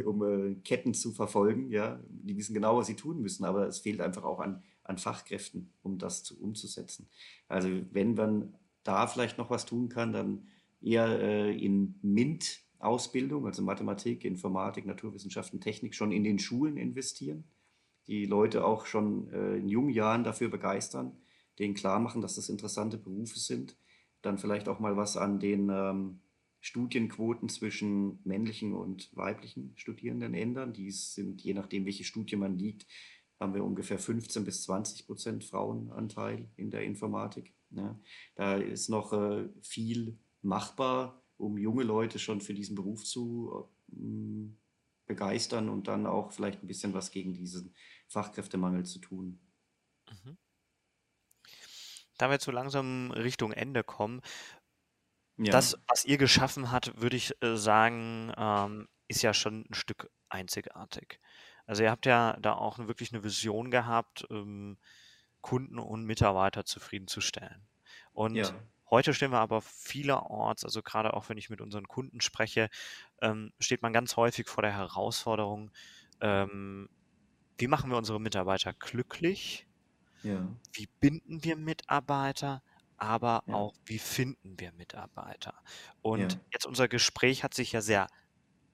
um 0.06 0.22
äh, 0.22 0.54
Ketten 0.62 0.94
zu 0.94 1.12
verfolgen, 1.12 1.70
ja, 1.70 2.00
die 2.08 2.36
wissen 2.36 2.54
genau, 2.54 2.76
was 2.76 2.86
sie 2.86 2.94
tun 2.94 3.20
müssen, 3.20 3.44
aber 3.44 3.66
es 3.66 3.80
fehlt 3.80 4.00
einfach 4.00 4.22
auch 4.22 4.38
an, 4.38 4.62
an 4.84 4.98
Fachkräften, 4.98 5.72
um 5.82 5.98
das 5.98 6.22
zu, 6.22 6.40
umzusetzen. 6.40 7.08
Also 7.48 7.68
wenn 7.90 8.14
man 8.14 8.54
da 8.84 9.08
vielleicht 9.08 9.38
noch 9.38 9.50
was 9.50 9.66
tun 9.66 9.88
kann, 9.88 10.12
dann 10.12 10.46
eher 10.82 11.20
äh, 11.20 11.56
in 11.56 11.94
MINT-Ausbildung, 12.02 13.46
also 13.46 13.62
Mathematik, 13.62 14.24
Informatik, 14.24 14.86
Naturwissenschaften, 14.86 15.60
Technik, 15.60 15.94
schon 15.94 16.12
in 16.12 16.24
den 16.24 16.38
Schulen 16.38 16.76
investieren, 16.76 17.44
die 18.06 18.26
Leute 18.26 18.64
auch 18.64 18.86
schon 18.86 19.30
äh, 19.32 19.56
in 19.56 19.68
jungen 19.68 19.90
Jahren 19.90 20.24
dafür 20.24 20.48
begeistern 20.48 21.16
denen 21.58 21.74
klar 21.74 22.00
machen, 22.00 22.22
dass 22.22 22.36
das 22.36 22.48
interessante 22.48 22.98
Berufe 22.98 23.38
sind. 23.38 23.76
Dann 24.22 24.38
vielleicht 24.38 24.68
auch 24.68 24.80
mal 24.80 24.96
was 24.96 25.16
an 25.16 25.40
den 25.40 25.68
ähm, 25.70 26.20
Studienquoten 26.60 27.48
zwischen 27.48 28.20
männlichen 28.24 28.74
und 28.74 29.14
weiblichen 29.16 29.72
Studierenden 29.76 30.34
ändern. 30.34 30.72
Die 30.72 30.90
sind, 30.90 31.42
je 31.42 31.54
nachdem, 31.54 31.84
welche 31.84 32.04
Studie 32.04 32.36
man 32.36 32.56
liegt, 32.56 32.86
haben 33.40 33.54
wir 33.54 33.64
ungefähr 33.64 33.98
15 33.98 34.44
bis 34.44 34.62
20 34.62 35.06
Prozent 35.06 35.44
Frauenanteil 35.44 36.48
in 36.56 36.70
der 36.70 36.82
Informatik. 36.82 37.52
Ja, 37.70 37.98
da 38.36 38.56
ist 38.56 38.88
noch 38.88 39.12
äh, 39.12 39.48
viel 39.62 40.18
machbar, 40.42 41.22
um 41.36 41.58
junge 41.58 41.84
Leute 41.84 42.18
schon 42.18 42.40
für 42.40 42.54
diesen 42.54 42.76
Beruf 42.76 43.04
zu 43.04 43.68
äh, 43.90 44.50
begeistern 45.06 45.68
und 45.68 45.88
dann 45.88 46.06
auch 46.06 46.32
vielleicht 46.32 46.62
ein 46.62 46.66
bisschen 46.66 46.94
was 46.94 47.10
gegen 47.10 47.34
diesen 47.34 47.74
Fachkräftemangel 48.08 48.84
zu 48.84 48.98
tun. 48.98 49.40
Mhm. 50.10 50.36
Da 52.18 52.30
wir 52.30 52.38
zu 52.38 52.50
langsam 52.50 53.10
Richtung 53.10 53.52
Ende 53.52 53.82
kommen, 53.82 54.20
ja. 55.38 55.50
Das, 55.50 55.76
was 55.88 56.04
ihr 56.04 56.18
geschaffen 56.18 56.70
habt, 56.70 57.00
würde 57.00 57.16
ich 57.16 57.34
äh, 57.42 57.56
sagen, 57.56 58.32
ähm, 58.36 58.88
ist 59.08 59.22
ja 59.22 59.34
schon 59.34 59.64
ein 59.68 59.74
Stück 59.74 60.10
einzigartig. 60.28 61.20
Also 61.66 61.82
ihr 61.82 61.90
habt 61.90 62.06
ja 62.06 62.36
da 62.40 62.54
auch 62.54 62.78
wirklich 62.78 63.12
eine 63.12 63.24
Vision 63.24 63.70
gehabt, 63.70 64.26
ähm, 64.30 64.78
Kunden 65.40 65.78
und 65.78 66.04
Mitarbeiter 66.04 66.64
zufriedenzustellen. 66.64 67.66
Und 68.12 68.36
ja. 68.36 68.54
Heute 68.92 69.12
stehen 69.12 69.32
wir 69.32 69.40
aber 69.40 69.60
vielerorts, 69.60 70.64
also 70.64 70.82
gerade 70.82 71.14
auch 71.14 71.28
wenn 71.28 71.38
ich 71.38 71.50
mit 71.50 71.60
unseren 71.60 71.88
Kunden 71.88 72.20
spreche, 72.20 72.70
ähm, 73.20 73.52
steht 73.58 73.82
man 73.82 73.92
ganz 73.92 74.16
häufig 74.16 74.48
vor 74.48 74.62
der 74.62 74.72
Herausforderung, 74.72 75.72
ähm, 76.20 76.88
wie 77.58 77.66
machen 77.66 77.90
wir 77.90 77.96
unsere 77.96 78.20
Mitarbeiter 78.20 78.72
glücklich? 78.72 79.66
Ja. 80.22 80.46
Wie 80.72 80.88
binden 81.00 81.42
wir 81.42 81.56
Mitarbeiter? 81.56 82.62
aber 83.02 83.42
ja. 83.48 83.54
auch, 83.54 83.74
wie 83.84 83.98
finden 83.98 84.60
wir 84.60 84.70
Mitarbeiter? 84.74 85.54
Und 86.02 86.34
ja. 86.34 86.40
jetzt 86.52 86.66
unser 86.66 86.86
Gespräch 86.86 87.42
hat 87.42 87.52
sich 87.52 87.72
ja 87.72 87.80
sehr 87.80 88.06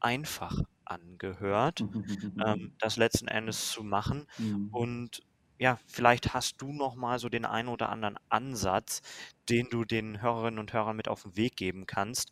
einfach 0.00 0.60
angehört, 0.84 1.80
ähm, 2.44 2.74
das 2.78 2.98
letzten 2.98 3.26
Endes 3.28 3.70
zu 3.70 3.82
machen. 3.82 4.26
Mhm. 4.36 4.68
Und 4.70 5.22
ja, 5.58 5.78
vielleicht 5.86 6.34
hast 6.34 6.62
du 6.62 6.72
noch 6.72 6.94
mal 6.94 7.18
so 7.18 7.28
den 7.28 7.44
einen 7.44 7.68
oder 7.68 7.88
anderen 7.88 8.18
Ansatz, 8.28 9.02
den 9.48 9.68
du 9.70 9.84
den 9.84 10.22
Hörerinnen 10.22 10.58
und 10.58 10.72
Hörern 10.72 10.96
mit 10.96 11.08
auf 11.08 11.22
den 11.22 11.36
Weg 11.36 11.56
geben 11.56 11.86
kannst, 11.86 12.30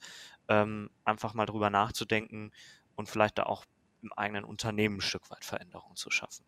ähm, 0.49 0.91
einfach 1.05 1.35
mal 1.35 1.47
drüber 1.47 1.71
nachzudenken 1.71 2.53
und 2.95 3.09
vielleicht 3.09 3.39
da 3.39 3.45
auch 3.45 3.65
im 4.03 4.13
eigenen 4.13 4.45
Unternehmen 4.45 4.99
ein 4.99 5.01
Stück 5.01 5.29
weit 5.31 5.45
Veränderungen 5.45 5.97
zu 5.97 6.11
schaffen. 6.11 6.45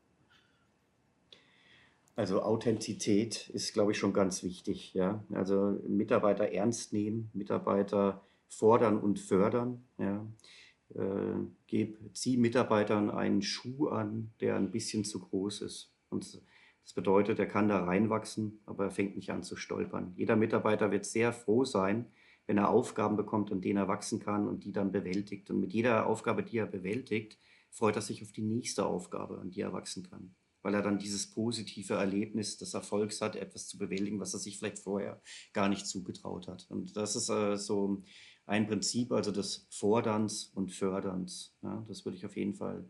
Also 2.15 2.43
Authentizität 2.43 3.49
ist, 3.51 3.73
glaube 3.75 3.93
ich, 3.93 3.99
schon 3.99 4.13
ganz 4.13 4.43
wichtig. 4.43 4.93
Ja? 4.95 5.23
Also 5.33 5.79
Mitarbeiter 5.87 6.51
ernst 6.51 6.93
nehmen, 6.93 7.31
Mitarbeiter 7.33 8.25
fordern 8.49 8.99
und 8.99 9.21
fördern. 9.21 9.85
Ja? 9.99 10.27
Äh, 10.95 11.47
geb, 11.69 11.99
zieh 12.15 12.37
Mitarbeitern 12.37 13.11
einen 13.11 13.43
Schuh 13.43 13.89
an, 13.89 14.33
der 14.41 14.57
ein 14.57 14.73
bisschen 14.73 15.05
zu 15.05 15.21
groß 15.21 15.63
ist. 15.63 15.93
Und 16.11 16.43
das 16.89 16.95
bedeutet, 16.95 17.39
er 17.39 17.45
kann 17.45 17.69
da 17.69 17.85
reinwachsen, 17.85 18.63
aber 18.65 18.85
er 18.85 18.91
fängt 18.91 19.15
nicht 19.15 19.31
an 19.31 19.43
zu 19.43 19.57
stolpern. 19.57 20.15
Jeder 20.17 20.37
Mitarbeiter 20.37 20.91
wird 20.91 21.05
sehr 21.05 21.35
froh 21.35 21.67
sein, 21.67 22.07
wenn 22.47 22.57
er 22.57 22.71
Aufgaben 22.71 23.19
bekommt, 23.19 23.53
an 23.53 23.61
denen 23.61 23.77
er 23.77 23.89
wachsen 23.89 24.21
kann 24.21 24.49
und 24.49 24.65
die 24.65 24.73
dann 24.73 24.91
bewältigt. 24.91 25.51
Und 25.51 25.61
mit 25.61 25.75
jeder 25.75 26.07
Aufgabe, 26.07 26.43
die 26.43 26.57
er 26.57 26.67
bewältigt, 26.67 27.39
freut 27.69 27.97
er 27.97 28.01
sich 28.01 28.23
auf 28.23 28.33
die 28.33 28.41
nächste 28.41 28.87
Aufgabe, 28.87 29.39
an 29.39 29.51
die 29.51 29.61
er 29.61 29.75
wachsen 29.75 30.09
kann 30.09 30.35
weil 30.63 30.75
er 30.75 30.83
dann 30.83 30.99
dieses 30.99 31.31
positive 31.31 31.95
Erlebnis 31.95 32.59
des 32.59 32.75
Erfolgs 32.75 33.21
hat, 33.21 33.37
etwas 33.37 33.69
zu 33.69 33.79
bewältigen, 33.79 34.21
was 34.21 34.35
er 34.35 34.41
sich 34.41 34.59
vielleicht 34.59 34.81
vorher 34.81 35.23
gar 35.53 35.69
nicht 35.69 35.87
zugetraut 35.87 36.49
hat. 36.49 36.67
Und 36.69 36.97
das 36.97 37.17
ist 37.17 37.29
äh, 37.29 37.57
so 37.57 38.03
ein 38.45 38.67
Prinzip, 38.67 39.13
also 39.13 39.31
des 39.31 39.67
Forderns 39.71 40.51
und 40.55 40.73
Förderns. 40.73 41.55
Ja, 41.63 41.85
das 41.87 42.05
würde 42.05 42.19
ich 42.19 42.27
auf 42.27 42.37
jeden 42.37 42.55
Fall 42.55 42.85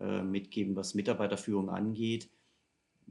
äh, 0.00 0.22
mitgeben, 0.22 0.74
was 0.74 0.94
Mitarbeiterführung 0.94 1.70
angeht. 1.70 2.28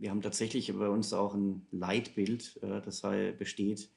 Wir 0.01 0.09
haben 0.09 0.23
tatsächlich 0.23 0.75
bei 0.75 0.89
uns 0.89 1.13
auch 1.13 1.35
ein 1.35 1.67
Leitbild, 1.69 2.59
äh, 2.63 2.81
das 2.81 3.03
besteht 3.37 3.91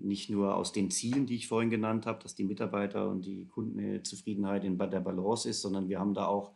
nicht 0.00 0.30
nur 0.30 0.54
aus 0.54 0.70
den 0.70 0.92
Zielen, 0.92 1.26
die 1.26 1.34
ich 1.34 1.48
vorhin 1.48 1.70
genannt 1.70 2.06
habe, 2.06 2.22
dass 2.22 2.36
die 2.36 2.44
Mitarbeiter 2.44 3.08
und 3.08 3.26
die 3.26 3.44
Kundenzufriedenheit 3.46 4.62
in 4.62 4.78
der 4.78 5.00
Balance 5.00 5.48
ist, 5.48 5.60
sondern 5.60 5.88
wir 5.88 5.98
haben 5.98 6.14
da 6.14 6.26
auch 6.26 6.52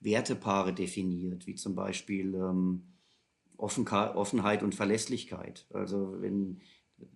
Wertepaare 0.00 0.72
definiert, 0.72 1.46
wie 1.46 1.54
zum 1.54 1.74
Beispiel 1.74 2.34
ähm, 2.34 2.84
Offenheit 3.58 4.62
und 4.62 4.74
Verlässlichkeit. 4.74 5.66
Also 5.74 6.16
wenn 6.22 6.62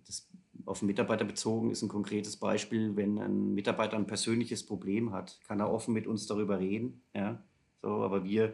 das 0.05 0.29
auf 0.67 0.83
Mitarbeiter 0.83 1.25
bezogen 1.25 1.71
ist 1.71 1.81
ein 1.81 1.89
konkretes 1.89 2.37
Beispiel, 2.37 2.95
wenn 2.95 3.17
ein 3.17 3.55
Mitarbeiter 3.55 3.97
ein 3.97 4.05
persönliches 4.05 4.63
Problem 4.63 5.11
hat, 5.11 5.39
kann 5.47 5.59
er 5.59 5.73
offen 5.73 5.95
mit 5.95 6.05
uns 6.05 6.27
darüber 6.27 6.59
reden. 6.59 7.01
Ja? 7.15 7.43
So, 7.81 7.87
aber 8.03 8.23
wir 8.23 8.53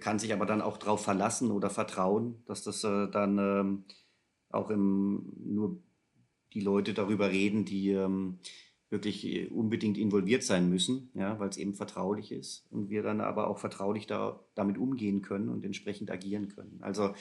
kann 0.00 0.18
sich 0.18 0.32
aber 0.32 0.46
dann 0.46 0.60
auch 0.60 0.76
darauf 0.76 1.02
verlassen 1.02 1.50
oder 1.50 1.70
vertrauen, 1.70 2.42
dass 2.46 2.62
das 2.62 2.84
äh, 2.84 3.08
dann 3.08 3.38
ähm, 3.38 3.84
auch 4.50 4.70
im, 4.70 5.32
nur 5.44 5.82
die 6.52 6.60
Leute 6.60 6.94
darüber 6.94 7.30
reden, 7.30 7.64
die 7.64 7.90
ähm, 7.90 8.38
wirklich 8.90 9.24
äh, 9.24 9.46
unbedingt 9.46 9.96
involviert 9.96 10.42
sein 10.42 10.68
müssen, 10.68 11.10
ja, 11.14 11.38
weil 11.38 11.48
es 11.48 11.56
eben 11.56 11.74
vertraulich 11.74 12.32
ist 12.32 12.66
und 12.70 12.90
wir 12.90 13.02
dann 13.02 13.20
aber 13.20 13.48
auch 13.48 13.58
vertraulich 13.58 14.06
da, 14.06 14.44
damit 14.54 14.78
umgehen 14.78 15.22
können 15.22 15.48
und 15.48 15.64
entsprechend 15.64 16.10
agieren 16.10 16.48
können. 16.48 16.78
Also 16.82 17.14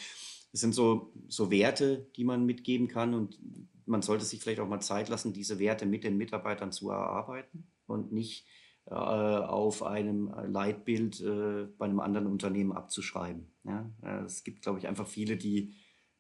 es 0.51 0.61
sind 0.61 0.73
so, 0.73 1.13
so 1.27 1.51
Werte, 1.51 2.07
die 2.15 2.23
man 2.23 2.45
mitgeben 2.45 2.87
kann 2.87 3.13
und 3.13 3.39
man 3.85 4.01
sollte 4.01 4.25
sich 4.25 4.41
vielleicht 4.41 4.59
auch 4.59 4.67
mal 4.67 4.81
Zeit 4.81 5.09
lassen, 5.09 5.33
diese 5.33 5.59
Werte 5.59 5.85
mit 5.85 6.03
den 6.03 6.17
Mitarbeitern 6.17 6.71
zu 6.71 6.89
erarbeiten 6.89 7.67
und 7.85 8.11
nicht 8.11 8.45
äh, 8.89 8.93
auf 8.93 9.83
einem 9.83 10.33
Leitbild 10.47 11.21
äh, 11.21 11.67
bei 11.77 11.85
einem 11.85 11.99
anderen 11.99 12.27
Unternehmen 12.27 12.71
abzuschreiben. 12.71 13.51
Ja? 13.63 13.89
Es 14.25 14.43
gibt, 14.43 14.61
glaube 14.61 14.79
ich, 14.79 14.87
einfach 14.87 15.07
viele, 15.07 15.37
die 15.37 15.73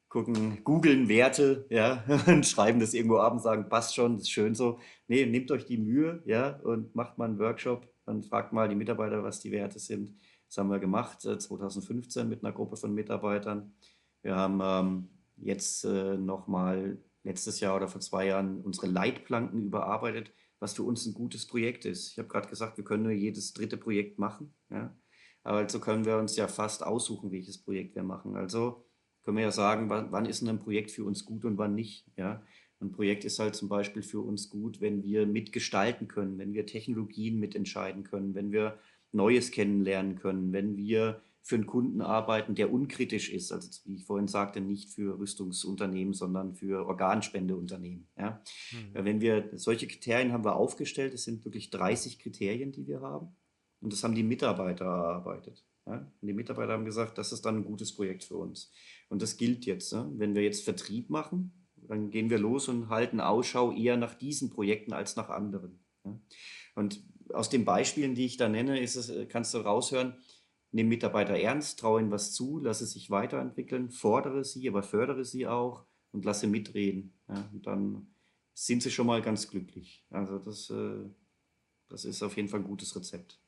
gucken, 0.09 0.63
googeln 0.63 1.07
Werte, 1.07 1.65
ja, 1.69 2.03
und 2.27 2.45
schreiben 2.45 2.79
das 2.79 2.93
irgendwo 2.93 3.17
ab 3.17 3.33
und 3.33 3.41
sagen, 3.41 3.69
passt 3.69 3.95
schon, 3.95 4.13
das 4.13 4.23
ist 4.23 4.31
schön 4.31 4.55
so. 4.55 4.79
Nee, 5.07 5.25
nehmt 5.25 5.51
euch 5.51 5.65
die 5.65 5.77
Mühe, 5.77 6.21
ja, 6.25 6.59
und 6.63 6.95
macht 6.95 7.17
mal 7.17 7.25
einen 7.25 7.39
Workshop 7.39 7.87
und 8.05 8.25
fragt 8.25 8.51
mal 8.51 8.67
die 8.67 8.75
Mitarbeiter, 8.75 9.23
was 9.23 9.39
die 9.39 9.51
Werte 9.51 9.79
sind. 9.79 10.15
Das 10.47 10.57
haben 10.57 10.71
wir 10.71 10.79
gemacht, 10.79 11.21
2015 11.21 12.21
äh, 12.21 12.25
mit 12.29 12.43
einer 12.43 12.53
Gruppe 12.53 12.75
von 12.75 12.93
Mitarbeitern. 12.93 13.71
Wir 14.23 14.35
haben 14.35 14.59
ähm, 14.63 15.09
jetzt 15.37 15.85
äh, 15.85 16.17
nochmal 16.17 16.97
letztes 17.23 17.59
Jahr 17.59 17.75
oder 17.75 17.87
vor 17.87 18.01
zwei 18.01 18.25
Jahren 18.25 18.61
unsere 18.61 18.87
Leitplanken 18.87 19.61
überarbeitet, 19.61 20.31
was 20.59 20.73
für 20.73 20.83
uns 20.83 21.05
ein 21.05 21.13
gutes 21.13 21.47
Projekt 21.47 21.85
ist. 21.85 22.11
Ich 22.11 22.17
habe 22.19 22.27
gerade 22.27 22.49
gesagt, 22.49 22.77
wir 22.77 22.83
können 22.83 23.03
nur 23.03 23.11
jedes 23.11 23.53
dritte 23.53 23.77
Projekt 23.77 24.19
machen, 24.19 24.53
ja. 24.69 24.95
Aber 25.43 25.59
also 25.59 25.79
können 25.79 26.05
wir 26.05 26.17
uns 26.17 26.35
ja 26.35 26.47
fast 26.47 26.83
aussuchen, 26.83 27.31
welches 27.31 27.57
Projekt 27.57 27.95
wir 27.95 28.03
machen. 28.03 28.35
Also 28.35 28.85
können 29.23 29.37
wir 29.37 29.45
ja 29.45 29.51
sagen, 29.51 29.89
wann, 29.89 30.11
wann 30.11 30.25
ist 30.25 30.41
denn 30.41 30.49
ein 30.49 30.59
Projekt 30.59 30.91
für 30.91 31.03
uns 31.05 31.25
gut 31.25 31.45
und 31.45 31.57
wann 31.57 31.75
nicht. 31.75 32.05
Ja? 32.17 32.43
Ein 32.81 32.91
Projekt 32.91 33.25
ist 33.25 33.39
halt 33.39 33.55
zum 33.55 33.69
Beispiel 33.69 34.03
für 34.03 34.21
uns 34.21 34.49
gut, 34.49 34.81
wenn 34.81 35.03
wir 35.03 35.25
mitgestalten 35.25 36.07
können, 36.07 36.37
wenn 36.37 36.53
wir 36.53 36.65
Technologien 36.65 37.39
mitentscheiden 37.39 38.03
können, 38.03 38.35
wenn 38.35 38.51
wir 38.51 38.79
Neues 39.11 39.51
kennenlernen 39.51 40.17
können, 40.17 40.53
wenn 40.53 40.77
wir 40.77 41.21
für 41.49 41.55
einen 41.55 41.65
Kunden 41.65 42.01
arbeiten, 42.01 42.53
der 42.53 42.71
unkritisch 42.71 43.31
ist, 43.31 43.51
also 43.51 43.71
wie 43.85 43.95
ich 43.95 44.05
vorhin 44.05 44.27
sagte, 44.27 44.61
nicht 44.61 44.91
für 44.91 45.17
Rüstungsunternehmen, 45.17 46.13
sondern 46.13 46.53
für 46.53 46.85
Organspendeunternehmen. 46.85 48.07
Ja? 48.15 48.43
Mhm. 48.71 49.03
Wenn 49.03 49.21
wir 49.21 49.49
solche 49.55 49.87
Kriterien 49.87 50.31
haben 50.31 50.45
wir 50.45 50.55
aufgestellt, 50.55 51.11
es 51.15 51.23
sind 51.23 51.43
wirklich 51.43 51.71
30 51.71 52.19
Kriterien, 52.19 52.71
die 52.71 52.85
wir 52.85 53.01
haben, 53.01 53.35
und 53.81 53.91
das 53.91 54.03
haben 54.03 54.13
die 54.13 54.21
Mitarbeiter 54.21 54.85
erarbeitet. 54.85 55.65
Ja? 55.87 55.95
Und 56.21 56.27
die 56.27 56.33
Mitarbeiter 56.33 56.73
haben 56.73 56.85
gesagt, 56.85 57.17
das 57.17 57.31
ist 57.31 57.43
dann 57.43 57.55
ein 57.55 57.65
gutes 57.65 57.95
Projekt 57.95 58.25
für 58.25 58.37
uns. 58.37 58.71
Und 59.07 59.23
das 59.23 59.35
gilt 59.35 59.65
jetzt. 59.65 59.91
Ne? 59.91 60.07
Wenn 60.17 60.35
wir 60.35 60.43
jetzt 60.43 60.63
Vertrieb 60.63 61.09
machen, 61.09 61.67
dann 61.77 62.11
gehen 62.11 62.29
wir 62.29 62.37
los 62.37 62.67
und 62.67 62.89
halten 62.89 63.19
Ausschau 63.19 63.71
eher 63.71 63.97
nach 63.97 64.13
diesen 64.13 64.51
Projekten 64.51 64.93
als 64.93 65.15
nach 65.15 65.29
anderen. 65.29 65.79
Ja? 66.05 66.15
Und 66.75 67.03
aus 67.33 67.49
den 67.49 67.65
Beispielen, 67.65 68.13
die 68.13 68.25
ich 68.25 68.37
da 68.37 68.49
nenne, 68.49 68.79
es, 68.79 69.11
kannst 69.29 69.55
du 69.55 69.57
raushören, 69.57 70.13
nimm 70.71 70.87
Mitarbeiter 70.87 71.37
ernst, 71.37 71.79
traue 71.79 72.01
ihnen 72.01 72.11
was 72.11 72.33
zu, 72.33 72.59
lasse 72.59 72.85
sich 72.85 73.09
weiterentwickeln, 73.09 73.89
fordere 73.89 74.43
sie, 74.43 74.67
aber 74.67 74.83
fördere 74.83 75.25
sie 75.25 75.47
auch 75.47 75.85
und 76.11 76.25
lasse 76.25 76.47
mitreden. 76.47 77.13
Ja? 77.27 77.49
Und 77.51 77.65
dann 77.67 78.07
sind 78.53 78.83
sie 78.83 78.91
schon 78.91 79.07
mal 79.07 79.21
ganz 79.21 79.49
glücklich. 79.49 80.05
Also 80.09 80.37
das, 80.37 80.69
äh, 80.69 81.09
das 81.87 82.05
ist 82.05 82.21
auf 82.21 82.35
jeden 82.35 82.49
Fall 82.49 82.59
ein 82.59 82.67
gutes 82.67 82.95
Rezept. 82.95 83.39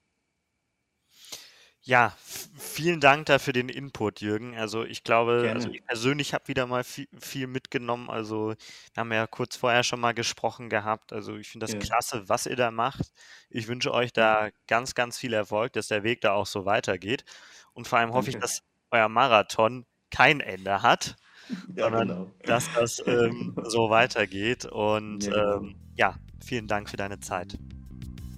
Ja, 1.84 2.16
vielen 2.56 3.00
Dank 3.00 3.26
dafür 3.26 3.54
den 3.54 3.68
Input, 3.68 4.22
Jürgen. 4.22 4.56
Also 4.56 4.84
ich 4.84 5.04
glaube, 5.04 5.52
also 5.52 5.68
ich 5.70 5.84
persönlich 5.84 6.36
habe 6.36 6.48
wieder 6.48 6.68
mal 6.68 6.84
viel, 6.84 7.08
viel 7.20 7.48
mitgenommen. 7.48 8.08
Also 8.08 8.50
wir 8.94 9.02
haben 9.02 9.12
ja 9.12 9.26
kurz 9.26 9.56
vorher 9.56 9.84
schon 9.84 10.00
mal 10.00 10.14
gesprochen 10.14 10.70
gehabt. 10.70 11.12
Also 11.12 11.36
ich 11.38 11.50
finde 11.50 11.66
das 11.66 11.74
Ja. 11.74 11.80
klasse, 11.80 12.30
was 12.30 12.46
ihr 12.46 12.56
da 12.56 12.70
macht. 12.70 13.12
Ich 13.50 13.68
wünsche 13.68 13.92
euch 13.94 14.14
da 14.14 14.50
ganz, 14.68 14.94
ganz 14.94 15.18
viel 15.18 15.34
Erfolg, 15.34 15.74
dass 15.74 15.88
der 15.88 16.04
Weg 16.04 16.22
da 16.22 16.34
auch 16.34 16.46
so 16.46 16.66
weitergeht. 16.66 17.26
Und 17.74 17.88
vor 17.88 17.98
allem 17.98 18.14
hoffe 18.14 18.30
ich, 18.30 18.38
dass 18.38 18.62
euer 18.92 19.10
Marathon 19.10 19.86
kein 20.12 20.40
Ende 20.40 20.84
hat 20.84 21.16
ja, 21.76 21.86
sondern 21.86 22.08
genau. 22.08 22.32
dass 22.44 22.72
das 22.76 23.02
ähm, 23.08 23.56
so 23.64 23.90
weitergeht. 23.90 24.66
Und 24.66 25.24
ja, 25.24 25.32
genau. 25.32 25.58
ähm, 25.58 25.76
ja, 25.96 26.16
vielen 26.46 26.68
Dank 26.68 26.92
für 26.92 26.98
deine 26.98 27.20
Zeit. 27.20 27.58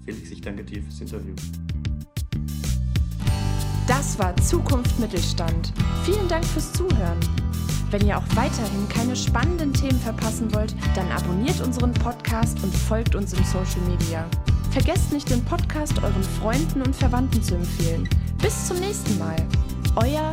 Felix, 0.06 0.32
ich 0.32 0.40
danke 0.40 0.64
dir 0.64 0.82
fürs 0.82 1.02
Interview. 1.02 1.36
Das 3.88 4.18
war 4.18 4.36
Zukunft 4.38 4.98
Mittelstand. 4.98 5.74
Vielen 6.06 6.28
Dank 6.30 6.46
fürs 6.46 6.72
Zuhören. 6.72 7.20
Wenn 7.92 8.08
ihr 8.08 8.18
auch 8.18 8.36
weiterhin 8.36 8.88
keine 8.88 9.16
spannenden 9.16 9.74
Themen 9.74 10.00
verpassen 10.00 10.54
wollt, 10.56 10.74
dann 10.96 11.12
abonniert 11.12 11.60
unseren 11.62 11.94
Podcast 11.94 12.64
und 12.64 12.74
folgt 12.74 13.14
uns 13.14 13.34
im 13.34 13.44
Social 13.44 13.82
Media. 13.88 14.26
Vergesst 14.72 15.12
nicht, 15.12 15.30
den 15.30 15.44
Podcast 15.44 16.02
euren 16.02 16.24
Freunden 16.24 16.82
und 16.82 16.96
Verwandten 16.96 17.44
zu 17.44 17.56
empfehlen. 17.56 18.10
Bis 18.42 18.68
zum 18.68 18.80
nächsten 18.80 19.20
Mal. 19.20 19.36
Euer 19.96 20.32